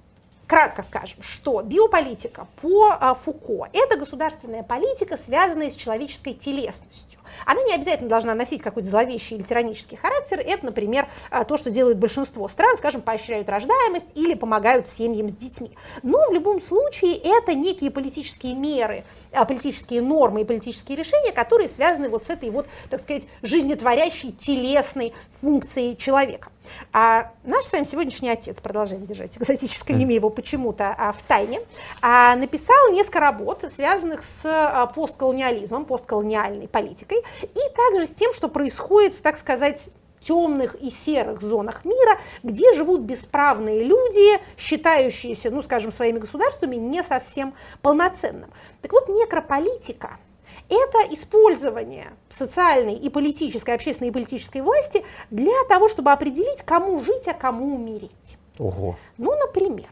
Кратко 0.48 0.84
скажем, 0.84 1.24
что 1.24 1.62
биополитика 1.64 2.48
по 2.62 2.89
а, 2.91 3.16
Фуко– 3.16 3.68
это 3.74 3.98
государственная 3.98 4.62
политика, 4.62 5.18
связанная 5.18 5.72
с 5.72 5.76
человеческой 5.76 6.34
телесностью. 6.34 7.20
Она 7.45 7.61
не 7.63 7.73
обязательно 7.73 8.09
должна 8.09 8.33
носить 8.36 8.61
какой-то 8.61 8.89
зловещий 8.89 9.36
или 9.36 9.43
тиранический 9.43 9.97
характер. 9.97 10.39
Это, 10.39 10.65
например, 10.65 11.07
а, 11.29 11.43
то, 11.43 11.57
что 11.57 11.69
делает 11.69 11.97
большинство 11.97 12.47
стран, 12.47 12.77
скажем, 12.77 13.01
поощряют 13.01 13.49
рождаемость 13.49 14.07
или 14.15 14.33
помогают 14.33 14.89
семьям 14.89 15.29
с 15.29 15.36
детьми. 15.36 15.71
Но 16.03 16.29
в 16.29 16.33
любом 16.33 16.61
случае 16.61 17.17
это 17.17 17.53
некие 17.53 17.91
политические 17.91 18.53
меры, 18.53 19.03
а, 19.31 19.45
политические 19.45 20.01
нормы 20.01 20.41
и 20.41 20.45
политические 20.45 20.97
решения, 20.97 21.31
которые 21.31 21.67
связаны 21.67 22.09
вот 22.09 22.23
с 22.25 22.29
этой 22.29 22.49
вот, 22.49 22.67
так 22.89 23.01
сказать, 23.01 23.23
жизнетворящей 23.41 24.31
телесной 24.31 25.13
функцией 25.41 25.95
человека. 25.95 26.49
А 26.93 27.32
наш 27.43 27.66
с 27.66 27.72
вами 27.72 27.84
сегодняшний 27.84 28.30
отец, 28.30 28.59
продолжаем 28.59 29.05
держать 29.05 29.38
экзотическое 29.38 29.97
имя 29.97 30.16
его 30.16 30.30
почему-то 30.30 30.93
а, 30.97 31.13
в 31.13 31.22
тайне, 31.24 31.61
а, 32.01 32.36
написал 32.36 32.91
несколько 32.91 33.20
работ, 33.20 33.63
связанных 33.74 34.24
с 34.24 34.41
а, 34.45 34.86
постколониализмом, 34.88 35.86
постколониальной 35.86 36.68
политикой, 36.68 37.20
и 37.41 37.59
также 37.76 38.07
с 38.07 38.16
тем, 38.16 38.34
что 38.34 38.47
происходит 38.47 39.13
в, 39.13 39.22
так 39.22 39.38
сказать, 39.38 39.89
темных 40.22 40.76
и 40.76 40.89
серых 40.89 41.41
зонах 41.41 41.86
мира, 41.86 42.20
где 42.43 42.74
живут 42.74 43.01
бесправные 43.01 43.84
люди, 43.84 44.39
считающиеся, 44.57 45.51
ну, 45.51 45.61
скажем, 45.61 45.91
своими 45.91 46.18
государствами 46.18 46.78
не 46.78 47.03
совсем 47.03 47.53
полноценным. 47.82 48.49
Так 48.82 48.91
вот, 48.91 49.07
некрополитика– 49.07 50.18
это 50.70 51.13
использование 51.13 52.13
социальной 52.30 52.95
и 52.95 53.09
политической, 53.09 53.76
общественной 53.76 54.09
и 54.09 54.13
политической 54.13 54.61
власти 54.61 55.03
для 55.30 55.63
того, 55.70 55.89
чтобы 55.89 56.11
определить, 56.11 56.61
кому 56.63 57.03
жить, 57.03 57.28
а 57.28 57.34
кому 57.34 57.76
умереть. 57.76 58.38
Ого. 58.57 58.95
Ну, 59.18 59.36
например, 59.38 59.89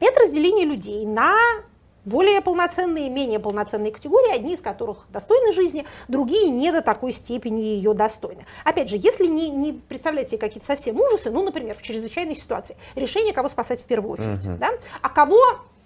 это 0.00 0.20
разделение 0.20 0.64
людей 0.64 1.04
на 1.04 1.34
более 2.04 2.40
полноценные, 2.40 3.10
менее 3.10 3.38
полноценные 3.38 3.92
категории, 3.92 4.34
одни 4.34 4.54
из 4.54 4.60
которых 4.60 5.06
достойны 5.10 5.52
жизни, 5.52 5.84
другие 6.08 6.48
не 6.48 6.72
до 6.72 6.80
такой 6.80 7.12
степени 7.12 7.60
ее 7.60 7.92
достойны. 7.92 8.46
Опять 8.64 8.88
же, 8.88 8.96
если 8.96 9.26
не, 9.26 9.50
не 9.50 9.72
представлять 9.74 10.28
себе 10.28 10.38
какие-то 10.38 10.66
совсем 10.66 10.98
ужасы, 10.98 11.30
ну, 11.30 11.42
например, 11.42 11.76
в 11.76 11.82
чрезвычайной 11.82 12.34
ситуации, 12.34 12.76
решение, 12.94 13.34
кого 13.34 13.48
спасать 13.48 13.80
в 13.80 13.84
первую 13.84 14.12
очередь, 14.12 14.46
угу. 14.46 14.56
да, 14.58 14.70
а 15.02 15.08
кого 15.10 15.38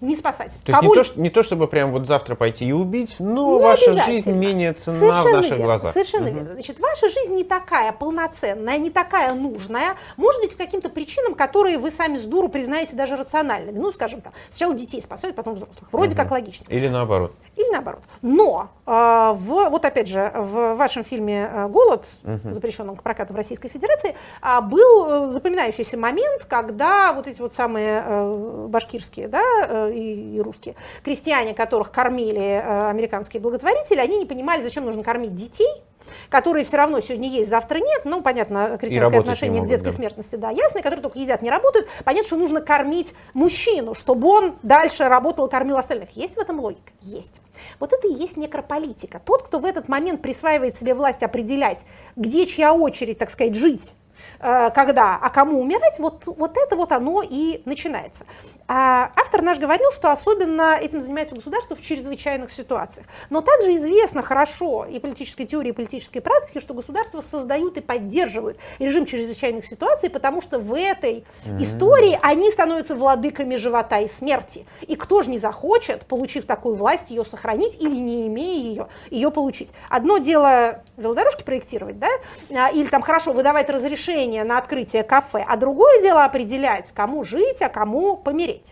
не 0.03 0.15
спасать. 0.15 0.51
То 0.65 0.71
есть 0.71 0.83
не 0.83 0.93
то, 0.93 1.21
не 1.21 1.29
то, 1.29 1.43
чтобы 1.43 1.67
прям 1.67 1.91
вот 1.91 2.05
завтра 2.05 2.35
пойти 2.35 2.65
и 2.65 2.71
убить, 2.71 3.15
но 3.19 3.57
не 3.57 3.63
ваша 3.63 4.05
жизнь 4.05 4.31
менее 4.31 4.73
ценна 4.73 4.99
Совершенно 4.99 5.29
в 5.29 5.33
наших 5.33 5.51
верно. 5.51 5.65
глазах. 5.65 5.93
Совершенно 5.93 6.27
угу. 6.27 6.35
верно. 6.35 6.51
Значит, 6.53 6.79
ваша 6.79 7.09
жизнь 7.09 7.33
не 7.33 7.43
такая 7.43 7.91
полноценная, 7.93 8.77
не 8.77 8.89
такая 8.89 9.33
нужная, 9.33 9.95
может 10.17 10.41
быть, 10.41 10.51
по 10.51 10.57
каким-то 10.57 10.89
причинам, 10.89 11.35
которые 11.35 11.77
вы 11.77 11.89
сами 11.89 12.17
с 12.17 12.23
дуру 12.23 12.49
признаете 12.49 12.95
даже 12.95 13.15
рациональными. 13.15 13.79
Ну, 13.79 13.91
скажем 13.91 14.21
так, 14.21 14.33
сначала 14.49 14.75
детей 14.75 15.01
спасают, 15.01 15.35
потом 15.35 15.55
взрослых. 15.55 15.87
Вроде 15.91 16.11
угу. 16.11 16.17
как 16.17 16.31
логично. 16.31 16.65
Или 16.69 16.89
наоборот. 16.89 17.33
Или 17.55 17.71
наоборот. 17.71 18.01
Но 18.21 18.69
э, 18.85 18.91
в, 18.91 19.69
вот 19.69 19.85
опять 19.85 20.07
же, 20.07 20.31
в 20.35 20.75
вашем 20.75 21.03
фильме 21.03 21.49
э, 21.51 21.67
«Голод», 21.67 22.05
угу. 22.23 22.51
запрещенном 22.51 22.95
к 22.95 23.03
прокату 23.03 23.33
в 23.33 23.35
Российской 23.35 23.69
Федерации, 23.69 24.15
э, 24.41 24.61
был 24.61 25.31
запоминающийся 25.31 25.97
момент, 25.97 26.45
когда 26.45 27.13
вот 27.13 27.27
эти 27.27 27.39
вот 27.39 27.53
самые 27.53 28.03
э, 28.05 28.67
башкирские 28.69 29.27
да, 29.27 29.43
э, 29.67 29.91
и, 29.93 30.37
и 30.37 30.41
русские 30.41 30.75
крестьяне, 31.03 31.53
которых 31.53 31.91
кормили 31.91 32.41
э, 32.41 32.89
американские 32.89 33.39
благотворители, 33.41 33.99
они 33.99 34.17
не 34.17 34.25
понимали, 34.25 34.63
зачем 34.63 34.85
нужно 34.85 35.03
кормить 35.03 35.35
детей, 35.35 35.83
которые 36.29 36.65
все 36.65 36.77
равно 36.77 37.01
сегодня 37.01 37.29
есть, 37.29 37.49
завтра 37.49 37.79
нет. 37.79 38.01
Ну, 38.05 38.21
понятно, 38.21 38.77
крестьянское 38.79 39.19
отношение 39.19 39.61
могут, 39.61 39.67
к 39.67 39.69
детской 39.69 39.91
да. 39.91 39.91
смертности, 39.91 40.35
да, 40.35 40.49
ясно, 40.49 40.81
которые 40.81 41.01
только 41.01 41.19
едят, 41.19 41.41
не 41.41 41.49
работают. 41.49 41.87
Понятно, 42.03 42.27
что 42.27 42.37
нужно 42.37 42.61
кормить 42.61 43.13
мужчину, 43.33 43.93
чтобы 43.93 44.27
он 44.27 44.55
дальше 44.63 45.05
работал, 45.05 45.47
кормил 45.47 45.77
остальных. 45.77 46.11
Есть 46.11 46.35
в 46.35 46.39
этом 46.39 46.59
логика? 46.59 46.91
Есть. 47.01 47.41
Вот 47.79 47.93
это 47.93 48.07
и 48.07 48.13
есть 48.13 48.37
некрополитика. 48.37 49.19
Тот, 49.23 49.43
кто 49.43 49.59
в 49.59 49.65
этот 49.65 49.87
момент 49.87 50.21
присваивает 50.21 50.75
себе 50.75 50.93
власть 50.93 51.23
определять, 51.23 51.85
где 52.15 52.45
чья 52.45 52.73
очередь, 52.73 53.17
так 53.17 53.29
сказать, 53.29 53.55
жить, 53.55 53.95
Э, 54.39 54.71
когда, 54.71 55.17
а 55.21 55.29
кому 55.29 55.61
умирать, 55.61 55.99
вот, 55.99 56.25
вот 56.25 56.57
это 56.57 56.75
вот 56.75 56.91
оно 56.91 57.23
и 57.23 57.61
начинается. 57.65 58.25
А 58.67 59.11
автор 59.15 59.41
наш 59.41 59.59
говорил, 59.59 59.91
что 59.91 60.11
особенно 60.11 60.77
этим 60.79 61.01
занимается 61.01 61.35
государство 61.35 61.75
в 61.75 61.81
чрезвычайных 61.81 62.51
ситуациях. 62.51 63.07
Но 63.29 63.41
также 63.41 63.75
известно 63.75 64.21
хорошо 64.21 64.85
и 64.85 64.99
политической 64.99 65.45
теории, 65.45 65.69
и 65.69 65.73
политической 65.73 66.21
практике, 66.21 66.59
что 66.59 66.73
государства 66.73 67.21
создают 67.21 67.77
и 67.77 67.81
поддерживают 67.81 68.57
режим 68.79 69.05
чрезвычайных 69.05 69.65
ситуаций, 69.65 70.09
потому 70.09 70.41
что 70.41 70.59
в 70.59 70.73
этой 70.73 71.25
mm-hmm. 71.45 71.63
истории 71.63 72.19
они 72.21 72.51
становятся 72.51 72.95
владыками 72.95 73.57
живота 73.57 73.99
и 73.99 74.07
смерти. 74.07 74.65
И 74.81 74.95
кто 74.95 75.21
же 75.23 75.29
не 75.29 75.39
захочет, 75.39 76.05
получив 76.05 76.45
такую 76.45 76.75
власть, 76.75 77.09
ее 77.09 77.25
сохранить 77.25 77.75
или 77.81 77.95
не 77.95 78.27
имея 78.27 78.63
ее, 78.63 78.87
ее 79.09 79.31
получить. 79.31 79.73
Одно 79.89 80.19
дело 80.19 80.83
велодорожки 80.95 81.43
проектировать, 81.43 81.99
да, 81.99 82.09
а, 82.49 82.71
или 82.71 82.87
там 82.87 83.01
хорошо 83.01 83.33
выдавать 83.33 83.69
разрешение 83.69 84.43
на 84.43 84.57
открытие 84.57 85.03
кафе, 85.03 85.45
а 85.47 85.57
другое 85.57 86.01
дело 86.01 86.23
определять, 86.23 86.91
кому 86.93 87.23
жить, 87.23 87.61
а 87.61 87.69
кому 87.69 88.15
помереть. 88.15 88.62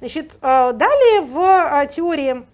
Значит, 0.00 0.32
э, 0.40 0.72
далее 0.72 1.20
в 1.22 1.38
э, 1.38 1.88
теории 1.94 2.46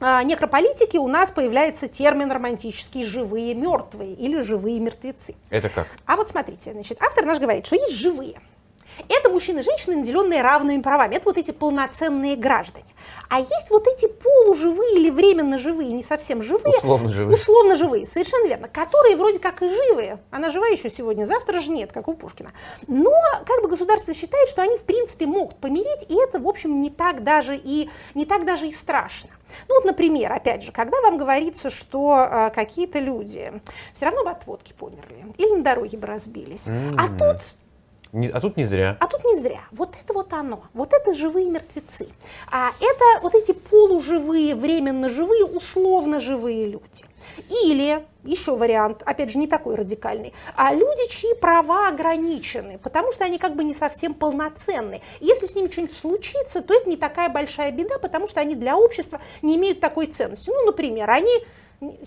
э, 0.00 0.22
некрополитики 0.24 0.96
у 0.96 1.08
нас 1.08 1.30
появляется 1.30 1.88
термин 1.88 2.30
романтические 2.30 3.04
живые 3.04 3.54
мертвые 3.54 4.14
или 4.14 4.40
живые 4.40 4.80
мертвецы. 4.80 5.34
Это 5.50 5.68
как? 5.68 5.88
А 6.06 6.16
вот 6.16 6.28
смотрите, 6.28 6.72
значит, 6.72 6.98
автор 7.00 7.24
наш 7.24 7.38
говорит, 7.38 7.66
что 7.66 7.76
есть 7.76 7.98
живые. 7.98 8.40
Это 9.08 9.28
мужчины 9.28 9.60
и 9.60 9.62
женщины, 9.62 9.96
наделенные 9.96 10.42
равными 10.42 10.80
правами. 10.80 11.16
Это 11.16 11.26
вот 11.26 11.38
эти 11.38 11.50
полноценные 11.50 12.36
граждане. 12.36 12.86
А 13.28 13.38
есть 13.40 13.70
вот 13.70 13.86
эти 13.86 14.06
полуживые 14.06 14.96
или 14.96 15.10
временно 15.10 15.58
живые, 15.58 15.92
не 15.92 16.02
совсем 16.02 16.42
живые. 16.42 16.76
Условно 16.78 17.12
живые. 17.12 17.36
Условно 17.36 17.76
живые, 17.76 18.06
совершенно 18.06 18.46
верно. 18.46 18.68
Которые 18.68 19.16
вроде 19.16 19.38
как 19.38 19.62
и 19.62 19.68
живые. 19.68 20.20
Она 20.30 20.50
жива 20.50 20.66
еще 20.66 20.90
сегодня, 20.90 21.26
завтра 21.26 21.60
же 21.60 21.70
нет, 21.70 21.92
как 21.92 22.08
у 22.08 22.14
Пушкина. 22.14 22.52
Но 22.86 23.12
как 23.46 23.62
бы 23.62 23.68
государство 23.68 24.14
считает, 24.14 24.48
что 24.48 24.62
они 24.62 24.76
в 24.76 24.82
принципе 24.82 25.26
могут 25.26 25.56
помереть, 25.56 26.06
и 26.08 26.14
это, 26.14 26.38
в 26.38 26.48
общем, 26.48 26.80
не 26.80 26.90
так 26.90 27.24
даже 27.24 27.56
и, 27.56 27.90
не 28.14 28.24
так 28.24 28.44
даже 28.44 28.68
и 28.68 28.72
страшно. 28.72 29.30
Ну 29.68 29.76
вот, 29.76 29.84
например, 29.84 30.32
опять 30.32 30.62
же, 30.62 30.72
когда 30.72 31.00
вам 31.00 31.18
говорится, 31.18 31.70
что 31.70 32.26
э, 32.28 32.50
какие-то 32.50 32.98
люди 32.98 33.52
все 33.94 34.06
равно 34.06 34.24
бы 34.24 34.30
от 34.30 34.46
водки 34.46 34.72
померли, 34.72 35.26
или 35.38 35.56
на 35.56 35.62
дороге 35.62 35.98
бы 35.98 36.06
разбились, 36.06 36.66
mm-hmm. 36.66 36.96
а 36.98 37.08
тут 37.08 37.42
не, 38.14 38.28
а 38.28 38.40
тут 38.40 38.56
не 38.56 38.64
зря. 38.64 38.96
А 39.00 39.06
тут 39.08 39.24
не 39.24 39.36
зря. 39.36 39.60
Вот 39.72 39.94
это 40.00 40.14
вот 40.14 40.32
оно. 40.32 40.62
Вот 40.72 40.92
это 40.92 41.14
живые 41.14 41.50
мертвецы. 41.50 42.08
А 42.50 42.70
это 42.80 43.22
вот 43.22 43.34
эти 43.34 43.50
полуживые, 43.52 44.54
временно 44.54 45.10
живые, 45.10 45.44
условно 45.44 46.20
живые 46.20 46.66
люди. 46.66 47.04
Или 47.50 48.06
еще 48.22 48.56
вариант, 48.56 49.02
опять 49.04 49.30
же, 49.30 49.38
не 49.38 49.48
такой 49.48 49.74
радикальный, 49.74 50.32
а 50.54 50.72
люди, 50.72 51.10
чьи 51.10 51.34
права 51.34 51.88
ограничены, 51.88 52.78
потому 52.78 53.12
что 53.12 53.24
они 53.24 53.38
как 53.38 53.56
бы 53.56 53.64
не 53.64 53.74
совсем 53.74 54.14
полноценны. 54.14 55.02
Если 55.20 55.46
с 55.46 55.54
ними 55.54 55.68
что-нибудь 55.68 55.96
случится, 55.96 56.62
то 56.62 56.72
это 56.72 56.88
не 56.88 56.96
такая 56.96 57.28
большая 57.28 57.72
беда, 57.72 57.98
потому 57.98 58.28
что 58.28 58.40
они 58.40 58.54
для 58.54 58.76
общества 58.76 59.20
не 59.42 59.56
имеют 59.56 59.80
такой 59.80 60.06
ценности. 60.06 60.50
Ну, 60.50 60.64
например, 60.66 61.10
они 61.10 61.32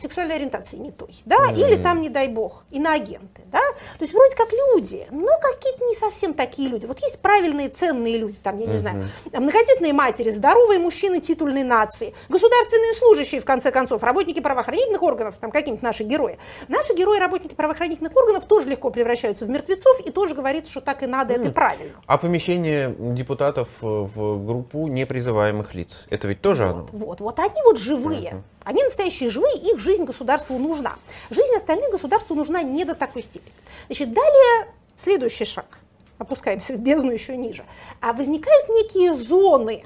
сексуальной 0.01 0.35
ориентации 0.35 0.77
не 0.77 0.91
той, 0.91 1.15
да, 1.25 1.51
или 1.51 1.81
там, 1.81 2.01
не 2.01 2.09
дай 2.09 2.27
бог, 2.27 2.63
иноагенты, 2.71 3.43
да, 3.51 3.61
то 3.97 4.03
есть 4.03 4.13
вроде 4.13 4.35
как 4.35 4.49
люди, 4.51 5.07
но 5.11 5.31
какие-то 5.41 5.85
не 5.85 5.95
совсем 5.95 6.33
такие 6.33 6.69
люди. 6.69 6.85
Вот 6.85 6.99
есть 6.99 7.19
правильные, 7.19 7.69
ценные 7.69 8.17
люди, 8.17 8.37
там, 8.41 8.59
я 8.59 8.67
не 8.67 8.77
знаю, 8.77 9.07
многодетные 9.33 9.93
матери, 9.93 10.31
здоровые 10.31 10.79
мужчины 10.79 11.19
титульной 11.19 11.63
нации, 11.63 12.13
государственные 12.29 12.93
служащие, 12.95 13.41
в 13.41 13.45
конце 13.45 13.71
концов, 13.71 14.03
работники 14.03 14.39
правоохранительных 14.39 15.01
органов, 15.03 15.35
там, 15.39 15.51
какие-нибудь 15.51 15.83
наши 15.83 16.03
герои. 16.03 16.37
Наши 16.67 16.93
герои, 16.93 17.19
работники 17.19 17.55
правоохранительных 17.55 18.15
органов, 18.15 18.45
тоже 18.45 18.69
легко 18.69 18.89
превращаются 18.89 19.45
в 19.45 19.49
мертвецов, 19.49 19.99
и 20.05 20.11
тоже 20.11 20.35
говорится, 20.35 20.71
что 20.71 20.81
так 20.81 21.03
и 21.03 21.07
надо, 21.07 21.33
это 21.33 21.51
правильно. 21.51 21.93
А 22.05 22.17
помещение 22.17 22.95
депутатов 22.97 23.69
э, 23.81 23.85
в 23.85 24.45
группу 24.45 24.87
непризываемых 24.87 25.75
лиц, 25.75 26.05
это 26.09 26.27
ведь 26.27 26.41
тоже 26.41 26.65
оно? 26.65 26.87
Вот, 26.91 27.21
вот 27.21 27.39
они 27.39 27.61
вот 27.65 27.77
живые. 27.77 28.43
Они 28.67 28.83
настоящие 28.83 29.29
живые, 29.29 29.55
их 29.55 29.79
жизнь 29.79 30.03
государству 30.03 30.57
нужна. 30.57 30.97
Жизнь 31.29 31.55
остальных 31.55 31.89
государству 31.89 32.35
нужна 32.35 32.63
не 32.63 32.83
до 32.83 32.95
такой 32.95 33.23
степени. 33.23 33.53
Значит, 33.85 34.11
далее 34.11 34.67
следующий 34.97 35.45
шаг. 35.45 35.79
Опускаемся 36.17 36.73
в 36.73 36.77
бездну 36.77 37.11
еще 37.11 37.37
ниже. 37.37 37.63
А 38.01 38.11
возникают 38.11 38.67
некие 38.67 39.13
зоны, 39.13 39.85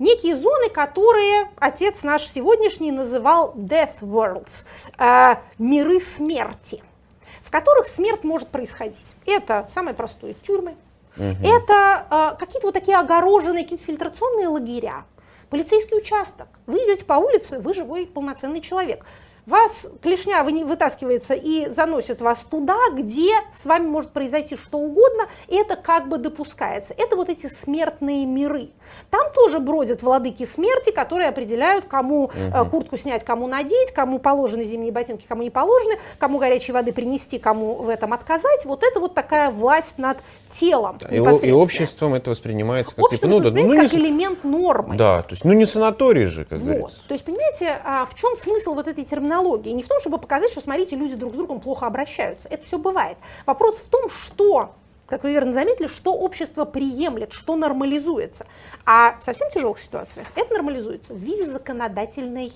некие 0.00 0.34
зоны, 0.34 0.70
которые 0.70 1.50
отец 1.54 2.02
наш 2.02 2.26
сегодняшний 2.26 2.90
называл 2.90 3.54
death 3.54 4.00
worlds, 4.00 4.66
э, 4.98 5.36
миры 5.58 6.00
смерти, 6.00 6.82
в 7.44 7.50
которых 7.52 7.86
смерть 7.86 8.24
может 8.24 8.48
происходить. 8.48 9.06
Это 9.24 9.70
самое 9.72 9.94
простое 9.94 10.34
тюрьмы, 10.34 10.74
это 11.16 12.06
э, 12.10 12.36
какие-то 12.40 12.66
вот 12.66 12.74
такие 12.74 12.96
огороженные, 12.96 13.62
какие-то 13.62 13.84
фильтрационные 13.84 14.48
лагеря, 14.48 15.04
полицейский 15.50 15.96
участок. 15.96 16.48
Вы 16.66 16.78
идете 16.78 17.04
по 17.04 17.14
улице, 17.14 17.58
вы 17.58 17.74
живой 17.74 18.06
полноценный 18.06 18.60
человек. 18.60 19.04
Вас 19.48 19.86
клешня 20.02 20.44
вы- 20.44 20.64
вытаскивается 20.64 21.32
и 21.32 21.70
заносит 21.70 22.20
вас 22.20 22.40
туда, 22.50 22.76
где 22.92 23.30
с 23.50 23.64
вами 23.64 23.86
может 23.86 24.10
произойти 24.10 24.56
что 24.56 24.76
угодно, 24.78 25.24
и 25.46 25.56
это 25.56 25.74
как 25.76 26.08
бы 26.08 26.18
допускается. 26.18 26.92
Это 26.98 27.16
вот 27.16 27.30
эти 27.30 27.46
смертные 27.46 28.26
миры. 28.26 28.68
Там 29.10 29.32
тоже 29.32 29.58
бродят 29.58 30.02
владыки 30.02 30.44
смерти, 30.44 30.90
которые 30.90 31.28
определяют, 31.30 31.86
кому 31.86 32.30
э, 32.34 32.64
куртку 32.66 32.98
снять, 32.98 33.24
кому 33.24 33.46
надеть, 33.46 33.92
кому 33.92 34.18
положены 34.18 34.64
зимние 34.64 34.92
ботинки, 34.92 35.24
кому 35.26 35.42
не 35.42 35.50
положены, 35.50 35.98
кому 36.18 36.38
горячей 36.38 36.72
воды 36.72 36.92
принести, 36.92 37.38
кому 37.38 37.76
в 37.76 37.88
этом 37.88 38.12
отказать. 38.12 38.66
Вот 38.66 38.82
это 38.82 39.00
вот 39.00 39.14
такая 39.14 39.50
власть 39.50 39.96
над 39.98 40.18
телом. 40.52 40.98
И, 41.10 41.16
и 41.16 41.52
обществом 41.52 42.12
это 42.14 42.30
воспринимается 42.30 42.94
как 42.94 43.06
Обществом 43.06 43.30
типа, 43.30 43.42
ну, 43.44 43.50
да, 43.50 43.60
ну, 43.62 43.66
не 43.66 43.76
как 43.76 43.88
с- 43.90 43.94
элемент 43.94 44.44
нормы. 44.44 44.94
да, 44.96 45.22
то 45.22 45.30
есть, 45.32 45.44
ну 45.44 45.52
не 45.54 45.64
санаторий 45.64 46.24
же, 46.26 46.44
как 46.44 46.58
Вот. 46.58 46.66
говорится. 46.68 46.98
То 47.08 47.14
есть, 47.14 47.24
понимаете, 47.24 47.80
а, 47.84 48.04
в 48.06 48.14
чем 48.14 48.36
смысл 48.36 48.74
вот 48.74 48.86
этой 48.88 49.04
терминологии? 49.04 49.37
Не 49.72 49.82
в 49.82 49.88
том, 49.88 50.00
чтобы 50.00 50.18
показать, 50.18 50.50
что, 50.52 50.60
смотрите, 50.60 50.96
люди 50.96 51.14
друг 51.14 51.32
с 51.32 51.36
другом 51.36 51.60
плохо 51.60 51.86
обращаются. 51.86 52.48
Это 52.48 52.64
все 52.64 52.78
бывает. 52.78 53.18
Вопрос 53.46 53.76
в 53.76 53.88
том, 53.88 54.08
что, 54.08 54.74
как 55.06 55.22
вы 55.22 55.32
верно 55.32 55.52
заметили, 55.52 55.86
что 55.86 56.12
общество 56.14 56.64
приемлет, 56.64 57.32
что 57.32 57.56
нормализуется. 57.56 58.46
А 58.84 59.18
в 59.20 59.24
совсем 59.24 59.50
тяжелых 59.50 59.80
ситуациях 59.80 60.26
это 60.34 60.52
нормализуется 60.54 61.14
в 61.14 61.18
виде 61.18 61.46
законодательной 61.50 62.52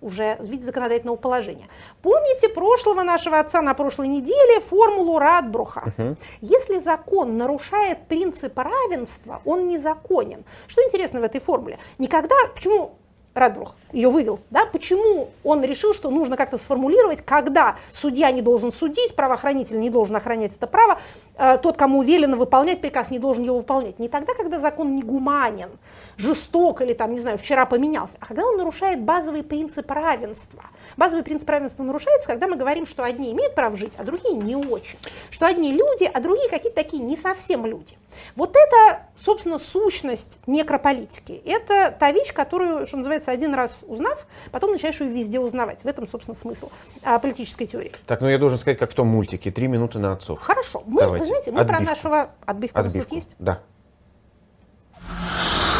уже 0.00 0.36
в 0.40 0.46
виде 0.46 0.64
законодательного 0.64 1.16
положения. 1.16 1.68
Помните 2.02 2.48
прошлого 2.48 3.02
нашего 3.02 3.38
отца 3.38 3.60
на 3.62 3.74
прошлой 3.74 4.08
неделе 4.08 4.60
формулу 4.60 5.18
Радбруха? 5.18 5.92
Если 6.40 6.78
закон 6.78 7.36
нарушает 7.36 8.06
принцип 8.06 8.58
равенства, 8.58 9.42
он 9.44 9.68
незаконен. 9.68 10.44
Что 10.66 10.82
интересно 10.84 11.20
в 11.20 11.24
этой 11.24 11.40
формуле? 11.40 11.78
Никогда, 11.98 12.34
почему 12.54 12.96
Радбрух 13.34 13.76
ее 13.92 14.08
вывел, 14.08 14.40
да, 14.50 14.66
почему 14.66 15.30
он 15.44 15.62
решил, 15.64 15.94
что 15.94 16.10
нужно 16.10 16.36
как-то 16.36 16.58
сформулировать, 16.58 17.22
когда 17.22 17.76
судья 17.92 18.30
не 18.30 18.42
должен 18.42 18.72
судить, 18.72 19.14
правоохранитель 19.14 19.78
не 19.78 19.90
должен 19.90 20.16
охранять 20.16 20.56
это 20.56 20.66
право, 20.66 21.00
э, 21.36 21.58
тот, 21.58 21.76
кому 21.76 22.02
велено 22.02 22.36
выполнять 22.36 22.80
приказ, 22.80 23.10
не 23.10 23.18
должен 23.18 23.44
его 23.44 23.58
выполнять. 23.58 23.98
Не 23.98 24.08
тогда, 24.08 24.34
когда 24.34 24.60
закон 24.60 24.94
не 24.94 25.02
гуманен, 25.02 25.70
жесток 26.16 26.82
или 26.82 26.92
там, 26.92 27.12
не 27.12 27.20
знаю, 27.20 27.38
вчера 27.38 27.66
поменялся, 27.66 28.16
а 28.20 28.26
когда 28.26 28.44
он 28.44 28.56
нарушает 28.56 29.00
базовый 29.00 29.42
принцип 29.42 29.90
равенства. 29.90 30.64
Базовый 30.96 31.24
принцип 31.24 31.48
равенства 31.48 31.82
нарушается, 31.82 32.28
когда 32.28 32.46
мы 32.46 32.56
говорим, 32.56 32.86
что 32.86 33.04
одни 33.04 33.32
имеют 33.32 33.54
право 33.54 33.76
жить, 33.76 33.92
а 33.96 34.04
другие 34.04 34.34
не 34.34 34.56
очень. 34.56 34.98
Что 35.30 35.46
одни 35.46 35.72
люди, 35.72 36.08
а 36.12 36.20
другие 36.20 36.48
какие-то 36.48 36.76
такие 36.76 37.02
не 37.02 37.16
совсем 37.16 37.66
люди. 37.66 37.96
Вот 38.34 38.56
это, 38.56 39.06
собственно, 39.18 39.58
сущность 39.58 40.38
некрополитики. 40.46 41.42
Это 41.44 41.94
та 41.98 42.12
вещь, 42.12 42.32
которую, 42.32 42.86
что 42.86 42.96
называется, 42.96 43.19
один 43.28 43.54
раз 43.54 43.80
узнав, 43.86 44.26
потом 44.50 44.72
начинаешь 44.72 45.00
ее 45.00 45.10
везде 45.10 45.40
узнавать. 45.40 45.82
В 45.82 45.86
этом, 45.86 46.06
собственно, 46.06 46.34
смысл 46.34 46.70
а, 47.02 47.18
политической 47.18 47.66
теории. 47.66 47.92
Так, 48.06 48.20
ну 48.20 48.28
я 48.28 48.38
должен 48.38 48.58
сказать, 48.58 48.78
как 48.78 48.90
в 48.90 48.94
том 48.94 49.08
мультике, 49.08 49.50
три 49.50 49.66
минуты 49.68 49.98
на 49.98 50.12
отцов. 50.12 50.40
Хорошо. 50.40 50.82
Мы, 50.86 51.00
Давайте. 51.00 51.24
вы 51.24 51.28
знаете, 51.28 51.50
мы 51.52 51.64
про 51.64 51.76
Отбивку. 51.76 51.94
нашего... 51.94 52.30
Отбивка 52.46 52.78
у 52.78 52.82
нас 52.82 52.92
тут 52.92 53.02
Отбивку. 53.02 53.14
есть? 53.16 53.36
Да. 53.38 53.60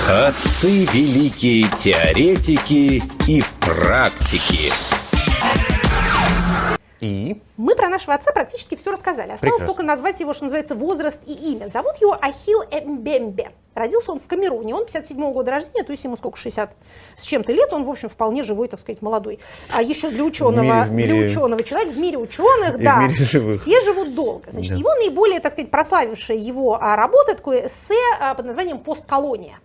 Отцы 0.09 0.87
великие 0.87 1.69
теоретики 1.69 3.03
и 3.29 3.45
практики. 3.61 4.73
И 7.01 7.41
Мы 7.57 7.75
про 7.75 7.89
нашего 7.89 8.15
отца 8.15 8.31
практически 8.33 8.75
все 8.77 8.91
рассказали. 8.93 9.33
Осталось 9.33 9.41
Прекрасно. 9.41 9.67
только 9.69 9.83
назвать 9.83 10.21
его, 10.21 10.35
что 10.35 10.45
называется, 10.45 10.75
возраст 10.75 11.21
и 11.27 11.33
имя. 11.33 11.69
Зовут 11.69 11.97
его 12.01 12.13
Ахил 12.21 12.63
Эмбембе. 12.71 13.53
Родился 13.75 14.13
он 14.13 14.21
в 14.21 14.27
Камеруне. 14.27 14.75
Он 14.75 14.85
57 14.85 15.33
года 15.33 15.51
рождения, 15.53 15.83
то 15.85 15.93
есть 15.93 16.05
ему 16.05 16.17
сколько, 16.17 16.37
60 16.37 16.77
с 17.17 17.23
чем-то 17.25 17.53
лет. 17.53 17.73
Он, 17.73 17.85
в 17.85 17.91
общем, 17.91 18.09
вполне 18.11 18.43
живой, 18.43 18.69
так 18.69 18.81
сказать, 18.81 19.01
молодой. 19.01 19.39
А 19.71 19.81
еще 19.83 20.11
для 20.11 20.25
ученого, 20.25 20.85
в 20.85 20.91
мире- 20.91 21.15
для 21.15 21.25
ученого 21.27 21.63
человека, 21.63 21.93
в 21.93 21.99
мире 21.99 22.19
ученых, 22.19 22.75
И 22.75 22.79
в 22.79 22.83
да, 22.85 23.03
мире 23.05 23.15
живых. 23.25 23.61
все 23.63 23.81
живут 23.81 24.15
долго. 24.15 24.51
Значит, 24.51 24.73
Да. 24.73 24.79
его 24.79 24.95
наиболее, 24.97 25.41
так 25.41 25.53
сказать, 25.53 25.71
прославившая 25.71 26.37
его 26.37 26.75
а, 26.83 26.97
работа, 26.97 27.35
такое 27.35 27.67
эссе 27.69 27.95
а, 28.21 28.35
под 28.35 28.47
названием 28.47 28.79
«Постколония». 28.79 29.59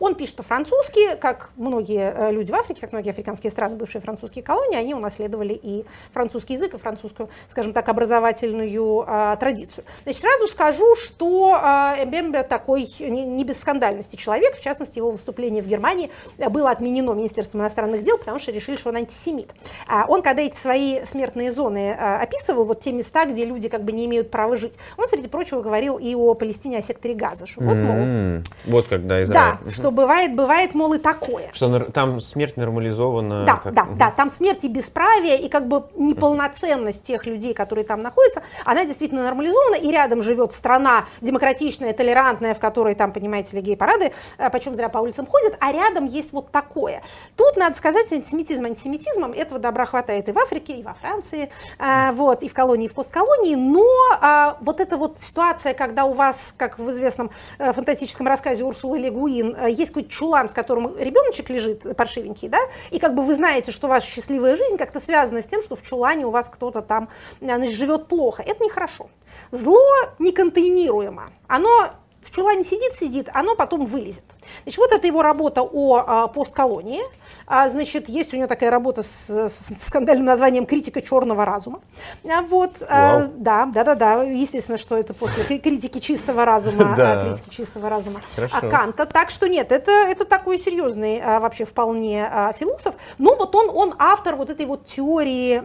Он 0.00 0.14
пишет 0.14 0.36
по-французски, 0.36 1.16
как 1.16 1.50
многие 1.56 2.12
э, 2.14 2.32
люди 2.32 2.50
в 2.50 2.54
Африке, 2.54 2.80
как 2.80 2.92
многие 2.92 3.10
африканские 3.10 3.50
страны, 3.50 3.76
бывшие 3.76 4.00
французские 4.02 4.42
колонии, 4.42 4.76
они 4.76 4.94
унаследовали 4.94 5.58
и 5.60 5.84
французский 6.12 6.54
язык, 6.54 6.74
и 6.74 6.78
французскую, 6.78 7.28
скажем 7.48 7.72
так, 7.72 7.88
образовательную 7.88 9.04
а, 9.06 9.36
традицию. 9.36 9.84
Значит, 10.04 10.22
сразу 10.22 10.48
скажу, 10.48 10.96
что 10.96 11.58
а, 11.60 11.96
Эмбембе 11.98 12.42
такой 12.42 12.86
не, 13.00 13.24
не 13.24 13.44
без 13.44 13.60
скандальности 13.60 14.16
человек, 14.16 14.56
в 14.56 14.62
частности, 14.62 14.98
его 14.98 15.10
выступление 15.10 15.62
в 15.62 15.66
Германии 15.66 16.10
э, 16.38 16.48
было 16.48 16.70
отменено 16.70 17.12
Министерством 17.12 17.60
иностранных 17.62 18.04
дел, 18.04 18.18
потому 18.18 18.38
что 18.38 18.52
решили, 18.52 18.76
что 18.76 18.90
он 18.90 18.96
антисемит. 18.96 19.50
А 19.86 20.06
он, 20.08 20.22
когда 20.22 20.42
эти 20.42 20.56
свои 20.56 21.04
смертные 21.06 21.50
зоны 21.50 21.96
а, 21.98 22.20
описывал, 22.20 22.64
вот 22.64 22.80
те 22.80 22.92
места, 22.92 23.26
где 23.26 23.44
люди 23.44 23.68
как 23.68 23.84
бы 23.84 23.92
не 23.92 24.06
имеют 24.06 24.30
права 24.30 24.56
жить, 24.56 24.74
он, 24.96 25.08
среди 25.08 25.28
прочего, 25.28 25.62
говорил 25.62 25.98
и 25.98 26.14
о 26.14 26.34
Палестине, 26.34 26.78
о 26.78 26.82
секторе 26.82 27.14
Газа, 27.14 27.46
что 27.46 27.62
вот, 27.62 27.76
мол, 27.76 28.42
вот 28.66 28.86
когда 28.86 29.22
Израиль. 29.22 29.58
да, 29.64 29.70
что 29.70 29.81
бывает, 29.90 30.34
бывает, 30.34 30.74
мол, 30.74 30.94
и 30.94 30.98
такое. 30.98 31.50
Что 31.52 31.80
там 31.80 32.20
смерть 32.20 32.56
нормализована. 32.56 33.44
Да, 33.44 33.56
как- 33.56 33.74
да, 33.74 33.84
Мгм. 33.84 33.96
да, 33.98 34.10
там 34.10 34.30
смерть 34.30 34.64
и 34.64 34.68
бесправие, 34.68 35.38
и 35.40 35.48
как 35.48 35.66
бы 35.68 35.84
неполноценность 35.96 37.02
тех 37.02 37.26
людей, 37.26 37.54
которые 37.54 37.84
там 37.84 38.02
находятся, 38.02 38.42
она 38.64 38.84
действительно 38.84 39.24
нормализована, 39.24 39.76
и 39.76 39.90
рядом 39.90 40.22
живет 40.22 40.52
страна 40.52 41.06
демократичная, 41.20 41.92
толерантная, 41.92 42.54
в 42.54 42.58
которой 42.58 42.94
там, 42.94 43.12
понимаете 43.12 43.56
ли, 43.56 43.62
гей-парады, 43.62 44.12
а, 44.38 44.50
почем 44.50 44.74
зря 44.76 44.88
по 44.88 44.98
улицам 44.98 45.26
ходят, 45.26 45.56
а 45.60 45.72
рядом 45.72 46.04
есть 46.06 46.32
вот 46.32 46.50
такое. 46.50 47.02
Тут, 47.36 47.56
надо 47.56 47.76
сказать, 47.76 48.12
антисемитизм 48.12 48.64
антисемитизмом, 48.66 49.32
этого 49.32 49.58
добра 49.60 49.86
хватает 49.86 50.28
и 50.28 50.32
в 50.32 50.38
Африке, 50.38 50.74
и 50.74 50.82
во 50.82 50.94
Франции, 50.94 51.50
а, 51.78 52.12
вот, 52.12 52.42
и 52.42 52.48
в 52.48 52.54
колонии, 52.54 52.86
и 52.86 52.88
в 52.88 52.94
постколонии, 52.94 53.54
но 53.54 53.86
а, 54.20 54.56
вот 54.60 54.80
эта 54.80 54.96
вот 54.96 55.18
ситуация, 55.18 55.74
когда 55.74 56.04
у 56.04 56.12
вас, 56.12 56.54
как 56.56 56.78
в 56.78 56.90
известном 56.90 57.30
э, 57.58 57.72
фантастическом 57.72 58.26
рассказе 58.26 58.64
Урсулы 58.64 58.98
Легуин, 58.98 59.54
э, 59.56 59.70
есть 59.72 59.92
какой-то 59.92 60.10
чулан, 60.10 60.48
в 60.48 60.52
котором 60.52 60.96
ребеночек 60.98 61.50
лежит 61.50 61.96
паршивенький, 61.96 62.48
да, 62.48 62.58
и 62.90 62.98
как 62.98 63.14
бы 63.14 63.22
вы 63.22 63.34
знаете, 63.34 63.72
что 63.72 63.88
ваша 63.88 64.06
счастливая 64.06 64.56
жизнь 64.56 64.76
как-то 64.76 65.00
связана 65.00 65.42
с 65.42 65.46
тем, 65.46 65.62
что 65.62 65.76
в 65.76 65.82
чулане 65.82 66.26
у 66.26 66.30
вас 66.30 66.48
кто-то 66.48 66.82
там 66.82 67.08
э, 67.40 67.44
значит, 67.44 67.74
живет 67.74 68.08
плохо. 68.08 68.42
Это 68.42 68.64
нехорошо. 68.64 69.10
Зло 69.50 69.80
неконтейнируемо. 70.18 71.32
Оно 71.46 71.92
в 72.22 72.30
чулане 72.30 72.64
сидит, 72.64 72.94
сидит, 72.94 73.28
оно 73.34 73.56
потом 73.56 73.86
вылезет. 73.86 74.24
Значит, 74.64 74.78
вот 74.78 74.92
это 74.92 75.06
его 75.06 75.22
работа 75.22 75.62
о 75.62 75.96
а, 76.06 76.26
постколонии. 76.28 77.02
А, 77.46 77.68
значит, 77.70 78.08
есть 78.08 78.32
у 78.34 78.36
него 78.36 78.46
такая 78.46 78.70
работа 78.70 79.02
с, 79.02 79.28
с 79.30 79.86
скандальным 79.86 80.26
названием 80.26 80.66
«Критика 80.66 81.02
черного 81.02 81.44
разума». 81.44 81.80
А, 82.28 82.42
вот, 82.42 82.72
Вау. 82.80 83.30
да, 83.36 83.66
да, 83.66 83.84
да, 83.84 83.94
да. 83.94 84.22
Естественно, 84.22 84.78
что 84.78 84.96
это 84.96 85.14
после 85.14 85.44
кри- 85.44 85.58
критики 85.58 85.98
чистого 85.98 86.44
разума, 86.44 86.94
Да. 86.96 87.24
критики 87.24 87.54
чистого 87.54 87.88
разума 87.88 88.20
Хорошо. 88.34 88.68
Канта. 88.70 89.06
Так 89.06 89.30
что 89.30 89.48
нет, 89.48 89.72
это, 89.72 89.90
это 89.90 90.24
такой 90.24 90.58
серьезный 90.58 91.20
вообще 91.20 91.64
вполне 91.64 92.28
философ. 92.58 92.94
Но 93.18 93.34
вот 93.34 93.54
он, 93.54 93.70
он 93.70 93.94
автор 93.98 94.36
вот 94.36 94.50
этой 94.50 94.66
вот 94.66 94.86
теории 94.86 95.60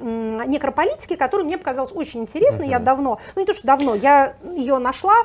некрополитики, 0.48 1.16
которая 1.16 1.46
мне 1.46 1.58
показалась 1.58 1.92
очень 1.94 2.22
интересной. 2.22 2.68
Я 2.70 2.80
давно, 2.80 3.20
ну 3.36 3.42
не 3.42 3.46
то, 3.46 3.54
что 3.54 3.68
давно, 3.68 3.96
я 3.96 4.36
ее 4.56 4.78
нашла, 4.78 5.16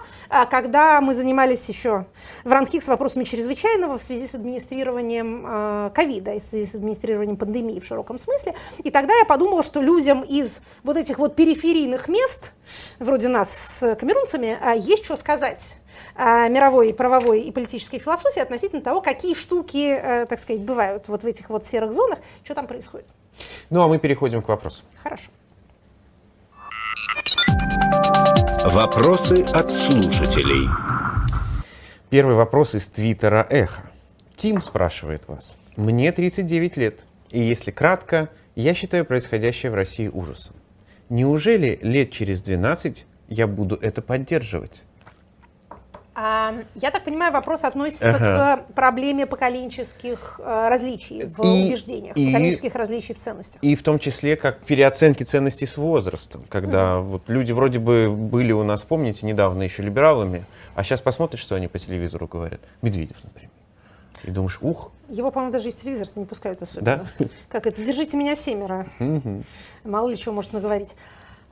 когда 0.51 1.01
мы 1.01 1.15
занимались 1.15 1.69
еще 1.69 2.07
в 2.45 2.53
Ранхикс 2.53 2.87
вопросами 2.89 3.25
чрезвычайной 3.25 3.42
чрезвычайного 3.43 3.99
в 3.99 4.03
связи 4.03 4.29
с 4.29 4.35
администрированием 4.35 5.45
э, 5.47 5.91
ковида, 5.95 6.39
в 6.39 6.43
связи 6.45 6.67
с 6.67 6.75
администрированием 6.75 7.37
пандемии 7.37 7.81
в 7.81 7.85
широком 7.85 8.19
смысле. 8.19 8.55
И 8.85 8.91
тогда 8.91 9.15
я 9.17 9.25
подумала, 9.25 9.65
что 9.65 9.81
людям 9.81 10.23
из 10.23 10.61
вот 10.85 10.97
этих 10.97 11.19
вот 11.19 11.35
периферийных 11.35 12.07
мест, 12.09 12.53
вроде 13.01 13.29
нас 13.29 13.51
с 13.51 13.97
камерунцами, 13.97 14.59
э, 14.61 14.79
есть 14.79 15.05
что 15.05 15.17
сказать 15.17 15.75
мировой 16.17 16.93
правовой 16.95 17.43
и 17.43 17.53
политической 17.53 17.99
философии 17.99 18.41
относительно 18.41 18.81
того, 18.81 19.01
какие 19.01 19.35
штуки, 19.35 19.99
так 20.29 20.39
сказать, 20.39 20.63
бывают 20.63 21.09
вот 21.09 21.23
в 21.23 21.27
этих 21.27 21.49
вот 21.49 21.65
серых 21.65 21.93
зонах, 21.93 22.19
что 22.45 22.55
там 22.55 22.67
происходит. 22.67 23.07
Ну 23.71 23.83
а 23.83 23.89
мы 23.89 23.99
переходим 23.99 24.43
к 24.43 24.49
вопросу. 24.49 24.85
Хорошо. 25.03 25.31
Вопросы 28.65 29.43
от 29.55 29.73
слушателей. 29.73 30.69
Первый 32.13 32.35
вопрос 32.37 32.75
из 32.75 32.91
твиттера 32.91 33.47
Эхо. 33.49 33.91
Тим 34.37 34.61
спрашивает 34.61 35.27
вас. 35.29 35.57
Мне 35.77 36.13
39 36.13 36.77
лет, 36.77 37.07
и 37.31 37.41
если 37.41 37.71
кратко, 37.71 38.29
я 38.55 38.75
считаю 38.75 39.07
происходящее 39.07 39.73
в 39.73 39.75
России 39.75 40.09
ужасом. 40.09 40.55
Неужели 41.09 41.79
лет 41.81 42.11
через 42.11 42.43
12 42.43 43.07
я 43.29 43.47
буду 43.47 43.77
это 43.77 44.03
поддерживать? 44.03 44.83
Я 46.15 46.91
так 46.93 47.05
понимаю, 47.05 47.33
вопрос 47.33 47.65
относится 47.65 48.17
ага. 48.17 48.57
к 48.69 48.75
проблеме 48.75 49.25
поколенческих 49.25 50.41
э, 50.45 50.69
различий 50.69 51.25
в 51.25 51.43
и, 51.43 51.69
убеждениях, 51.69 52.15
и, 52.17 52.27
поколенческих 52.27 52.75
различий 52.75 53.15
в 53.15 53.19
ценностях. 53.19 53.63
И 53.63 53.75
в 53.75 53.83
том 53.83 53.99
числе 53.99 54.37
как 54.37 54.59
переоценки 54.59 55.23
ценностей 55.23 55.67
с 55.67 55.79
возрастом, 55.79 56.45
когда 56.51 56.97
mm. 56.97 57.01
вот 57.01 57.23
люди 57.29 57.53
вроде 57.53 57.79
бы 57.79 58.11
были 58.11 58.53
у 58.53 58.63
нас, 58.63 58.83
помните, 58.83 59.25
недавно 59.25 59.63
еще 59.63 59.83
либералами, 59.83 60.45
а 60.75 60.85
сейчас 60.85 61.01
посмотришь, 61.01 61.41
что 61.41 61.55
они 61.55 61.69
по 61.69 61.79
телевизору 61.79 62.27
говорят. 62.27 62.61
Медведев, 62.83 63.17
например. 63.25 63.51
И 64.25 64.31
думаешь, 64.31 64.59
ух. 64.61 64.93
Его, 65.09 65.31
по-моему, 65.31 65.53
даже 65.53 65.71
и 65.71 65.73
в 65.73 65.77
телевизор 65.77 66.07
не 66.15 66.27
пускают 66.27 66.61
особенно. 66.63 67.09
Да? 67.19 67.27
Как 67.49 67.67
это, 67.67 67.83
держите 67.83 68.17
меня 68.17 68.37
семеро. 68.37 68.87
Мало 69.85 70.09
ли 70.09 70.17
чего 70.17 70.35
может 70.35 70.53
наговорить. 70.53 70.91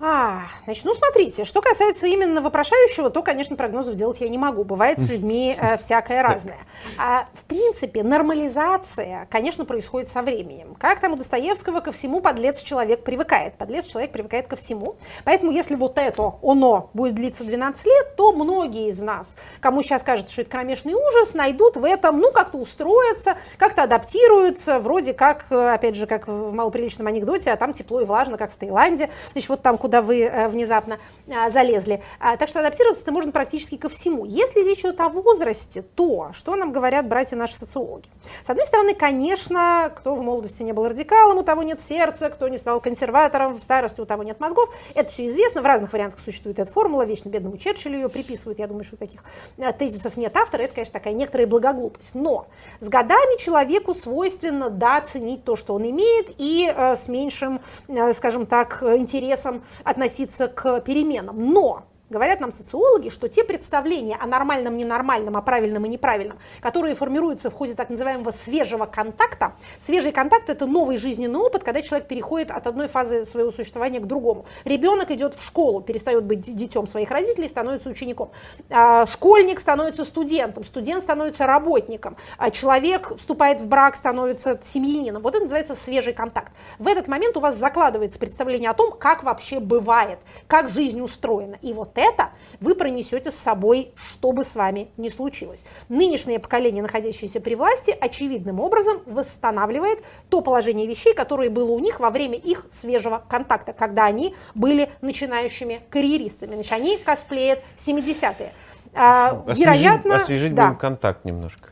А, 0.02 0.44
значит, 0.64 0.86
ну 0.86 0.94
смотрите, 0.94 1.44
что 1.44 1.60
касается 1.60 2.06
именно 2.06 2.40
вопрошающего, 2.40 3.10
то, 3.10 3.22
конечно, 3.22 3.54
прогнозов 3.54 3.96
делать 3.96 4.18
я 4.20 4.30
не 4.30 4.38
могу. 4.38 4.64
Бывает 4.64 4.98
с 4.98 5.06
людьми 5.06 5.54
э, 5.58 5.76
всякое 5.76 6.22
разное. 6.22 6.56
А, 6.96 7.26
в 7.34 7.44
принципе, 7.44 8.02
нормализация, 8.02 9.28
конечно, 9.30 9.66
происходит 9.66 10.08
со 10.08 10.22
временем. 10.22 10.74
Как 10.78 11.00
там 11.00 11.12
у 11.12 11.16
Достоевского, 11.16 11.80
ко 11.80 11.92
всему 11.92 12.22
подлец 12.22 12.62
человек 12.62 13.04
привыкает. 13.04 13.56
Подлец 13.58 13.86
человек 13.86 14.10
привыкает 14.10 14.46
ко 14.46 14.56
всему. 14.56 14.96
Поэтому, 15.24 15.52
если 15.52 15.74
вот 15.74 15.98
это 15.98 16.32
оно 16.42 16.88
будет 16.94 17.14
длиться 17.14 17.44
12 17.44 17.84
лет, 17.84 18.16
то 18.16 18.32
многие 18.32 18.88
из 18.88 19.00
нас, 19.02 19.36
кому 19.60 19.82
сейчас 19.82 20.02
кажется, 20.02 20.32
что 20.32 20.42
это 20.42 20.50
кромешный 20.50 20.94
ужас, 20.94 21.34
найдут 21.34 21.76
в 21.76 21.84
этом, 21.84 22.20
ну, 22.20 22.32
как-то 22.32 22.56
устроятся, 22.56 23.36
как-то 23.58 23.82
адаптируются, 23.82 24.78
вроде 24.78 25.12
как, 25.12 25.44
э, 25.50 25.74
опять 25.74 25.96
же, 25.96 26.06
как 26.06 26.26
в 26.26 26.52
малоприличном 26.54 27.06
анекдоте, 27.06 27.50
а 27.50 27.56
там 27.56 27.74
тепло 27.74 28.00
и 28.00 28.06
влажно, 28.06 28.38
как 28.38 28.50
в 28.50 28.56
Таиланде. 28.56 29.10
Значит, 29.32 29.50
вот 29.50 29.60
там, 29.60 29.76
куда 29.76 29.89
куда 29.90 30.02
вы 30.02 30.22
э, 30.22 30.48
внезапно 30.48 31.00
а, 31.28 31.50
залезли. 31.50 32.00
А, 32.20 32.36
так 32.36 32.48
что 32.48 32.60
адаптироваться-то 32.60 33.10
можно 33.10 33.32
практически 33.32 33.76
ко 33.76 33.88
всему. 33.88 34.24
Если 34.24 34.60
речь 34.60 34.80
идет 34.80 35.00
о 35.00 35.08
возрасте, 35.08 35.82
то 35.82 36.30
что 36.32 36.54
нам 36.54 36.70
говорят 36.70 37.08
братья 37.08 37.36
наши 37.36 37.56
социологи? 37.56 38.08
С 38.46 38.50
одной 38.50 38.66
стороны, 38.66 38.94
конечно, 38.94 39.92
кто 39.96 40.14
в 40.14 40.22
молодости 40.22 40.62
не 40.62 40.72
был 40.72 40.86
радикалом, 40.86 41.38
у 41.38 41.42
того 41.42 41.64
нет 41.64 41.80
сердца, 41.80 42.30
кто 42.30 42.46
не 42.46 42.56
стал 42.56 42.80
консерватором, 42.80 43.58
в 43.58 43.62
старости 43.64 44.00
у 44.00 44.04
того 44.04 44.22
нет 44.22 44.38
мозгов. 44.38 44.72
Это 44.94 45.10
все 45.10 45.26
известно, 45.26 45.60
в 45.60 45.66
разных 45.66 45.92
вариантах 45.92 46.20
существует 46.20 46.60
эта 46.60 46.70
формула, 46.70 47.04
вечно 47.04 47.28
бедному 47.28 47.58
Черчиллю 47.58 47.96
ее 47.96 48.08
приписывают. 48.08 48.60
Я 48.60 48.68
думаю, 48.68 48.84
что 48.84 48.96
таких 48.96 49.24
э, 49.58 49.72
тезисов 49.72 50.16
нет 50.16 50.36
автора, 50.36 50.62
это, 50.62 50.74
конечно, 50.74 50.92
такая 50.92 51.14
некоторая 51.14 51.48
благоглупость. 51.48 52.14
Но 52.14 52.46
с 52.78 52.88
годами 52.88 53.40
человеку 53.40 53.96
свойственно, 53.96 54.70
да, 54.70 55.00
ценить 55.00 55.42
то, 55.42 55.56
что 55.56 55.74
он 55.74 55.82
имеет, 55.90 56.28
и 56.38 56.72
э, 56.72 56.94
с 56.94 57.08
меньшим, 57.08 57.60
э, 57.88 58.14
скажем 58.14 58.46
так, 58.46 58.84
интересом 58.84 59.64
относиться 59.84 60.48
к 60.48 60.80
переменам. 60.80 61.52
Но 61.52 61.89
Говорят 62.10 62.40
нам 62.40 62.50
социологи, 62.50 63.08
что 63.08 63.28
те 63.28 63.44
представления 63.44 64.16
о 64.16 64.26
нормальном, 64.26 64.76
ненормальном, 64.76 65.36
о 65.36 65.42
правильном 65.42 65.86
и 65.86 65.88
неправильном, 65.88 66.40
которые 66.60 66.96
формируются 66.96 67.50
в 67.50 67.54
ходе 67.54 67.74
так 67.74 67.88
называемого 67.88 68.32
свежего 68.32 68.86
контакта, 68.86 69.52
свежий 69.78 70.10
контакт– 70.10 70.48
это 70.48 70.66
новый 70.66 70.96
жизненный 70.96 71.38
опыт, 71.38 71.62
когда 71.62 71.82
человек 71.82 72.08
переходит 72.08 72.50
от 72.50 72.66
одной 72.66 72.88
фазы 72.88 73.24
своего 73.24 73.52
существования 73.52 74.00
к 74.00 74.06
другому. 74.06 74.44
Ребенок 74.64 75.12
идет 75.12 75.34
в 75.34 75.46
школу, 75.46 75.82
перестает 75.82 76.24
быть 76.24 76.40
детем 76.40 76.88
своих 76.88 77.12
родителей, 77.12 77.46
становится 77.46 77.88
учеником. 77.88 78.32
А, 78.70 79.06
школьник 79.06 79.60
становится 79.60 80.04
студентом, 80.04 80.64
студент 80.64 81.04
становится 81.04 81.46
работником, 81.46 82.16
а 82.38 82.50
человек 82.50 83.12
вступает 83.18 83.60
в 83.60 83.68
брак, 83.68 83.94
становится 83.94 84.58
семьянином. 84.60 85.22
Вот 85.22 85.36
это 85.36 85.44
называется 85.44 85.76
свежий 85.76 86.12
контакт. 86.12 86.52
В 86.80 86.88
этот 86.88 87.06
момент 87.06 87.36
у 87.36 87.40
вас 87.40 87.56
закладывается 87.56 88.18
представление 88.18 88.70
о 88.70 88.74
том, 88.74 88.90
как 88.90 89.22
вообще 89.22 89.60
бывает, 89.60 90.18
как 90.48 90.70
жизнь 90.70 91.00
устроена. 91.00 91.56
И 91.62 91.72
вот 91.72 91.99
это 92.00 92.30
вы 92.60 92.74
пронесете 92.74 93.30
с 93.30 93.36
собой, 93.36 93.92
что 93.96 94.32
бы 94.32 94.44
с 94.44 94.54
вами 94.54 94.88
ни 94.96 95.08
случилось. 95.08 95.64
Нынешнее 95.88 96.38
поколение, 96.38 96.82
находящееся 96.82 97.40
при 97.40 97.54
власти, 97.54 97.96
очевидным 97.98 98.60
образом 98.60 99.00
восстанавливает 99.06 100.02
то 100.28 100.40
положение 100.40 100.86
вещей, 100.86 101.14
которое 101.14 101.50
было 101.50 101.70
у 101.70 101.78
них 101.78 102.00
во 102.00 102.10
время 102.10 102.36
их 102.36 102.66
свежего 102.70 103.22
контакта, 103.28 103.72
когда 103.72 104.06
они 104.06 104.34
были 104.54 104.90
начинающими 105.00 105.82
карьеристами. 105.90 106.54
Значит, 106.54 106.72
они 106.72 106.96
косплеят 106.98 107.60
70-е. 107.78 108.52
А, 108.92 109.44
вероятно, 109.46 110.16
освежить 110.16 110.54
да. 110.54 110.66
будем 110.66 110.78
контакт 110.78 111.24
немножко. 111.24 111.70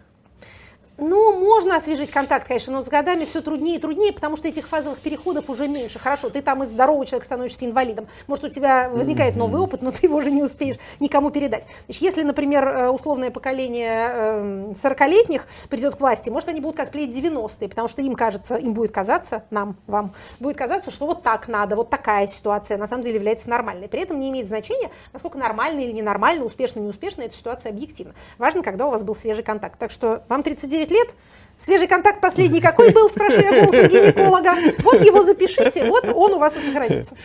Ну, 1.01 1.39
можно 1.39 1.77
освежить 1.77 2.11
контакт, 2.11 2.49
конечно, 2.49 2.73
но 2.73 2.83
с 2.83 2.89
годами 2.89 3.25
все 3.25 3.41
труднее 3.41 3.77
и 3.77 3.79
труднее, 3.79 4.13
потому 4.13 4.37
что 4.37 4.49
этих 4.49 4.67
фазовых 4.67 4.99
переходов 4.99 5.49
уже 5.49 5.69
меньше. 5.69 6.01
Хорошо, 6.01 6.29
ты 6.29 6.43
там 6.43 6.65
из 6.65 6.71
здорового 6.71 7.07
человека 7.07 7.25
становишься 7.25 7.67
инвалидом. 7.67 8.09
Может, 8.27 8.45
у 8.45 8.49
тебя 8.49 8.91
возникает 8.91 9.37
новый 9.37 9.61
опыт, 9.61 9.81
но 9.81 9.93
ты 9.93 10.07
его 10.07 10.17
уже 10.17 10.33
не 10.33 10.43
успеешь 10.43 10.77
никому 10.99 11.31
передать. 11.31 11.67
Значит, 11.87 12.03
если, 12.03 12.23
например, 12.25 12.67
э, 12.67 12.89
условное 12.89 13.31
поколение 13.31 14.75
40-летних 14.75 15.43
эм, 15.43 15.69
придет 15.69 15.95
к 15.95 16.01
власти, 16.01 16.31
может, 16.31 16.49
они 16.49 16.61
будут 16.61 16.77
косплеить 16.77 17.15
90-е, 17.15 17.69
потому 17.69 17.87
что 17.87 18.03
им 18.03 18.15
кажется, 18.15 18.57
им 18.57 18.75
будет 18.75 18.91
казаться, 18.91 19.45
нам, 19.51 19.77
вам, 19.87 20.13
будет 20.41 20.57
казаться, 20.57 20.91
что 20.91 21.07
вот 21.07 21.23
так 21.23 21.47
надо, 21.47 21.77
вот 21.77 21.91
такая 21.91 22.27
ситуация 22.27 22.77
на 22.77 22.89
самом 22.89 23.05
деле 23.05 23.17
является 23.17 23.49
нормальной. 23.49 23.87
При 23.87 24.01
этом 24.01 24.19
не 24.19 24.31
имеет 24.31 24.49
значения, 24.49 24.91
насколько 25.13 25.39
нормально 25.39 25.79
или 25.79 25.93
ненормально, 25.93 26.45
успешно, 26.45 26.81
неуспешно 26.81 27.23
эта 27.23 27.37
ситуация 27.37 27.71
объективна. 27.71 28.15
Важно, 28.37 28.65
когда 28.65 28.89
у 28.89 28.91
вас 28.91 29.05
был 29.05 29.15
свежий 29.15 29.45
контакт. 29.45 29.79
Так 29.79 29.93
что 29.93 30.25
вам 30.29 30.43
39 30.43 30.88
30 30.89 30.91
лет, 30.91 31.15
Свежий 31.59 31.89
контакт 31.89 32.21
последний 32.21 32.61
какой 32.61 32.93
был, 32.93 33.11
спрашиваю 33.11 33.45
я 33.45 33.65
голосом 33.65 33.89
гинеколога. 33.89 34.55
Вот 34.85 35.05
его 35.05 35.25
запишите, 35.25 35.87
вот 35.87 36.05
он 36.05 36.35
у 36.35 36.39
вас 36.39 36.57
и 36.57 36.65
сохранится. 36.65 37.17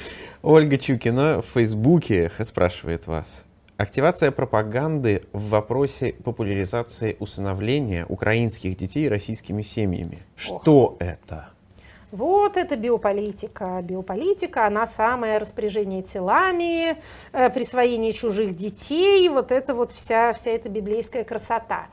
Ольга 0.42 0.80
Чукина 0.80 1.44
в 1.44 1.46
Фейсбуке 1.54 2.32
спрашивает 2.42 3.06
вас. 3.06 3.46
Активация 3.78 4.32
пропаганды 4.32 5.22
в 5.34 5.50
вопросе 5.50 6.16
популяризации 6.24 7.16
усыновления 7.20 8.08
украинских 8.08 8.76
детей 8.76 9.08
российскими 9.08 9.62
семьями. 9.62 10.24
Что 10.36 10.86
Ох. 10.86 10.96
это? 10.98 11.50
Вот 12.14 12.58
это 12.58 12.76
биополитика. 12.76 13.82
Биополитика, 13.84 14.68
она 14.68 14.86
самое 14.86 15.40
распоряжение 15.40 16.04
телами, 16.04 16.98
э, 17.32 17.50
присвоение 17.50 18.14
чужих 18.14 18.56
детей, 18.56 19.28
вот 19.30 19.52
это 19.52 19.74
вот 19.74 19.92
вся, 19.92 20.34
вся 20.34 20.52
эта 20.52 20.70
библейская 20.70 21.24
красота. 21.24 21.88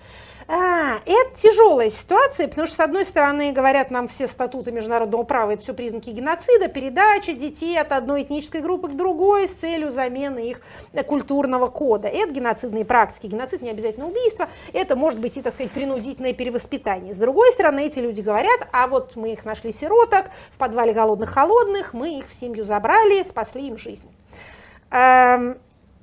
А, 0.52 0.98
это 1.06 1.36
тяжелая 1.36 1.90
ситуация, 1.90 2.48
потому 2.48 2.66
что, 2.66 2.74
с 2.74 2.80
одной 2.80 3.04
стороны, 3.04 3.52
говорят 3.52 3.92
нам 3.92 4.08
все 4.08 4.26
статуты 4.26 4.72
международного 4.72 5.22
права, 5.22 5.52
это 5.52 5.62
все 5.62 5.74
признаки 5.74 6.10
геноцида, 6.10 6.66
передача 6.66 7.34
детей 7.34 7.78
от 7.80 7.92
одной 7.92 8.22
этнической 8.22 8.60
группы 8.60 8.88
к 8.88 8.96
другой 8.96 9.46
с 9.46 9.52
целью 9.52 9.92
замены 9.92 10.50
их 10.50 10.60
культурного 11.06 11.68
кода. 11.68 12.08
Это 12.08 12.32
геноцидные 12.32 12.84
практики. 12.84 13.28
Геноцид 13.28 13.62
не 13.62 13.70
обязательно 13.70 14.08
убийство, 14.08 14.48
это 14.72 14.96
может 14.96 15.20
быть 15.20 15.36
и, 15.36 15.42
так 15.42 15.54
сказать, 15.54 15.70
принудительное 15.70 16.32
перевоспитание. 16.32 17.14
С 17.14 17.18
другой 17.18 17.52
стороны, 17.52 17.86
эти 17.86 18.00
люди 18.00 18.20
говорят, 18.20 18.66
а 18.72 18.88
вот 18.88 19.14
мы 19.14 19.32
их 19.32 19.44
нашли 19.44 19.70
сироток 19.70 20.30
в 20.52 20.58
подвале 20.58 20.92
голодных-холодных, 20.92 21.94
мы 21.94 22.18
их 22.18 22.28
в 22.28 22.34
семью 22.34 22.64
забрали, 22.64 23.22
спасли 23.22 23.68
им 23.68 23.78
жизнь. 23.78 24.08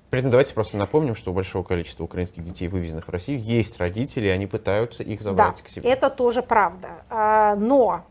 При 0.09 0.19
этом 0.19 0.31
давайте 0.31 0.53
просто 0.53 0.77
напомним, 0.77 1.15
что 1.15 1.31
у 1.31 1.33
большого 1.33 1.63
количества 1.63 2.03
украинских 2.03 2.43
детей, 2.43 2.67
вывезенных 2.67 3.07
в 3.07 3.11
Россию, 3.11 3.39
есть 3.39 3.77
родители, 3.77 4.27
и 4.27 4.29
они 4.29 4.47
пытаются 4.47 5.03
их 5.03 5.21
забрать 5.21 5.57
да, 5.57 5.63
к 5.63 5.69
себе. 5.69 5.89
это 5.89 6.09
тоже 6.09 6.41
правда. 6.41 6.89
А, 7.09 7.55
но 7.55 8.05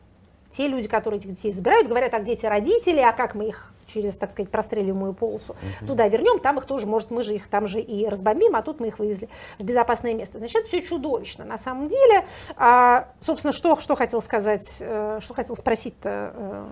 те 0.50 0.68
люди, 0.68 0.88
которые 0.88 1.20
этих 1.20 1.30
детей 1.30 1.52
забирают, 1.52 1.88
говорят, 1.88 2.12
а 2.14 2.20
где 2.20 2.32
эти 2.32 2.46
родители, 2.46 3.00
а 3.00 3.12
как 3.12 3.34
мы 3.34 3.48
их 3.48 3.72
через, 3.86 4.16
так 4.16 4.30
сказать, 4.30 4.50
простреливаемую 4.50 5.14
полосу, 5.14 5.56
туда 5.86 6.08
вернем, 6.08 6.40
там 6.40 6.58
их 6.58 6.66
тоже, 6.66 6.86
может, 6.86 7.10
мы 7.10 7.22
же 7.22 7.34
их 7.34 7.48
там 7.48 7.66
же 7.66 7.80
и 7.80 8.06
разбомбим, 8.06 8.56
а 8.56 8.62
тут 8.62 8.80
мы 8.80 8.88
их 8.88 8.98
вывезли 8.98 9.28
в 9.58 9.64
безопасное 9.64 10.14
место. 10.14 10.38
Значит, 10.38 10.56
это 10.56 10.68
все 10.68 10.82
чудовищно. 10.82 11.44
На 11.44 11.58
самом 11.58 11.88
деле, 11.88 12.26
а, 12.56 13.08
собственно, 13.20 13.52
что, 13.52 13.78
что 13.78 13.94
хотел 13.96 14.20
сказать, 14.20 14.78
э, 14.80 15.18
что 15.22 15.34
хотел 15.34 15.56
спросить-то 15.56 16.32
э, 16.34 16.64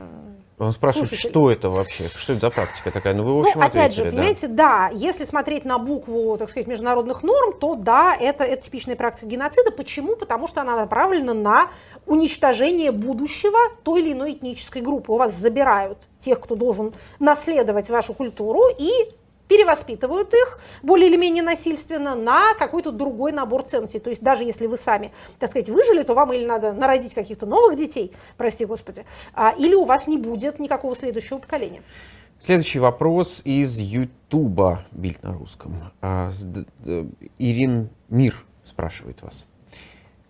Он 0.58 0.70
спрашивает, 0.72 1.08
Слушатель. 1.08 1.30
что 1.30 1.50
это 1.50 1.68
вообще? 1.68 2.08
Что 2.14 2.32
это 2.32 2.40
за 2.42 2.50
практика 2.50 2.92
такая? 2.92 3.12
Ну, 3.14 3.24
вы, 3.24 3.34
в 3.34 3.40
общем, 3.40 3.60
ну, 3.60 3.66
опять 3.66 3.92
же, 3.92 4.02
ответили, 4.02 4.04
да. 4.04 4.10
понимаете, 4.10 4.48
да. 4.48 4.90
если 4.94 5.24
смотреть 5.24 5.64
на 5.64 5.78
букву, 5.78 6.36
так 6.38 6.48
сказать, 6.48 6.68
международных 6.68 7.24
норм, 7.24 7.54
то 7.58 7.74
да, 7.74 8.14
это, 8.14 8.44
это 8.44 8.62
типичная 8.62 8.94
практика 8.94 9.26
геноцида. 9.26 9.72
Почему? 9.72 10.14
Потому 10.14 10.46
что 10.46 10.60
она 10.60 10.76
направлена 10.76 11.34
на 11.34 11.68
уничтожение 12.06 12.92
будущего 12.92 13.58
той 13.82 14.02
или 14.02 14.12
иной 14.12 14.32
этнической 14.34 14.80
группы. 14.80 15.10
У 15.10 15.16
вас 15.16 15.34
забирают 15.34 15.98
тех, 16.20 16.40
кто 16.40 16.54
должен 16.54 16.92
наследовать 17.18 17.90
вашу 17.90 18.14
культуру, 18.14 18.68
и 18.78 18.90
перевоспитывают 19.48 20.32
их 20.32 20.58
более 20.82 21.08
или 21.08 21.16
менее 21.16 21.42
насильственно 21.42 22.14
на 22.14 22.54
какой-то 22.54 22.90
другой 22.90 23.32
набор 23.32 23.62
ценностей. 23.62 23.98
То 23.98 24.10
есть 24.10 24.22
даже 24.22 24.44
если 24.44 24.66
вы 24.66 24.76
сами, 24.76 25.12
так 25.38 25.50
сказать, 25.50 25.68
выжили, 25.68 26.02
то 26.02 26.14
вам 26.14 26.32
или 26.32 26.44
надо 26.44 26.72
народить 26.72 27.14
каких-то 27.14 27.46
новых 27.46 27.76
детей, 27.76 28.12
прости 28.36 28.64
господи, 28.64 29.04
а, 29.34 29.54
или 29.56 29.74
у 29.74 29.84
вас 29.84 30.06
не 30.06 30.18
будет 30.18 30.58
никакого 30.58 30.96
следующего 30.96 31.38
поколения. 31.38 31.82
Следующий 32.38 32.78
вопрос 32.78 33.42
из 33.44 33.78
Ютуба, 33.78 34.84
бильд 34.90 35.22
на 35.22 35.32
русском. 35.32 35.74
А, 36.00 36.30
Ирин 37.38 37.90
Мир 38.08 38.44
спрашивает 38.64 39.22
вас. 39.22 39.46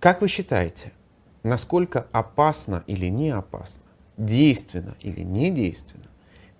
Как 0.00 0.20
вы 0.20 0.28
считаете, 0.28 0.92
насколько 1.42 2.06
опасно 2.12 2.84
или 2.86 3.06
не 3.06 3.30
опасно, 3.30 3.84
действенно 4.16 4.94
или 5.00 5.22
не 5.22 5.50
действенно 5.50 6.03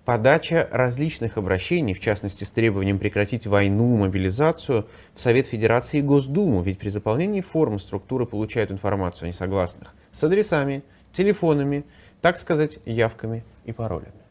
подача 0.05 0.69
различных 0.71 1.37
обращений, 1.37 1.93
в 1.93 1.99
частности 1.99 2.43
с 2.43 2.51
требованием 2.51 2.99
прекратить 2.99 3.47
войну, 3.47 3.97
мобилизацию, 3.97 4.87
в 5.15 5.19
Совет 5.19 5.47
Федерации 5.47 5.97
и 5.97 6.03
Госдуму, 6.03 6.61
ведь 6.61 6.79
при 6.79 6.89
заполнении 6.89 7.41
формы 7.41 7.79
структуры 7.79 8.25
получают 8.25 8.71
информацию 8.71 9.25
о 9.25 9.27
несогласных 9.29 9.93
с 10.11 10.23
адресами, 10.23 10.83
телефонами, 11.11 11.83
так 12.21 12.37
сказать, 12.37 12.79
явками 12.85 13.43
и 13.65 13.73
паролями. 13.73 14.24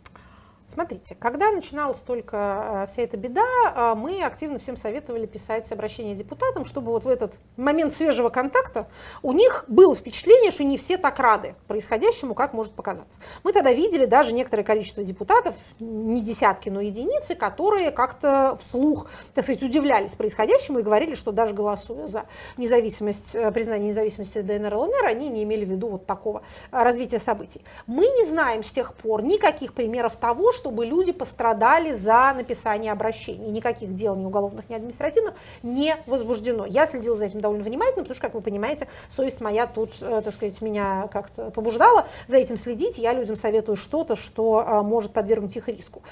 Смотрите, 0.74 1.14
когда 1.14 1.52
начиналась 1.52 2.00
только 2.00 2.82
э, 2.82 2.90
вся 2.90 3.02
эта 3.02 3.16
беда, 3.16 3.44
э, 3.44 3.94
мы 3.96 4.24
активно 4.24 4.58
всем 4.58 4.76
советовали 4.76 5.24
писать 5.24 5.70
обращение 5.70 6.16
депутатам, 6.16 6.64
чтобы 6.64 6.90
вот 6.90 7.04
в 7.04 7.08
этот 7.08 7.34
момент 7.56 7.94
свежего 7.94 8.28
контакта 8.28 8.88
у 9.22 9.32
них 9.32 9.66
было 9.68 9.94
впечатление, 9.94 10.50
что 10.50 10.64
не 10.64 10.76
все 10.76 10.98
так 10.98 11.20
рады 11.20 11.54
происходящему, 11.68 12.34
как 12.34 12.54
может 12.54 12.72
показаться. 12.72 13.20
Мы 13.44 13.52
тогда 13.52 13.72
видели 13.72 14.04
даже 14.04 14.32
некоторое 14.32 14.64
количество 14.64 15.04
депутатов, 15.04 15.54
не 15.78 16.20
десятки, 16.20 16.70
но 16.70 16.80
единицы, 16.80 17.36
которые 17.36 17.92
как-то 17.92 18.58
вслух, 18.60 19.06
так 19.32 19.44
сказать, 19.44 19.62
удивлялись 19.62 20.16
происходящему 20.16 20.80
и 20.80 20.82
говорили, 20.82 21.14
что 21.14 21.30
даже 21.30 21.54
голосуя 21.54 22.08
за 22.08 22.24
независимость, 22.56 23.36
э, 23.36 23.52
признание 23.52 23.90
независимости 23.90 24.40
ДНР 24.40 24.74
ЛНР, 24.74 25.04
они 25.04 25.28
не 25.28 25.44
имели 25.44 25.64
в 25.64 25.68
виду 25.68 25.86
вот 25.86 26.06
такого 26.06 26.42
развития 26.72 27.20
событий. 27.20 27.62
Мы 27.86 28.08
не 28.08 28.26
знаем 28.26 28.64
с 28.64 28.72
тех 28.72 28.92
пор 28.94 29.22
никаких 29.22 29.72
примеров 29.72 30.16
того, 30.16 30.50
чтобы 30.64 30.86
люди 30.86 31.12
пострадали 31.12 31.92
за 31.92 32.32
написание 32.34 32.90
обращений. 32.90 33.50
Никаких 33.50 33.94
дел 33.94 34.16
ни 34.16 34.24
уголовных, 34.24 34.70
ни 34.70 34.74
административных 34.74 35.34
не 35.62 35.94
возбуждено. 36.06 36.64
Я 36.64 36.86
следила 36.86 37.16
за 37.16 37.26
этим 37.26 37.42
довольно 37.42 37.62
внимательно, 37.62 38.02
потому 38.02 38.14
что, 38.14 38.22
как 38.22 38.32
вы 38.32 38.40
понимаете, 38.40 38.88
совесть 39.10 39.42
моя 39.42 39.66
тут, 39.66 39.90
э, 40.00 40.22
так 40.24 40.32
сказать, 40.32 40.62
меня 40.62 41.10
как-то 41.12 41.50
побуждала 41.50 42.06
за 42.28 42.38
этим 42.38 42.56
следить. 42.56 42.96
Я 42.96 43.12
людям 43.12 43.36
советую 43.36 43.76
что-то, 43.76 44.16
что 44.16 44.64
э, 44.66 44.80
может 44.80 45.12
подвергнуть 45.12 45.54
их 45.54 45.68
риску. 45.68 46.02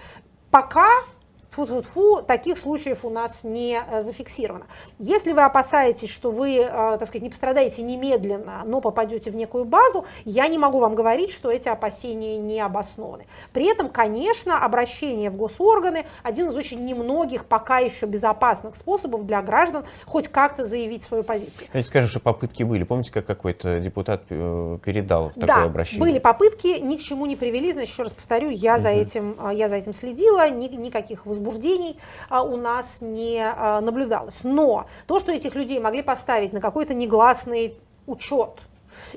Пока 0.51 0.87
Фу-фу-фу, 1.53 2.23
таких 2.23 2.59
случаев 2.59 3.05
у 3.05 3.11
нас 3.11 3.45
не 3.45 3.79
э, 3.79 4.01
зафиксировано. 4.01 4.65
Если 4.99 5.33
вы 5.33 5.43
опасаетесь, 5.43 6.09
что 6.09 6.31
вы, 6.31 6.57
э, 6.57 6.67
так 6.67 7.07
сказать, 7.07 7.23
не 7.23 7.29
пострадаете 7.29 7.83
немедленно, 7.83 8.63
но 8.65 8.81
попадете 8.81 9.31
в 9.31 9.37
некую 9.37 9.67
базу, 9.67 10.07
я 10.25 10.49
не 10.49 10.57
могу 10.57 10.79
вам 10.79 10.95
говорить, 10.95 11.31
что 11.31 11.51
эти 11.51 11.69
опасения 11.69 12.39
не 12.39 12.59
обоснованы. 12.59 13.27
При 13.53 13.71
этом, 13.71 13.91
конечно, 13.91 14.65
обращение 14.65 15.29
в 15.29 15.37
госорганы 15.37 16.07
один 16.23 16.49
из 16.49 16.57
очень 16.57 16.87
немногих 16.87 17.45
пока 17.45 17.81
еще 17.81 18.07
безопасных 18.07 18.75
способов 18.75 19.27
для 19.27 19.43
граждан 19.43 19.85
хоть 20.07 20.29
как-то 20.29 20.65
заявить 20.65 21.03
свою 21.03 21.23
позицию. 21.23 21.67
Давайте 21.69 21.89
скажем, 21.89 22.09
что 22.09 22.21
попытки 22.21 22.63
были. 22.63 22.85
Помните, 22.85 23.13
как 23.13 23.27
какой-то 23.27 23.79
депутат 23.79 24.23
э, 24.31 24.79
передал 24.83 25.29
такое 25.29 25.47
да, 25.47 25.65
обращение? 25.65 26.01
были 26.01 26.19
попытки, 26.19 26.81
ни 26.81 26.97
к 26.97 27.03
чему 27.03 27.27
не 27.27 27.37
привели. 27.37 27.75
Значит, 27.75 27.93
еще 27.93 28.05
раз 28.05 28.13
повторю, 28.13 28.49
я, 28.49 28.79
за, 28.79 28.89
этим, 28.89 29.37
я 29.53 29.69
за 29.69 29.77
этим 29.77 29.93
следила, 29.93 30.49
ни- 30.49 30.69
никаких 30.69 31.27
возбуждений 31.43 31.99
а, 32.29 32.43
у 32.43 32.57
нас 32.57 32.99
не 33.01 33.43
а, 33.45 33.81
наблюдалось. 33.81 34.45
Но 34.45 34.87
то, 35.07 35.19
что 35.19 35.33
этих 35.33 35.55
людей 35.55 35.81
могли 35.81 36.03
поставить 36.03 36.53
на 36.53 36.61
какой-то 36.61 36.95
негласный 36.95 37.77
учет, 38.07 38.61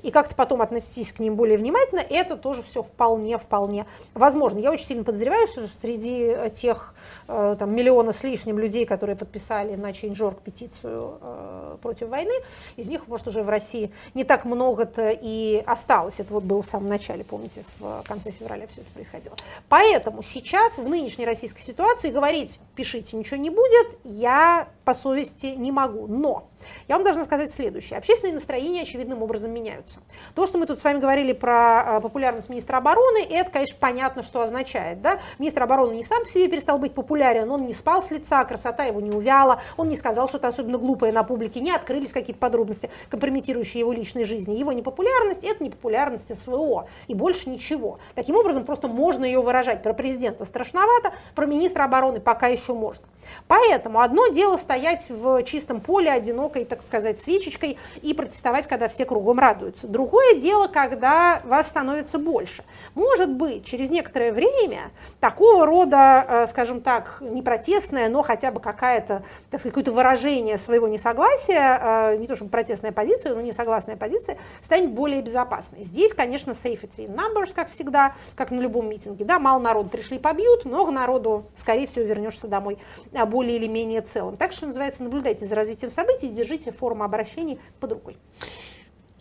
и 0.01 0.11
как-то 0.11 0.35
потом 0.35 0.61
относитесь 0.61 1.11
к 1.11 1.19
ним 1.19 1.35
более 1.35 1.57
внимательно, 1.57 1.99
это 1.99 2.37
тоже 2.37 2.63
все 2.63 2.83
вполне-вполне 2.83 3.85
возможно. 4.13 4.59
Я 4.59 4.71
очень 4.71 4.85
сильно 4.85 5.03
подозреваю, 5.03 5.47
что 5.47 5.67
среди 5.81 6.25
э, 6.25 6.49
тех 6.49 6.93
э, 7.27 7.55
там, 7.57 7.75
миллиона 7.75 8.11
с 8.11 8.23
лишним 8.23 8.59
людей, 8.59 8.85
которые 8.85 9.15
подписали 9.15 9.75
на 9.75 9.91
Change.org 9.91 10.41
петицию 10.41 11.17
э, 11.21 11.77
против 11.81 12.09
войны, 12.09 12.33
из 12.75 12.87
них, 12.87 13.07
может, 13.07 13.27
уже 13.27 13.43
в 13.43 13.49
России 13.49 13.91
не 14.13 14.23
так 14.23 14.45
много-то 14.45 15.09
и 15.09 15.63
осталось. 15.65 16.19
Это 16.19 16.33
вот 16.33 16.43
было 16.43 16.61
в 16.61 16.69
самом 16.69 16.87
начале, 16.87 17.23
помните, 17.23 17.63
в 17.79 18.03
конце 18.07 18.31
февраля 18.31 18.67
все 18.67 18.81
это 18.81 18.91
происходило. 18.91 19.35
Поэтому 19.69 20.23
сейчас, 20.23 20.77
в 20.77 20.87
нынешней 20.87 21.25
российской 21.25 21.61
ситуации, 21.61 22.09
говорить, 22.09 22.59
пишите, 22.75 23.17
ничего 23.17 23.37
не 23.37 23.49
будет, 23.49 23.87
я 24.03 24.67
по 24.83 24.93
совести 24.93 25.47
не 25.47 25.71
могу. 25.71 26.07
Но 26.07 26.47
я 26.87 26.95
вам 26.95 27.03
должна 27.03 27.25
сказать 27.25 27.51
следующее. 27.53 27.97
Общественные 27.97 28.35
настроения 28.35 28.83
очевидным 28.83 29.21
образом 29.23 29.53
меняются. 29.75 29.99
То, 30.33 30.45
что 30.45 30.57
мы 30.57 30.65
тут 30.65 30.79
с 30.79 30.83
вами 30.83 30.99
говорили 30.99 31.33
про 31.33 31.97
а, 31.97 32.01
популярность 32.01 32.49
министра 32.49 32.77
обороны, 32.77 33.19
это, 33.29 33.51
конечно, 33.51 33.77
понятно, 33.79 34.23
что 34.23 34.41
означает. 34.41 35.01
Да? 35.01 35.19
Министр 35.39 35.63
обороны 35.63 35.93
не 35.93 36.03
сам 36.03 36.23
по 36.23 36.29
себе 36.29 36.47
перестал 36.47 36.79
быть 36.79 36.93
популярен, 36.93 37.49
он 37.49 37.65
не 37.65 37.73
спал 37.73 38.01
с 38.03 38.11
лица, 38.11 38.43
красота 38.45 38.83
его 38.83 39.01
не 39.01 39.11
увяла, 39.11 39.61
он 39.77 39.89
не 39.89 39.97
сказал 39.97 40.27
что-то 40.27 40.47
особенно 40.47 40.77
глупое 40.77 41.11
на 41.11 41.23
публике, 41.23 41.59
не 41.59 41.71
открылись 41.71 42.11
какие-то 42.11 42.39
подробности, 42.39 42.89
компрометирующие 43.09 43.79
его 43.79 43.91
личной 43.91 44.25
жизни. 44.25 44.55
Его 44.55 44.71
непопулярность– 44.71 45.43
это 45.43 45.63
непопулярность 45.63 46.37
СВО, 46.39 46.87
и 47.07 47.13
больше 47.13 47.49
ничего. 47.49 47.99
Таким 48.15 48.35
образом, 48.35 48.65
просто 48.65 48.87
можно 48.87 49.25
ее 49.25 49.41
выражать. 49.41 49.83
Про 49.83 49.93
президента 49.93 50.45
страшновато, 50.45 51.13
про 51.35 51.45
министра 51.45 51.83
обороны 51.83 52.19
пока 52.19 52.47
еще 52.47 52.73
можно. 52.73 53.05
Поэтому 53.47 54.01
одно 54.01 54.27
дело 54.27 54.57
стоять 54.57 55.05
в 55.09 55.43
чистом 55.43 55.81
поле 55.81 56.11
одинокой, 56.11 56.65
так 56.65 56.81
сказать, 56.81 57.19
свечечкой 57.19 57.77
и 58.01 58.13
протестовать, 58.13 58.67
когда 58.67 58.87
все 58.87 59.05
кругом 59.05 59.39
радуются. 59.39 59.64
Другое 59.83 60.35
дело, 60.39 60.67
когда 60.67 61.41
вас 61.45 61.67
становится 61.67 62.19
больше. 62.19 62.63
Может 62.93 63.29
быть, 63.29 63.65
через 63.65 63.89
некоторое 63.89 64.31
время 64.31 64.91
такого 65.19 65.65
рода, 65.65 66.25
э, 66.27 66.47
скажем 66.47 66.81
так, 66.81 67.17
не 67.21 67.41
протестное, 67.41 68.09
но 68.09 68.21
хотя 68.21 68.51
бы 68.51 68.59
какая-то, 68.59 69.23
так 69.49 69.59
сказать, 69.59 69.73
какое-то 69.73 69.91
выражение 69.91 70.57
своего 70.57 70.87
несогласия, 70.87 72.13
э, 72.13 72.17
не 72.17 72.27
то 72.27 72.35
чтобы 72.35 72.51
протестная 72.51 72.91
позиция, 72.91 73.33
но 73.33 73.41
несогласная 73.41 73.95
позиция, 73.95 74.37
станет 74.61 74.91
более 74.91 75.21
безопасной. 75.21 75.83
Здесь, 75.83 76.13
конечно, 76.13 76.51
safety 76.51 77.07
in 77.07 77.15
numbers, 77.15 77.53
как 77.53 77.71
всегда, 77.71 78.15
как 78.35 78.51
на 78.51 78.59
любом 78.59 78.89
митинге. 78.89 79.25
Да, 79.25 79.39
мало 79.39 79.59
народу 79.59 79.89
пришли, 79.89 80.19
побьют, 80.19 80.65
много 80.65 80.91
народу, 80.91 81.45
скорее 81.55 81.87
всего, 81.87 82.05
вернешься 82.05 82.47
домой 82.47 82.77
а, 83.13 83.25
более 83.25 83.57
или 83.57 83.67
менее 83.67 84.01
целым. 84.01 84.37
Так 84.37 84.51
что, 84.51 84.67
называется, 84.67 85.03
наблюдайте 85.03 85.45
за 85.45 85.55
развитием 85.55 85.91
событий 85.91 86.27
и 86.27 86.31
держите 86.31 86.71
форму 86.71 87.03
обращений 87.03 87.59
под 87.79 87.93
рукой. 87.93 88.17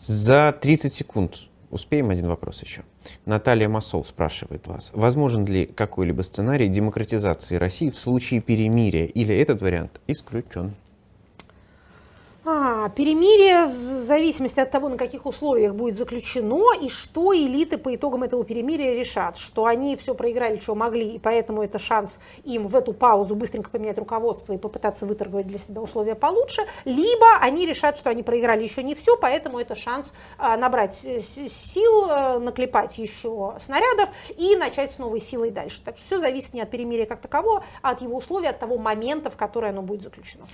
За 0.06 0.52
30 0.52 0.92
секунд 0.92 1.38
успеем 1.70 2.10
один 2.10 2.26
вопрос 2.26 2.60
еще. 2.62 2.82
Наталья 3.24 3.70
Масол 3.70 4.04
спрашивает 4.04 4.66
вас, 4.66 4.90
возможен 4.92 5.46
ли 5.46 5.64
какой-либо 5.64 6.20
сценарий 6.20 6.68
демократизации 6.68 7.56
России 7.56 7.88
в 7.88 7.98
случае 7.98 8.42
перемирия, 8.42 9.06
или 9.06 9.34
этот 9.34 9.62
вариант 9.62 10.02
исключен? 10.06 10.74
А, 12.46 12.90
перемирие 12.90 13.64
в 13.66 14.02
зависимости 14.02 14.60
от 14.60 14.70
того, 14.70 14.90
на 14.90 14.98
каких 14.98 15.24
условиях 15.24 15.74
будет 15.74 15.96
заключено, 15.96 16.74
и 16.78 16.90
что 16.90 17.34
элиты 17.34 17.78
по 17.78 17.94
итогам 17.94 18.22
этого 18.22 18.44
перемирия 18.44 18.94
решат, 18.94 19.38
что 19.38 19.64
они 19.64 19.96
все 19.96 20.14
проиграли, 20.14 20.58
что 20.58 20.74
могли, 20.74 21.08
и 21.08 21.18
поэтому 21.18 21.62
это 21.62 21.78
шанс 21.78 22.18
им 22.44 22.68
в 22.68 22.76
эту 22.76 22.92
паузу 22.92 23.34
быстренько 23.34 23.70
поменять 23.70 23.96
руководство 23.96 24.52
и 24.52 24.58
попытаться 24.58 25.06
выторговать 25.06 25.46
для 25.46 25.56
себя 25.56 25.80
условия 25.80 26.14
получше, 26.14 26.66
либо 26.84 27.38
они 27.40 27.64
решат, 27.64 27.96
что 27.96 28.10
они 28.10 28.22
проиграли 28.22 28.62
еще 28.62 28.82
не 28.82 28.94
все, 28.94 29.16
поэтому 29.16 29.58
это 29.58 29.74
шанс 29.74 30.12
а, 30.36 30.58
набрать 30.58 31.00
э, 31.04 31.22
сил, 31.22 32.10
э, 32.10 32.38
наклепать 32.40 32.98
еще 32.98 33.56
снарядов 33.64 34.10
и 34.36 34.54
начать 34.54 34.92
с 34.92 34.98
новой 34.98 35.20
силой 35.20 35.50
дальше. 35.50 35.80
Так 35.82 35.96
что 35.96 36.04
все 36.04 36.18
зависит 36.18 36.52
не 36.52 36.60
от 36.60 36.70
перемирия 36.70 37.06
как 37.06 37.22
такового, 37.22 37.64
а 37.80 37.92
от 37.92 38.02
его 38.02 38.18
условий, 38.18 38.48
от 38.48 38.58
того 38.58 38.76
момента, 38.76 39.30
в 39.30 39.36
который 39.36 39.70
оно 39.70 39.80
будет 39.80 40.02
заключено. 40.02 40.46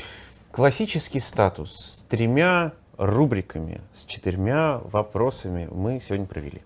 Классический 0.53 1.21
статус 1.21 1.73
с 1.73 2.03
тремя 2.05 2.73
рубриками, 2.99 3.81
с 3.95 4.05
четырьмя 4.05 4.81
вопросами 4.83 5.69
мы 5.71 6.01
сегодня 6.01 6.27
провели. 6.27 6.63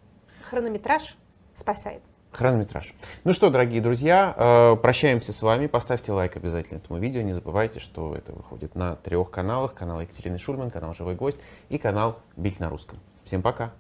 Хронометраж 0.48 1.16
спасает. 1.54 2.00
Хронометраж. 2.32 2.94
Ну 3.24 3.34
что, 3.34 3.50
дорогие 3.50 3.82
друзья, 3.82 4.34
э, 4.36 4.76
прощаемся 4.80 5.34
с 5.34 5.42
вами. 5.42 5.66
Поставьте 5.66 6.12
лайк 6.12 6.34
обязательно 6.34 6.78
этому 6.78 6.98
видео. 6.98 7.20
Не 7.20 7.32
забывайте, 7.32 7.78
что 7.78 8.16
это 8.16 8.32
выходит 8.32 8.74
на 8.74 8.96
трех 8.96 9.30
каналах. 9.30 9.74
Канал 9.74 10.00
Екатерины 10.00 10.38
Шульман, 10.38 10.70
канал 10.70 10.94
Живой 10.94 11.14
Гость 11.14 11.38
и 11.68 11.76
канал 11.76 12.18
Бильд 12.38 12.60
на 12.60 12.70
русском. 12.70 12.98
Всем 13.22 13.42
пока. 13.42 13.72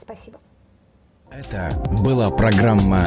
Спасибо. 0.00 0.40
Это 1.30 1.70
была 2.02 2.30
программа 2.30 3.04